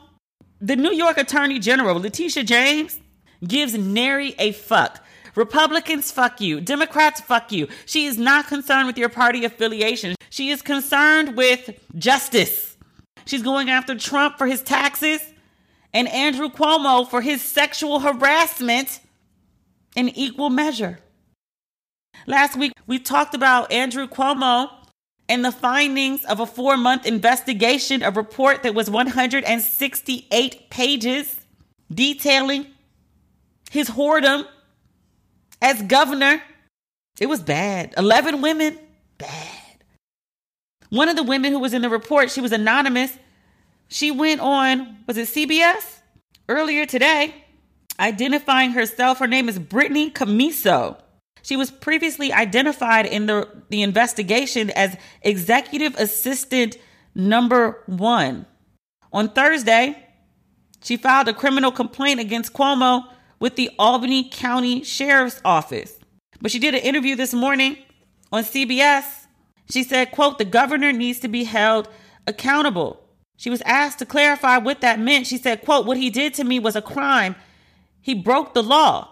the 0.61 0.75
New 0.75 0.93
York 0.93 1.17
Attorney 1.17 1.57
General, 1.57 1.99
Letitia 1.99 2.43
James, 2.43 2.99
gives 3.43 3.73
nary 3.73 4.35
a 4.37 4.51
fuck. 4.51 5.03
Republicans, 5.33 6.11
fuck 6.11 6.39
you. 6.39 6.61
Democrats, 6.61 7.21
fuck 7.21 7.51
you. 7.51 7.67
She 7.87 8.05
is 8.05 8.19
not 8.19 8.47
concerned 8.47 8.85
with 8.85 8.99
your 8.99 9.09
party 9.09 9.45
affiliation. 9.45 10.15
She 10.29 10.51
is 10.51 10.61
concerned 10.61 11.35
with 11.35 11.71
justice. 11.95 12.66
She's 13.27 13.43
going 13.43 13.69
after 13.69 13.95
Trump 13.95 14.37
for 14.37 14.47
his 14.47 14.61
taxes 14.61 15.21
and 15.93 16.07
Andrew 16.07 16.49
Cuomo 16.49 17.07
for 17.07 17.21
his 17.21 17.41
sexual 17.41 17.99
harassment 17.99 19.01
in 19.95 20.09
equal 20.09 20.49
measure. 20.49 20.99
Last 22.25 22.57
week, 22.57 22.73
we 22.87 22.99
talked 22.99 23.35
about 23.35 23.71
Andrew 23.71 24.07
Cuomo 24.07 24.69
and 25.29 25.43
the 25.43 25.51
findings 25.51 26.23
of 26.25 26.39
a 26.39 26.45
four 26.45 26.77
month 26.77 27.05
investigation, 27.05 28.01
a 28.01 28.11
report 28.11 28.63
that 28.63 28.73
was 28.73 28.89
168 28.89 30.69
pages 30.69 31.39
detailing 31.93 32.67
his 33.71 33.89
whoredom 33.89 34.45
as 35.61 35.81
governor. 35.83 36.41
It 37.19 37.27
was 37.27 37.41
bad. 37.41 37.93
11 37.97 38.41
women, 38.41 38.77
bad. 39.17 39.56
One 40.89 41.09
of 41.09 41.15
the 41.15 41.23
women 41.23 41.51
who 41.51 41.59
was 41.59 41.73
in 41.73 41.81
the 41.81 41.89
report, 41.89 42.31
she 42.31 42.41
was 42.41 42.51
anonymous. 42.51 43.17
She 43.87 44.11
went 44.11 44.41
on, 44.41 44.97
was 45.07 45.17
it 45.17 45.27
CBS? 45.27 45.99
Earlier 46.49 46.85
today, 46.85 47.35
identifying 47.99 48.71
herself. 48.71 49.19
Her 49.19 49.27
name 49.27 49.49
is 49.49 49.59
Brittany 49.59 50.09
Commisso. 50.09 51.01
She 51.41 51.55
was 51.55 51.71
previously 51.71 52.31
identified 52.31 53.05
in 53.05 53.25
the, 53.25 53.49
the 53.69 53.81
investigation 53.81 54.69
as 54.71 54.97
executive 55.21 55.95
assistant 55.95 56.77
number 57.15 57.83
one. 57.85 58.45
On 59.13 59.29
Thursday, 59.29 60.03
she 60.83 60.97
filed 60.97 61.27
a 61.27 61.33
criminal 61.33 61.71
complaint 61.71 62.19
against 62.19 62.53
Cuomo 62.53 63.05
with 63.39 63.55
the 63.55 63.71
Albany 63.79 64.29
County 64.29 64.83
Sheriff's 64.83 65.41
Office. 65.43 65.99
But 66.41 66.51
she 66.51 66.59
did 66.59 66.75
an 66.75 66.81
interview 66.81 67.15
this 67.15 67.33
morning 67.33 67.77
on 68.31 68.43
CBS. 68.43 69.16
She 69.69 69.83
said, 69.83 70.11
quote, 70.11 70.37
the 70.37 70.45
governor 70.45 70.91
needs 70.91 71.19
to 71.19 71.27
be 71.27 71.43
held 71.43 71.89
accountable. 72.25 73.01
She 73.37 73.49
was 73.49 73.61
asked 73.61 73.99
to 73.99 74.05
clarify 74.05 74.57
what 74.57 74.81
that 74.81 74.99
meant. 74.99 75.27
She 75.27 75.37
said, 75.37 75.63
quote, 75.63 75.85
what 75.85 75.97
he 75.97 76.09
did 76.09 76.33
to 76.35 76.43
me 76.43 76.59
was 76.59 76.75
a 76.75 76.81
crime. 76.81 77.35
He 78.01 78.13
broke 78.13 78.53
the 78.53 78.63
law. 78.63 79.09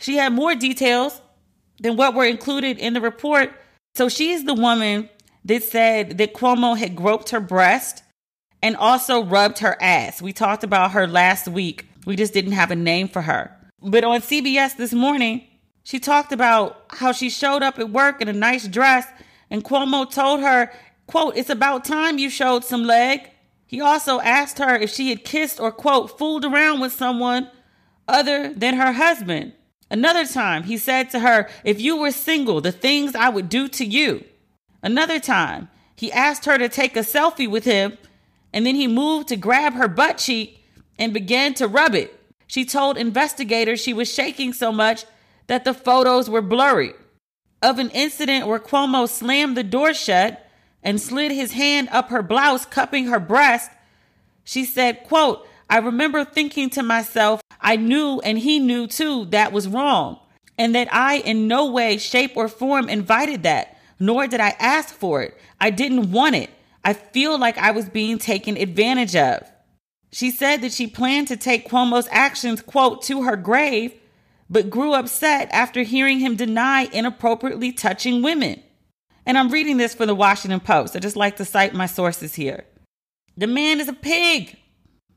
She 0.00 0.16
had 0.16 0.32
more 0.32 0.54
details 0.54 1.20
than 1.80 1.96
what 1.96 2.14
were 2.14 2.24
included 2.24 2.78
in 2.78 2.94
the 2.94 3.00
report. 3.00 3.52
So 3.94 4.08
she's 4.08 4.44
the 4.44 4.54
woman 4.54 5.08
that 5.44 5.62
said 5.62 6.18
that 6.18 6.34
Cuomo 6.34 6.76
had 6.76 6.96
groped 6.96 7.30
her 7.30 7.40
breast 7.40 8.02
and 8.62 8.76
also 8.76 9.24
rubbed 9.24 9.58
her 9.58 9.80
ass. 9.80 10.22
We 10.22 10.32
talked 10.32 10.64
about 10.64 10.92
her 10.92 11.06
last 11.06 11.48
week. 11.48 11.86
We 12.06 12.16
just 12.16 12.32
didn't 12.32 12.52
have 12.52 12.70
a 12.70 12.76
name 12.76 13.08
for 13.08 13.22
her. 13.22 13.54
But 13.82 14.04
on 14.04 14.20
CBS 14.20 14.76
this 14.76 14.92
morning, 14.92 15.46
she 15.82 15.98
talked 15.98 16.32
about 16.32 16.84
how 16.90 17.12
she 17.12 17.30
showed 17.30 17.62
up 17.62 17.78
at 17.78 17.90
work 17.90 18.20
in 18.20 18.28
a 18.28 18.32
nice 18.32 18.66
dress 18.66 19.06
and 19.50 19.64
Cuomo 19.64 20.10
told 20.10 20.40
her, 20.40 20.72
quote, 21.06 21.36
it's 21.36 21.50
about 21.50 21.84
time 21.84 22.18
you 22.18 22.30
showed 22.30 22.64
some 22.64 22.84
leg. 22.84 23.30
He 23.66 23.80
also 23.80 24.20
asked 24.20 24.58
her 24.58 24.76
if 24.76 24.90
she 24.90 25.10
had 25.10 25.24
kissed 25.24 25.60
or, 25.60 25.72
quote, 25.72 26.18
fooled 26.18 26.44
around 26.44 26.80
with 26.80 26.92
someone 26.92 27.50
other 28.08 28.52
than 28.52 28.74
her 28.74 28.92
husband. 28.92 29.52
Another 29.90 30.26
time, 30.26 30.64
he 30.64 30.76
said 30.78 31.10
to 31.10 31.20
her, 31.20 31.48
If 31.64 31.80
you 31.80 31.96
were 31.96 32.10
single, 32.10 32.60
the 32.60 32.72
things 32.72 33.14
I 33.14 33.28
would 33.28 33.48
do 33.48 33.68
to 33.68 33.84
you. 33.84 34.24
Another 34.82 35.20
time, 35.20 35.68
he 35.94 36.12
asked 36.12 36.44
her 36.44 36.58
to 36.58 36.68
take 36.68 36.96
a 36.96 37.00
selfie 37.00 37.50
with 37.50 37.64
him, 37.64 37.96
and 38.52 38.66
then 38.66 38.74
he 38.74 38.86
moved 38.86 39.28
to 39.28 39.36
grab 39.36 39.74
her 39.74 39.88
butt 39.88 40.18
cheek 40.18 40.64
and 40.98 41.14
began 41.14 41.54
to 41.54 41.68
rub 41.68 41.94
it. 41.94 42.12
She 42.46 42.64
told 42.64 42.96
investigators 42.96 43.80
she 43.80 43.92
was 43.92 44.12
shaking 44.12 44.52
so 44.52 44.72
much 44.72 45.04
that 45.46 45.64
the 45.64 45.74
photos 45.74 46.28
were 46.28 46.42
blurry. 46.42 46.92
Of 47.62 47.78
an 47.78 47.90
incident 47.90 48.46
where 48.46 48.58
Cuomo 48.58 49.08
slammed 49.08 49.56
the 49.56 49.64
door 49.64 49.94
shut 49.94 50.46
and 50.82 51.00
slid 51.00 51.32
his 51.32 51.52
hand 51.52 51.88
up 51.90 52.10
her 52.10 52.22
blouse, 52.22 52.66
cupping 52.66 53.06
her 53.06 53.18
breast, 53.18 53.70
she 54.44 54.64
said, 54.64 55.04
quote, 55.04 55.46
I 55.68 55.78
remember 55.78 56.24
thinking 56.24 56.70
to 56.70 56.82
myself, 56.82 57.40
I 57.60 57.76
knew 57.76 58.20
and 58.20 58.38
he 58.38 58.60
knew 58.60 58.86
too 58.86 59.24
that 59.26 59.52
was 59.52 59.66
wrong, 59.66 60.20
and 60.56 60.74
that 60.74 60.92
I 60.94 61.16
in 61.16 61.48
no 61.48 61.70
way, 61.70 61.96
shape, 61.96 62.36
or 62.36 62.48
form 62.48 62.88
invited 62.88 63.42
that, 63.42 63.76
nor 63.98 64.28
did 64.28 64.38
I 64.40 64.50
ask 64.60 64.94
for 64.94 65.22
it. 65.22 65.36
I 65.60 65.70
didn't 65.70 66.12
want 66.12 66.36
it. 66.36 66.50
I 66.84 66.92
feel 66.92 67.36
like 67.36 67.58
I 67.58 67.72
was 67.72 67.88
being 67.88 68.18
taken 68.18 68.56
advantage 68.56 69.16
of. 69.16 69.50
She 70.12 70.30
said 70.30 70.58
that 70.62 70.72
she 70.72 70.86
planned 70.86 71.26
to 71.28 71.36
take 71.36 71.68
Cuomo's 71.68 72.08
actions, 72.12 72.62
quote, 72.62 73.02
to 73.02 73.24
her 73.24 73.36
grave, 73.36 73.92
but 74.48 74.70
grew 74.70 74.94
upset 74.94 75.48
after 75.52 75.82
hearing 75.82 76.20
him 76.20 76.36
deny 76.36 76.86
inappropriately 76.92 77.72
touching 77.72 78.22
women. 78.22 78.62
And 79.24 79.36
I'm 79.36 79.50
reading 79.50 79.76
this 79.76 79.94
for 79.94 80.06
the 80.06 80.14
Washington 80.14 80.60
Post. 80.60 80.94
I 80.94 81.00
just 81.00 81.16
like 81.16 81.36
to 81.36 81.44
cite 81.44 81.74
my 81.74 81.86
sources 81.86 82.34
here. 82.34 82.64
The 83.36 83.48
man 83.48 83.80
is 83.80 83.88
a 83.88 83.92
pig. 83.92 84.56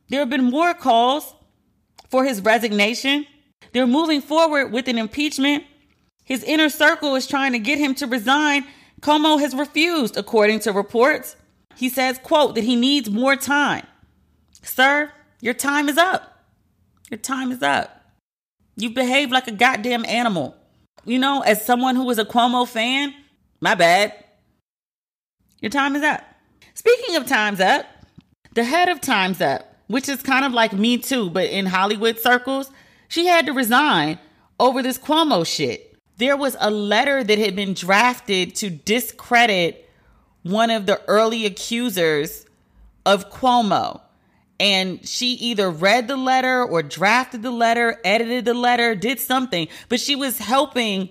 There 0.10 0.20
have 0.20 0.30
been 0.30 0.46
more 0.46 0.74
calls 0.74 1.36
for 2.10 2.26
his 2.26 2.42
resignation. 2.42 3.28
They're 3.72 3.86
moving 3.86 4.22
forward 4.22 4.72
with 4.72 4.88
an 4.88 4.98
impeachment. 4.98 5.64
His 6.26 6.44
inner 6.44 6.70
circle 6.70 7.16
is 7.16 7.28
trying 7.28 7.52
to 7.52 7.60
get 7.60 7.78
him 7.78 7.94
to 7.96 8.08
resign. 8.08 8.66
Cuomo 9.02 9.40
has 9.40 9.56
refused, 9.56 10.18
according 10.18 10.60
to 10.62 10.74
reports. 10.74 11.36
He 11.76 11.88
says, 11.88 12.20
quote, 12.24 12.56
that 12.56 12.64
he 12.64 12.76
needs 12.76 13.10
more 13.10 13.36
time. 13.36 13.86
Sir, 14.64 15.12
your 15.40 15.54
time 15.54 15.88
is 15.88 15.98
up. 15.98 16.46
Your 17.10 17.20
time 17.20 17.52
is 17.52 17.62
up. 17.62 17.99
You 18.80 18.90
behave 18.90 19.30
like 19.30 19.48
a 19.48 19.52
goddamn 19.52 20.06
animal. 20.06 20.56
You 21.06 21.20
know, 21.20 21.42
as 21.42 21.66
someone 21.66 21.96
who 21.96 22.06
was 22.06 22.18
a 22.18 22.26
Cuomo 22.26 22.68
fan, 22.68 23.14
my 23.60 23.76
bad. 23.76 24.14
Your 25.62 25.70
time 25.70 25.96
is 25.98 26.04
up. 26.04 26.24
Speaking 26.74 27.18
of 27.18 27.26
time's 27.26 27.60
up, 27.60 27.86
the 28.54 28.64
head 28.64 28.88
of 28.90 29.02
Time's 29.02 29.42
Up, 29.42 29.76
which 29.88 30.08
is 30.08 30.24
kind 30.24 30.46
of 30.46 30.54
like 30.54 30.72
me 30.72 30.98
too, 30.98 31.30
but 31.30 31.50
in 31.50 31.66
Hollywood 31.66 32.20
circles, 32.20 32.72
she 33.10 33.28
had 33.28 33.46
to 33.46 33.54
resign 33.54 34.18
over 34.60 34.82
this 34.82 34.98
Cuomo 34.98 35.46
shit. 35.46 35.98
There 36.18 36.38
was 36.38 36.56
a 36.60 36.72
letter 36.72 37.24
that 37.24 37.38
had 37.38 37.56
been 37.56 37.74
drafted 37.74 38.56
to 38.56 38.70
discredit 38.70 39.90
one 40.44 40.70
of 40.70 40.86
the 40.86 41.02
early 41.08 41.46
accusers 41.46 42.46
of 43.06 43.30
Cuomo. 43.30 44.02
And 44.60 45.08
she 45.08 45.32
either 45.34 45.70
read 45.70 46.08
the 46.08 46.18
letter 46.18 46.64
or 46.64 46.84
drafted 46.84 47.44
the 47.44 47.52
letter, 47.52 48.00
edited 48.04 48.46
the 48.46 48.54
letter, 48.54 48.94
did 48.94 49.20
something, 49.20 49.68
but 49.88 50.00
she 50.00 50.16
was 50.16 50.38
helping 50.38 51.10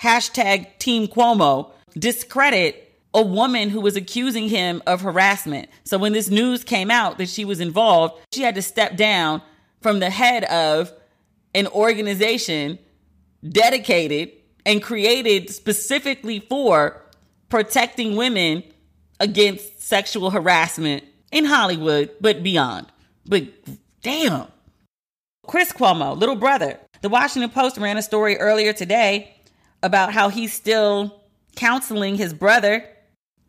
hashtag 0.00 0.78
Team 0.78 1.06
Cuomo 1.06 1.70
discredit 1.96 2.92
a 3.14 3.22
woman 3.22 3.68
who 3.68 3.80
was 3.80 3.94
accusing 3.94 4.48
him 4.48 4.82
of 4.86 5.02
harassment. 5.02 5.68
So 5.84 5.98
when 5.98 6.12
this 6.12 6.30
news 6.30 6.64
came 6.64 6.90
out 6.90 7.18
that 7.18 7.28
she 7.28 7.44
was 7.44 7.60
involved, 7.60 8.14
she 8.32 8.42
had 8.42 8.54
to 8.54 8.62
step 8.62 8.96
down 8.96 9.42
from 9.80 10.00
the 10.00 10.10
head 10.10 10.44
of 10.44 10.92
an 11.54 11.66
organization 11.68 12.78
dedicated 13.46 14.32
and 14.64 14.82
created 14.82 15.50
specifically 15.50 16.40
for 16.40 17.02
protecting 17.48 18.16
women 18.16 18.62
against 19.20 19.82
sexual 19.82 20.30
harassment 20.30 21.04
in 21.32 21.46
Hollywood, 21.46 22.10
but 22.20 22.42
beyond. 22.42 22.86
But 23.26 23.48
damn. 24.02 24.46
Chris 25.46 25.72
Cuomo, 25.72 26.16
little 26.16 26.36
brother. 26.36 26.78
The 27.00 27.08
Washington 27.08 27.50
Post 27.50 27.78
ran 27.78 27.96
a 27.96 28.02
story 28.02 28.36
earlier 28.38 28.72
today 28.72 29.34
about 29.82 30.12
how 30.12 30.28
he's 30.28 30.52
still 30.52 31.20
counseling 31.56 32.14
his 32.16 32.32
brother. 32.32 32.88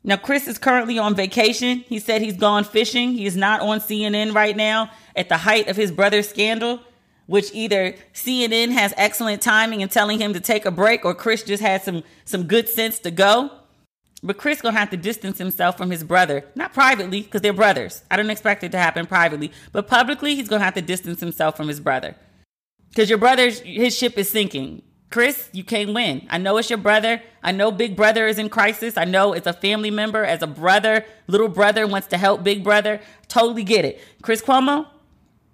Now, 0.04 0.18
Chris 0.18 0.48
is 0.48 0.58
currently 0.58 0.98
on 0.98 1.16
vacation. 1.16 1.80
He 1.88 2.00
said 2.00 2.22
he's 2.22 2.36
gone 2.36 2.64
fishing. 2.64 3.14
He 3.14 3.26
is 3.26 3.38
not 3.38 3.62
on 3.62 3.80
CNN 3.80 4.34
right 4.34 4.58
now 4.58 4.90
at 5.16 5.30
the 5.30 5.38
height 5.38 5.68
of 5.68 5.78
his 5.78 5.92
brother's 5.92 6.28
scandal, 6.28 6.80
which 7.28 7.54
either 7.54 7.96
CNN 8.14 8.72
has 8.72 8.94
excellent 8.98 9.42
timing 9.42 9.82
in 9.82 9.90
telling 9.90 10.20
him 10.20 10.34
to 10.34 10.40
take 10.40 10.66
a 10.66 10.72
break 10.72 11.06
or 11.06 11.14
Chris 11.14 11.44
just 11.44 11.62
had 11.62 11.84
some, 11.84 12.04
some 12.26 12.44
good 12.46 12.68
sense 12.68 13.00
to 13.00 13.12
go. 13.12 13.52
But 14.26 14.38
Chris 14.38 14.62
gonna 14.62 14.78
have 14.78 14.90
to 14.92 14.98
distance 14.98 15.38
himself 15.38 15.78
from 15.78 15.92
his 15.92 16.04
brother, 16.04 16.46
not 16.56 16.74
privately, 16.74 17.22
because 17.22 17.42
they're 17.42 17.52
brothers. 17.52 18.04
I 18.10 18.16
don't 18.16 18.30
expect 18.30 18.64
it 18.64 18.72
to 18.72 18.78
happen 18.78 19.06
privately, 19.06 19.52
but 19.74 19.88
publicly, 19.88 20.36
he's 20.36 20.48
gonna 20.48 20.64
have 20.64 20.76
to 20.76 20.82
distance 20.82 21.20
himself 21.20 21.58
from 21.58 21.68
his 21.68 21.82
brother, 21.82 22.16
because 22.90 23.10
your 23.10 23.20
brother's 23.20 23.60
his 23.60 23.96
ship 23.96 24.18
is 24.18 24.30
sinking. 24.30 24.82
Chris, 25.12 25.50
you 25.52 25.64
can't 25.64 25.94
win. 25.94 26.26
I 26.30 26.40
know 26.40 26.58
it's 26.58 26.72
your 26.72 26.80
brother. 26.80 27.22
I 27.44 27.52
know 27.52 27.70
Big 27.72 27.96
Brother 27.96 28.26
is 28.26 28.40
in 28.40 28.50
crisis. 28.50 28.98
I 28.98 29.06
know 29.06 29.34
it's 29.34 29.46
a 29.46 29.54
family 29.54 29.92
member, 29.92 30.24
as 30.24 30.42
a 30.42 30.48
brother, 30.48 31.06
little 31.28 31.50
brother 31.50 31.86
wants 31.86 32.08
to 32.08 32.18
help 32.18 32.44
Big 32.44 32.64
Brother. 32.64 33.00
Totally 33.28 33.64
get 33.64 33.86
it. 33.86 34.02
Chris 34.24 34.42
Cuomo, 34.42 34.88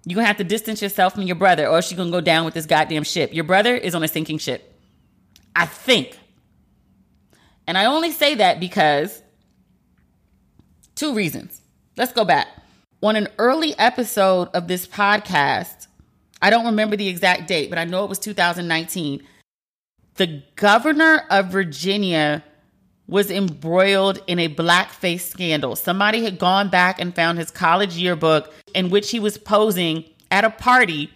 you're 0.06 0.14
gonna 0.14 0.28
have 0.28 0.38
to 0.38 0.44
distance 0.44 0.80
yourself 0.80 1.14
from 1.14 1.24
your 1.24 1.36
brother, 1.36 1.66
or 1.66 1.82
she's 1.82 1.98
gonna 1.98 2.10
go 2.10 2.22
down 2.22 2.44
with 2.44 2.54
this 2.54 2.66
goddamn 2.66 3.02
ship. 3.02 3.34
Your 3.34 3.44
brother 3.44 3.74
is 3.74 3.94
on 3.94 4.02
a 4.02 4.08
sinking 4.08 4.38
ship. 4.38 4.72
I 5.54 5.66
think. 5.66 6.16
And 7.66 7.78
I 7.78 7.84
only 7.86 8.10
say 8.10 8.34
that 8.36 8.60
because 8.60 9.22
two 10.94 11.14
reasons. 11.14 11.60
Let's 11.96 12.12
go 12.12 12.24
back. 12.24 12.48
On 13.02 13.16
an 13.16 13.28
early 13.38 13.78
episode 13.78 14.48
of 14.54 14.68
this 14.68 14.86
podcast, 14.86 15.86
I 16.42 16.50
don't 16.50 16.66
remember 16.66 16.96
the 16.96 17.08
exact 17.08 17.48
date, 17.48 17.70
but 17.70 17.78
I 17.78 17.84
know 17.84 18.04
it 18.04 18.10
was 18.10 18.18
2019. 18.18 19.22
The 20.16 20.42
governor 20.56 21.24
of 21.30 21.46
Virginia 21.46 22.44
was 23.06 23.30
embroiled 23.30 24.22
in 24.26 24.38
a 24.38 24.54
blackface 24.54 25.22
scandal. 25.22 25.74
Somebody 25.74 26.22
had 26.22 26.38
gone 26.38 26.68
back 26.68 27.00
and 27.00 27.14
found 27.14 27.38
his 27.38 27.50
college 27.50 27.96
yearbook 27.96 28.52
in 28.74 28.90
which 28.90 29.10
he 29.10 29.18
was 29.18 29.36
posing 29.36 30.04
at 30.30 30.44
a 30.44 30.50
party 30.50 31.10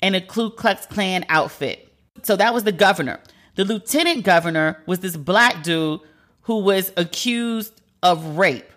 in 0.00 0.14
a 0.14 0.20
Ku 0.20 0.50
Klux 0.50 0.86
Klan 0.86 1.24
outfit. 1.28 1.92
So 2.22 2.36
that 2.36 2.54
was 2.54 2.64
the 2.64 2.72
governor. 2.72 3.18
The 3.56 3.64
lieutenant 3.64 4.24
governor 4.24 4.82
was 4.86 5.00
this 5.00 5.16
black 5.16 5.62
dude 5.62 6.00
who 6.42 6.58
was 6.58 6.92
accused 6.96 7.80
of 8.02 8.38
rape. 8.38 8.70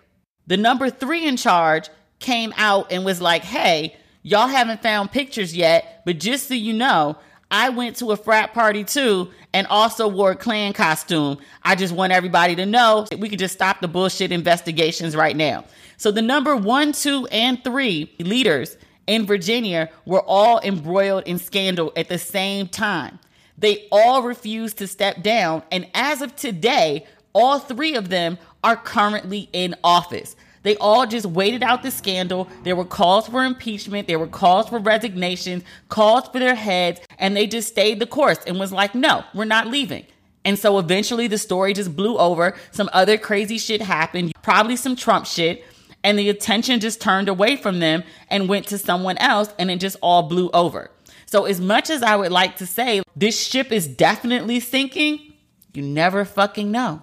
The 0.46 0.56
number 0.56 0.90
three 0.90 1.26
in 1.26 1.36
charge 1.36 1.88
came 2.18 2.52
out 2.56 2.92
and 2.92 3.04
was 3.04 3.20
like, 3.20 3.42
hey, 3.42 3.96
y'all 4.22 4.48
haven't 4.48 4.82
found 4.82 5.12
pictures 5.12 5.56
yet, 5.56 6.02
but 6.04 6.18
just 6.18 6.48
so 6.48 6.54
you 6.54 6.72
know, 6.72 7.16
I 7.50 7.68
went 7.68 7.96
to 7.96 8.10
a 8.10 8.16
frat 8.16 8.52
party 8.52 8.84
too 8.84 9.30
and 9.52 9.66
also 9.68 10.08
wore 10.08 10.32
a 10.32 10.36
Klan 10.36 10.72
costume. 10.72 11.38
I 11.62 11.76
just 11.76 11.94
want 11.94 12.12
everybody 12.12 12.56
to 12.56 12.66
know 12.66 13.06
we 13.18 13.28
can 13.28 13.38
just 13.38 13.54
stop 13.54 13.80
the 13.80 13.88
bullshit 13.88 14.32
investigations 14.32 15.14
right 15.14 15.36
now. 15.36 15.64
So 15.96 16.10
the 16.10 16.22
number 16.22 16.56
one, 16.56 16.92
two, 16.92 17.26
and 17.30 17.62
three 17.62 18.12
leaders 18.18 18.76
in 19.06 19.26
Virginia 19.26 19.90
were 20.04 20.22
all 20.22 20.60
embroiled 20.60 21.24
in 21.26 21.38
scandal 21.38 21.92
at 21.96 22.08
the 22.08 22.18
same 22.18 22.66
time. 22.66 23.20
They 23.58 23.86
all 23.92 24.22
refused 24.22 24.78
to 24.78 24.86
step 24.86 25.22
down. 25.22 25.62
And 25.70 25.88
as 25.94 26.22
of 26.22 26.34
today, 26.36 27.06
all 27.32 27.58
three 27.58 27.94
of 27.94 28.08
them 28.08 28.38
are 28.62 28.76
currently 28.76 29.48
in 29.52 29.74
office. 29.84 30.36
They 30.62 30.76
all 30.76 31.06
just 31.06 31.26
waited 31.26 31.62
out 31.62 31.82
the 31.82 31.90
scandal. 31.90 32.48
There 32.62 32.74
were 32.74 32.86
calls 32.86 33.28
for 33.28 33.44
impeachment, 33.44 34.08
there 34.08 34.18
were 34.18 34.26
calls 34.26 34.70
for 34.70 34.78
resignations, 34.78 35.62
calls 35.90 36.26
for 36.28 36.38
their 36.38 36.54
heads, 36.54 37.00
and 37.18 37.36
they 37.36 37.46
just 37.46 37.68
stayed 37.68 38.00
the 38.00 38.06
course 38.06 38.38
and 38.46 38.58
was 38.58 38.72
like, 38.72 38.94
no, 38.94 39.24
we're 39.34 39.44
not 39.44 39.66
leaving. 39.66 40.06
And 40.44 40.58
so 40.58 40.78
eventually 40.78 41.26
the 41.26 41.38
story 41.38 41.74
just 41.74 41.94
blew 41.94 42.16
over. 42.16 42.54
Some 42.72 42.88
other 42.92 43.18
crazy 43.18 43.58
shit 43.58 43.82
happened, 43.82 44.32
probably 44.42 44.76
some 44.76 44.96
Trump 44.96 45.26
shit, 45.26 45.64
and 46.02 46.18
the 46.18 46.30
attention 46.30 46.80
just 46.80 47.00
turned 47.00 47.28
away 47.28 47.56
from 47.56 47.78
them 47.78 48.02
and 48.28 48.48
went 48.48 48.66
to 48.68 48.78
someone 48.78 49.18
else, 49.18 49.52
and 49.58 49.70
it 49.70 49.80
just 49.80 49.96
all 50.02 50.22
blew 50.22 50.50
over. 50.52 50.90
So, 51.26 51.44
as 51.46 51.60
much 51.60 51.90
as 51.90 52.02
I 52.02 52.16
would 52.16 52.32
like 52.32 52.56
to 52.58 52.66
say 52.66 53.02
this 53.16 53.40
ship 53.44 53.72
is 53.72 53.86
definitely 53.86 54.60
sinking, 54.60 55.34
you 55.72 55.82
never 55.82 56.24
fucking 56.24 56.70
know. 56.70 57.02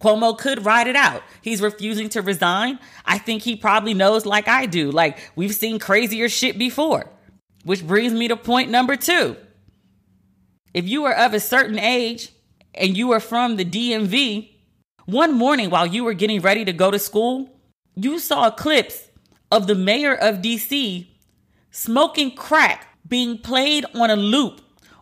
Cuomo 0.00 0.36
could 0.36 0.66
ride 0.66 0.88
it 0.88 0.96
out. 0.96 1.22
He's 1.42 1.62
refusing 1.62 2.08
to 2.10 2.22
resign. 2.22 2.78
I 3.06 3.18
think 3.18 3.42
he 3.42 3.54
probably 3.54 3.94
knows, 3.94 4.26
like 4.26 4.48
I 4.48 4.66
do, 4.66 4.90
like 4.90 5.18
we've 5.36 5.54
seen 5.54 5.78
crazier 5.78 6.28
shit 6.28 6.58
before. 6.58 7.08
Which 7.64 7.86
brings 7.86 8.12
me 8.12 8.26
to 8.28 8.36
point 8.36 8.70
number 8.70 8.96
two. 8.96 9.36
If 10.74 10.88
you 10.88 11.04
are 11.04 11.14
of 11.14 11.34
a 11.34 11.40
certain 11.40 11.78
age 11.78 12.30
and 12.74 12.96
you 12.96 13.12
are 13.12 13.20
from 13.20 13.56
the 13.56 13.64
DMV, 13.64 14.50
one 15.06 15.34
morning 15.34 15.70
while 15.70 15.86
you 15.86 16.02
were 16.02 16.14
getting 16.14 16.40
ready 16.40 16.64
to 16.64 16.72
go 16.72 16.90
to 16.90 16.98
school, 16.98 17.48
you 17.94 18.18
saw 18.18 18.50
clips 18.50 19.08
of 19.52 19.66
the 19.66 19.74
mayor 19.74 20.14
of 20.14 20.36
DC 20.36 21.06
smoking 21.72 22.30
crack 22.36 22.86
being 23.08 23.36
played 23.36 23.84
on 23.94 24.10
a 24.10 24.16
loop 24.16 24.60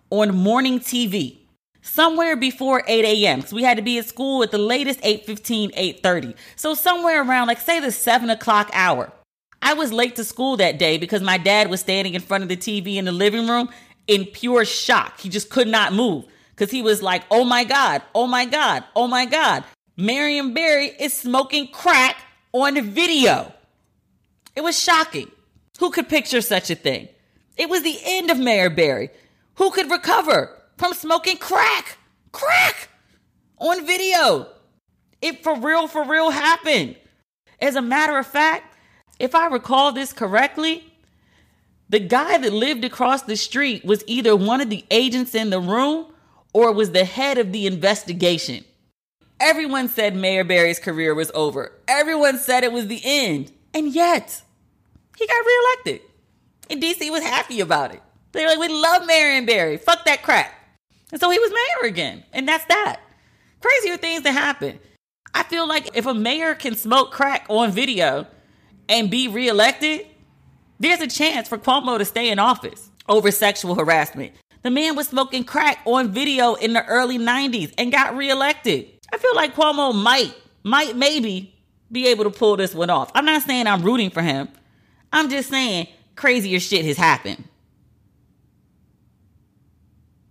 on 0.08 0.34
morning 0.34 0.80
TV 0.80 1.40
somewhere 1.82 2.36
before 2.36 2.82
8 2.86 3.04
a.m. 3.04 3.40
because 3.40 3.52
we 3.52 3.62
had 3.62 3.76
to 3.76 3.82
be 3.82 3.98
at 3.98 4.06
school 4.06 4.42
at 4.42 4.50
the 4.50 4.58
latest 4.58 5.00
8.15, 5.00 5.74
8.30. 6.00 6.34
So 6.56 6.74
somewhere 6.74 7.22
around, 7.22 7.48
like 7.48 7.60
say 7.60 7.80
the 7.80 7.92
7 7.92 8.30
o'clock 8.30 8.70
hour. 8.72 9.12
I 9.62 9.74
was 9.74 9.92
late 9.92 10.16
to 10.16 10.24
school 10.24 10.56
that 10.56 10.78
day 10.78 10.96
because 10.96 11.20
my 11.20 11.36
dad 11.36 11.68
was 11.68 11.80
standing 11.80 12.14
in 12.14 12.22
front 12.22 12.42
of 12.42 12.48
the 12.48 12.56
TV 12.56 12.96
in 12.96 13.04
the 13.04 13.12
living 13.12 13.46
room 13.46 13.68
in 14.06 14.24
pure 14.24 14.64
shock. 14.64 15.20
He 15.20 15.28
just 15.28 15.50
could 15.50 15.68
not 15.68 15.92
move 15.92 16.24
because 16.50 16.70
he 16.70 16.82
was 16.82 17.02
like, 17.02 17.24
oh 17.30 17.44
my 17.44 17.64
God, 17.64 18.02
oh 18.14 18.26
my 18.26 18.46
God, 18.46 18.84
oh 18.96 19.06
my 19.06 19.26
God. 19.26 19.64
Marion 19.96 20.54
Barry 20.54 20.86
is 20.86 21.12
smoking 21.12 21.68
crack 21.68 22.16
on 22.52 22.80
video. 22.80 23.52
It 24.56 24.62
was 24.62 24.80
shocking. 24.80 25.30
Who 25.80 25.90
could 25.90 26.08
picture 26.08 26.40
such 26.40 26.70
a 26.70 26.74
thing? 26.74 27.08
It 27.56 27.68
was 27.68 27.82
the 27.82 27.98
end 28.04 28.30
of 28.30 28.38
Mayor 28.38 28.70
Barry. 28.70 29.10
Who 29.56 29.70
could 29.70 29.90
recover? 29.90 30.56
from 30.80 30.94
smoking 30.94 31.36
crack. 31.36 31.98
Crack 32.32 32.88
on 33.58 33.86
video. 33.86 34.48
It 35.20 35.44
for 35.44 35.60
real, 35.60 35.86
for 35.86 36.04
real 36.04 36.30
happened. 36.30 36.96
As 37.60 37.76
a 37.76 37.82
matter 37.82 38.16
of 38.16 38.26
fact, 38.26 38.78
if 39.18 39.34
I 39.34 39.48
recall 39.48 39.92
this 39.92 40.14
correctly, 40.14 40.82
the 41.90 42.00
guy 42.00 42.38
that 42.38 42.54
lived 42.54 42.82
across 42.82 43.22
the 43.22 43.36
street 43.36 43.84
was 43.84 44.02
either 44.06 44.34
one 44.34 44.62
of 44.62 44.70
the 44.70 44.86
agents 44.90 45.34
in 45.34 45.50
the 45.50 45.60
room 45.60 46.06
or 46.54 46.72
was 46.72 46.92
the 46.92 47.04
head 47.04 47.36
of 47.36 47.52
the 47.52 47.66
investigation. 47.66 48.64
Everyone 49.38 49.88
said 49.88 50.16
Mayor 50.16 50.44
Barry's 50.44 50.78
career 50.78 51.14
was 51.14 51.30
over. 51.34 51.72
Everyone 51.86 52.38
said 52.38 52.64
it 52.64 52.72
was 52.72 52.86
the 52.86 53.02
end. 53.04 53.52
And 53.74 53.94
yet, 53.94 54.42
he 55.20 55.26
got 55.26 55.44
reelected. 55.44 56.08
And 56.70 56.82
DC 56.82 57.10
was 57.10 57.22
happy 57.22 57.60
about 57.60 57.94
it. 57.94 58.02
They're 58.32 58.48
like, 58.48 58.58
we 58.58 58.68
love 58.68 59.06
Marion 59.06 59.44
Barry. 59.44 59.76
Fuck 59.76 60.06
that 60.06 60.22
crack. 60.22 60.54
And 61.12 61.20
so 61.20 61.28
he 61.30 61.38
was 61.38 61.52
mayor 61.52 61.88
again. 61.88 62.24
And 62.32 62.48
that's 62.48 62.64
that. 62.66 63.00
Crazier 63.60 63.98
things 63.98 64.22
to 64.22 64.32
happen. 64.32 64.78
I 65.34 65.42
feel 65.42 65.68
like 65.68 65.94
if 65.94 66.06
a 66.06 66.14
mayor 66.14 66.54
can 66.54 66.74
smoke 66.74 67.12
crack 67.12 67.44
on 67.48 67.70
video 67.70 68.26
and 68.88 69.10
be 69.10 69.28
reelected, 69.28 70.06
there's 70.78 71.00
a 71.00 71.06
chance 71.06 71.48
for 71.48 71.58
Cuomo 71.58 71.98
to 71.98 72.04
stay 72.04 72.30
in 72.30 72.38
office 72.38 72.90
over 73.08 73.30
sexual 73.30 73.74
harassment. 73.74 74.32
The 74.62 74.70
man 74.70 74.96
was 74.96 75.08
smoking 75.08 75.44
crack 75.44 75.80
on 75.84 76.08
video 76.08 76.54
in 76.54 76.72
the 76.72 76.84
early 76.86 77.18
90s 77.18 77.74
and 77.76 77.92
got 77.92 78.16
reelected. 78.16 78.88
I 79.12 79.18
feel 79.18 79.34
like 79.34 79.54
Cuomo 79.54 79.94
might, 79.94 80.34
might 80.62 80.96
maybe 80.96 81.54
be 81.92 82.06
able 82.06 82.24
to 82.24 82.30
pull 82.30 82.56
this 82.56 82.74
one 82.74 82.88
off. 82.88 83.10
I'm 83.14 83.24
not 83.24 83.42
saying 83.42 83.66
I'm 83.66 83.82
rooting 83.82 84.10
for 84.10 84.22
him. 84.22 84.48
I'm 85.12 85.28
just 85.28 85.48
saying 85.50 85.88
crazier 86.16 86.60
shit 86.60 86.84
has 86.84 86.96
happened. 86.96 87.44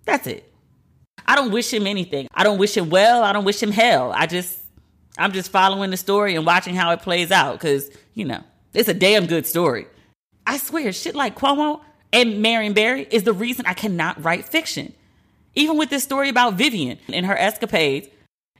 That's 0.05 0.27
it. 0.27 0.51
I 1.25 1.35
don't 1.35 1.51
wish 1.51 1.71
him 1.71 1.85
anything. 1.85 2.27
I 2.33 2.43
don't 2.43 2.57
wish 2.57 2.75
him 2.75 2.89
well. 2.89 3.23
I 3.23 3.33
don't 3.33 3.45
wish 3.45 3.61
him 3.61 3.71
hell. 3.71 4.11
I 4.11 4.25
just, 4.25 4.59
I'm 5.17 5.31
just 5.31 5.51
following 5.51 5.91
the 5.91 5.97
story 5.97 6.35
and 6.35 6.45
watching 6.45 6.73
how 6.73 6.91
it 6.91 7.01
plays 7.01 7.31
out 7.31 7.53
because, 7.53 7.91
you 8.15 8.25
know, 8.25 8.43
it's 8.73 8.89
a 8.89 8.93
damn 8.93 9.27
good 9.27 9.45
story. 9.45 9.85
I 10.47 10.57
swear, 10.57 10.91
shit 10.91 11.13
like 11.13 11.37
Cuomo 11.37 11.81
and 12.11 12.41
Marion 12.41 12.73
Barry 12.73 13.07
is 13.11 13.23
the 13.23 13.33
reason 13.33 13.65
I 13.67 13.73
cannot 13.73 14.23
write 14.23 14.45
fiction. 14.45 14.93
Even 15.53 15.77
with 15.77 15.89
this 15.89 16.03
story 16.03 16.29
about 16.29 16.55
Vivian 16.55 16.97
and 17.11 17.25
her 17.25 17.37
escapades, 17.37 18.07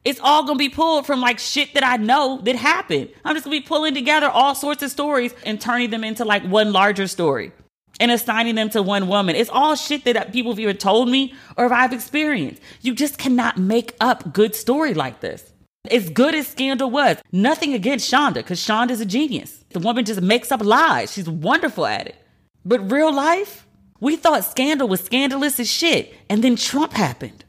it's 0.06 0.20
all 0.22 0.44
gonna 0.46 0.58
be 0.58 0.70
pulled 0.70 1.06
from 1.06 1.22
like 1.22 1.40
shit 1.40 1.74
that 1.74 1.84
I 1.84 1.98
know 1.98 2.40
that 2.44 2.56
happened. 2.56 3.10
I'm 3.26 3.36
just 3.36 3.46
gonna 3.46 3.58
be 3.58 3.62
pulling 3.66 3.94
together 3.94 4.30
all 4.30 4.56
sorts 4.56 4.82
of 4.84 4.92
stories 4.92 5.34
and 5.46 5.60
turning 5.60 5.90
them 5.90 6.04
into 6.04 6.26
like 6.26 6.44
one 6.44 6.72
larger 6.72 7.08
story. 7.08 7.52
and 8.00 8.12
assigning 8.12 8.56
them 8.56 8.70
to 8.70 8.82
one 8.82 9.10
woman. 9.10 9.36
It's 9.36 9.50
all 9.50 9.76
shit 9.76 10.06
that 10.06 10.16
uh, 10.16 10.24
people 10.26 10.54
have 10.54 10.60
either 10.60 10.74
told 10.74 11.10
me 11.10 11.34
or 11.58 11.66
if 11.66 11.72
I've 11.74 11.92
experienced. 11.92 12.62
You 12.82 12.96
just 12.96 13.18
cannot 13.18 13.58
make 13.58 13.94
up 14.00 14.32
good 14.32 14.56
story 14.56 14.94
like 14.94 15.20
this. 15.20 15.52
As 15.92 16.10
good 16.10 16.34
as 16.36 16.48
Scandal 16.48 16.90
was, 16.90 17.18
nothing 17.34 17.74
against 17.74 18.10
Shonda, 18.10 18.36
because 18.36 18.60
Shonda's 18.60 19.02
a 19.02 19.06
genius. 19.06 19.66
The 19.72 19.80
woman 19.80 20.06
just 20.06 20.22
makes 20.22 20.52
up 20.52 20.64
lies. 20.64 21.12
She's 21.12 21.30
wonderful 21.30 21.86
at 21.86 22.08
it. 22.08 22.16
But 22.64 22.90
real 22.92 23.14
life, 23.14 23.68
we 24.00 24.16
thought 24.16 24.46
Scandal 24.46 24.88
was 24.88 25.02
scandalous 25.04 25.60
as 25.60 25.70
shit, 25.70 26.14
and 26.30 26.42
then 26.44 26.56
Trump 26.56 26.94
happened. 26.94 27.44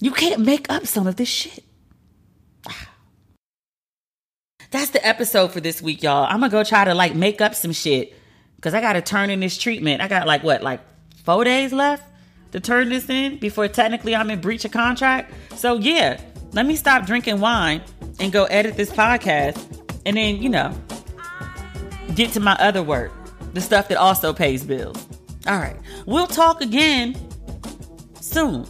You 0.00 0.10
can't 0.10 0.40
make 0.44 0.68
up 0.68 0.86
some 0.86 1.06
of 1.06 1.14
this 1.16 1.28
shit. 1.28 1.62
That's 4.70 4.90
the 4.90 5.06
episode 5.06 5.52
for 5.52 5.60
this 5.60 5.80
week, 5.80 6.02
y'all. 6.02 6.24
I'm 6.24 6.40
gonna 6.40 6.50
go 6.50 6.64
try 6.64 6.84
to 6.84 6.94
like 6.94 7.14
make 7.14 7.40
up 7.40 7.54
some 7.54 7.72
shit 7.72 8.14
because 8.56 8.74
I 8.74 8.80
gotta 8.80 9.00
turn 9.00 9.30
in 9.30 9.40
this 9.40 9.56
treatment. 9.56 10.02
I 10.02 10.08
got 10.08 10.26
like 10.26 10.42
what, 10.42 10.62
like 10.62 10.80
four 11.24 11.44
days 11.44 11.72
left 11.72 12.04
to 12.52 12.60
turn 12.60 12.88
this 12.88 13.08
in 13.08 13.38
before 13.38 13.68
technically 13.68 14.14
I'm 14.14 14.30
in 14.30 14.40
breach 14.40 14.64
of 14.64 14.72
contract. 14.72 15.32
So 15.56 15.76
yeah, 15.76 16.20
let 16.52 16.66
me 16.66 16.76
stop 16.76 17.06
drinking 17.06 17.40
wine 17.40 17.82
and 18.18 18.32
go 18.32 18.44
edit 18.44 18.76
this 18.76 18.90
podcast, 18.90 19.58
and 20.04 20.16
then 20.16 20.42
you 20.42 20.48
know 20.48 20.74
get 22.14 22.32
to 22.32 22.40
my 22.40 22.56
other 22.58 22.82
work, 22.82 23.12
the 23.52 23.60
stuff 23.60 23.88
that 23.88 23.98
also 23.98 24.32
pays 24.32 24.64
bills. 24.64 25.06
All 25.46 25.58
right, 25.58 25.76
we'll 26.06 26.26
talk 26.26 26.60
again 26.60 27.16
soon. 28.20 28.66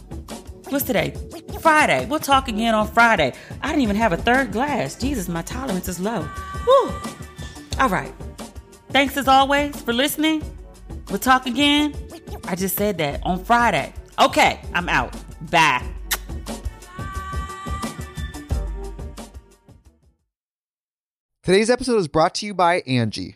What's 0.69 0.83
today? 0.83 1.13
Friday. 1.61 2.05
We'll 2.05 2.19
talk 2.19 2.49
again 2.49 2.75
on 2.75 2.87
Friday. 2.87 3.33
I 3.61 3.67
didn't 3.67 3.83
even 3.83 3.95
have 3.95 4.11
a 4.11 4.17
third 4.17 4.51
glass. 4.51 4.95
Jesus, 4.95 5.29
my 5.29 5.41
tolerance 5.41 5.87
is 5.87 5.99
low. 5.99 6.27
Woo. 6.67 6.93
All 7.79 7.87
right. 7.89 8.13
Thanks 8.89 9.15
as 9.15 9.27
always 9.29 9.79
for 9.81 9.93
listening. 9.93 10.43
We'll 11.09 11.19
talk 11.19 11.45
again. 11.45 11.95
I 12.45 12.55
just 12.55 12.75
said 12.75 12.97
that 12.97 13.21
on 13.23 13.43
Friday. 13.45 13.93
Okay, 14.19 14.59
I'm 14.73 14.89
out. 14.89 15.15
Bye. 15.49 15.85
Today's 21.43 21.69
episode 21.69 21.97
is 21.97 22.09
brought 22.09 22.35
to 22.35 22.45
you 22.45 22.53
by 22.53 22.81
Angi. 22.81 23.35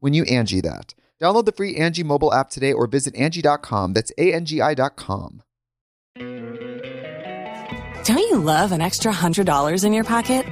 when 0.00 0.14
you 0.14 0.24
Angi 0.24 0.62
that. 0.62 0.94
Download 1.20 1.44
the 1.44 1.52
free 1.52 1.74
Angi 1.76 2.04
mobile 2.04 2.32
app 2.32 2.50
today 2.50 2.72
or 2.72 2.86
visit 2.86 3.14
Angi.com. 3.14 3.92
That's 3.94 4.12
A-N-G-I 4.18 4.74
dot 4.74 4.96
com. 4.96 5.42
Don't 8.04 8.18
you 8.18 8.38
love 8.38 8.70
an 8.70 8.80
extra 8.80 9.12
$100 9.12 9.84
in 9.84 9.92
your 9.92 10.04
pocket? 10.04 10.46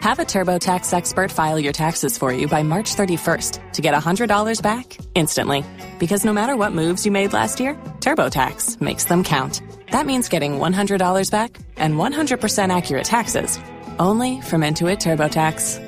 Have 0.00 0.18
a 0.18 0.24
TurboTax 0.24 0.92
expert 0.92 1.30
file 1.30 1.58
your 1.58 1.72
taxes 1.72 2.18
for 2.18 2.32
you 2.32 2.48
by 2.48 2.62
March 2.62 2.94
31st 2.96 3.72
to 3.74 3.82
get 3.82 3.94
$100 3.94 4.62
back 4.62 4.96
instantly. 5.14 5.64
Because 5.98 6.24
no 6.24 6.32
matter 6.32 6.56
what 6.56 6.72
moves 6.72 7.04
you 7.04 7.12
made 7.12 7.32
last 7.32 7.60
year, 7.60 7.74
TurboTax 8.00 8.80
makes 8.80 9.04
them 9.04 9.22
count. 9.24 9.62
That 9.90 10.06
means 10.06 10.28
getting 10.28 10.58
$100 10.58 11.30
back 11.30 11.56
and 11.76 11.94
100% 11.94 12.76
accurate 12.76 13.04
taxes 13.04 13.58
only 13.98 14.40
from 14.40 14.62
Intuit 14.62 14.98
TurboTax. 14.98 15.87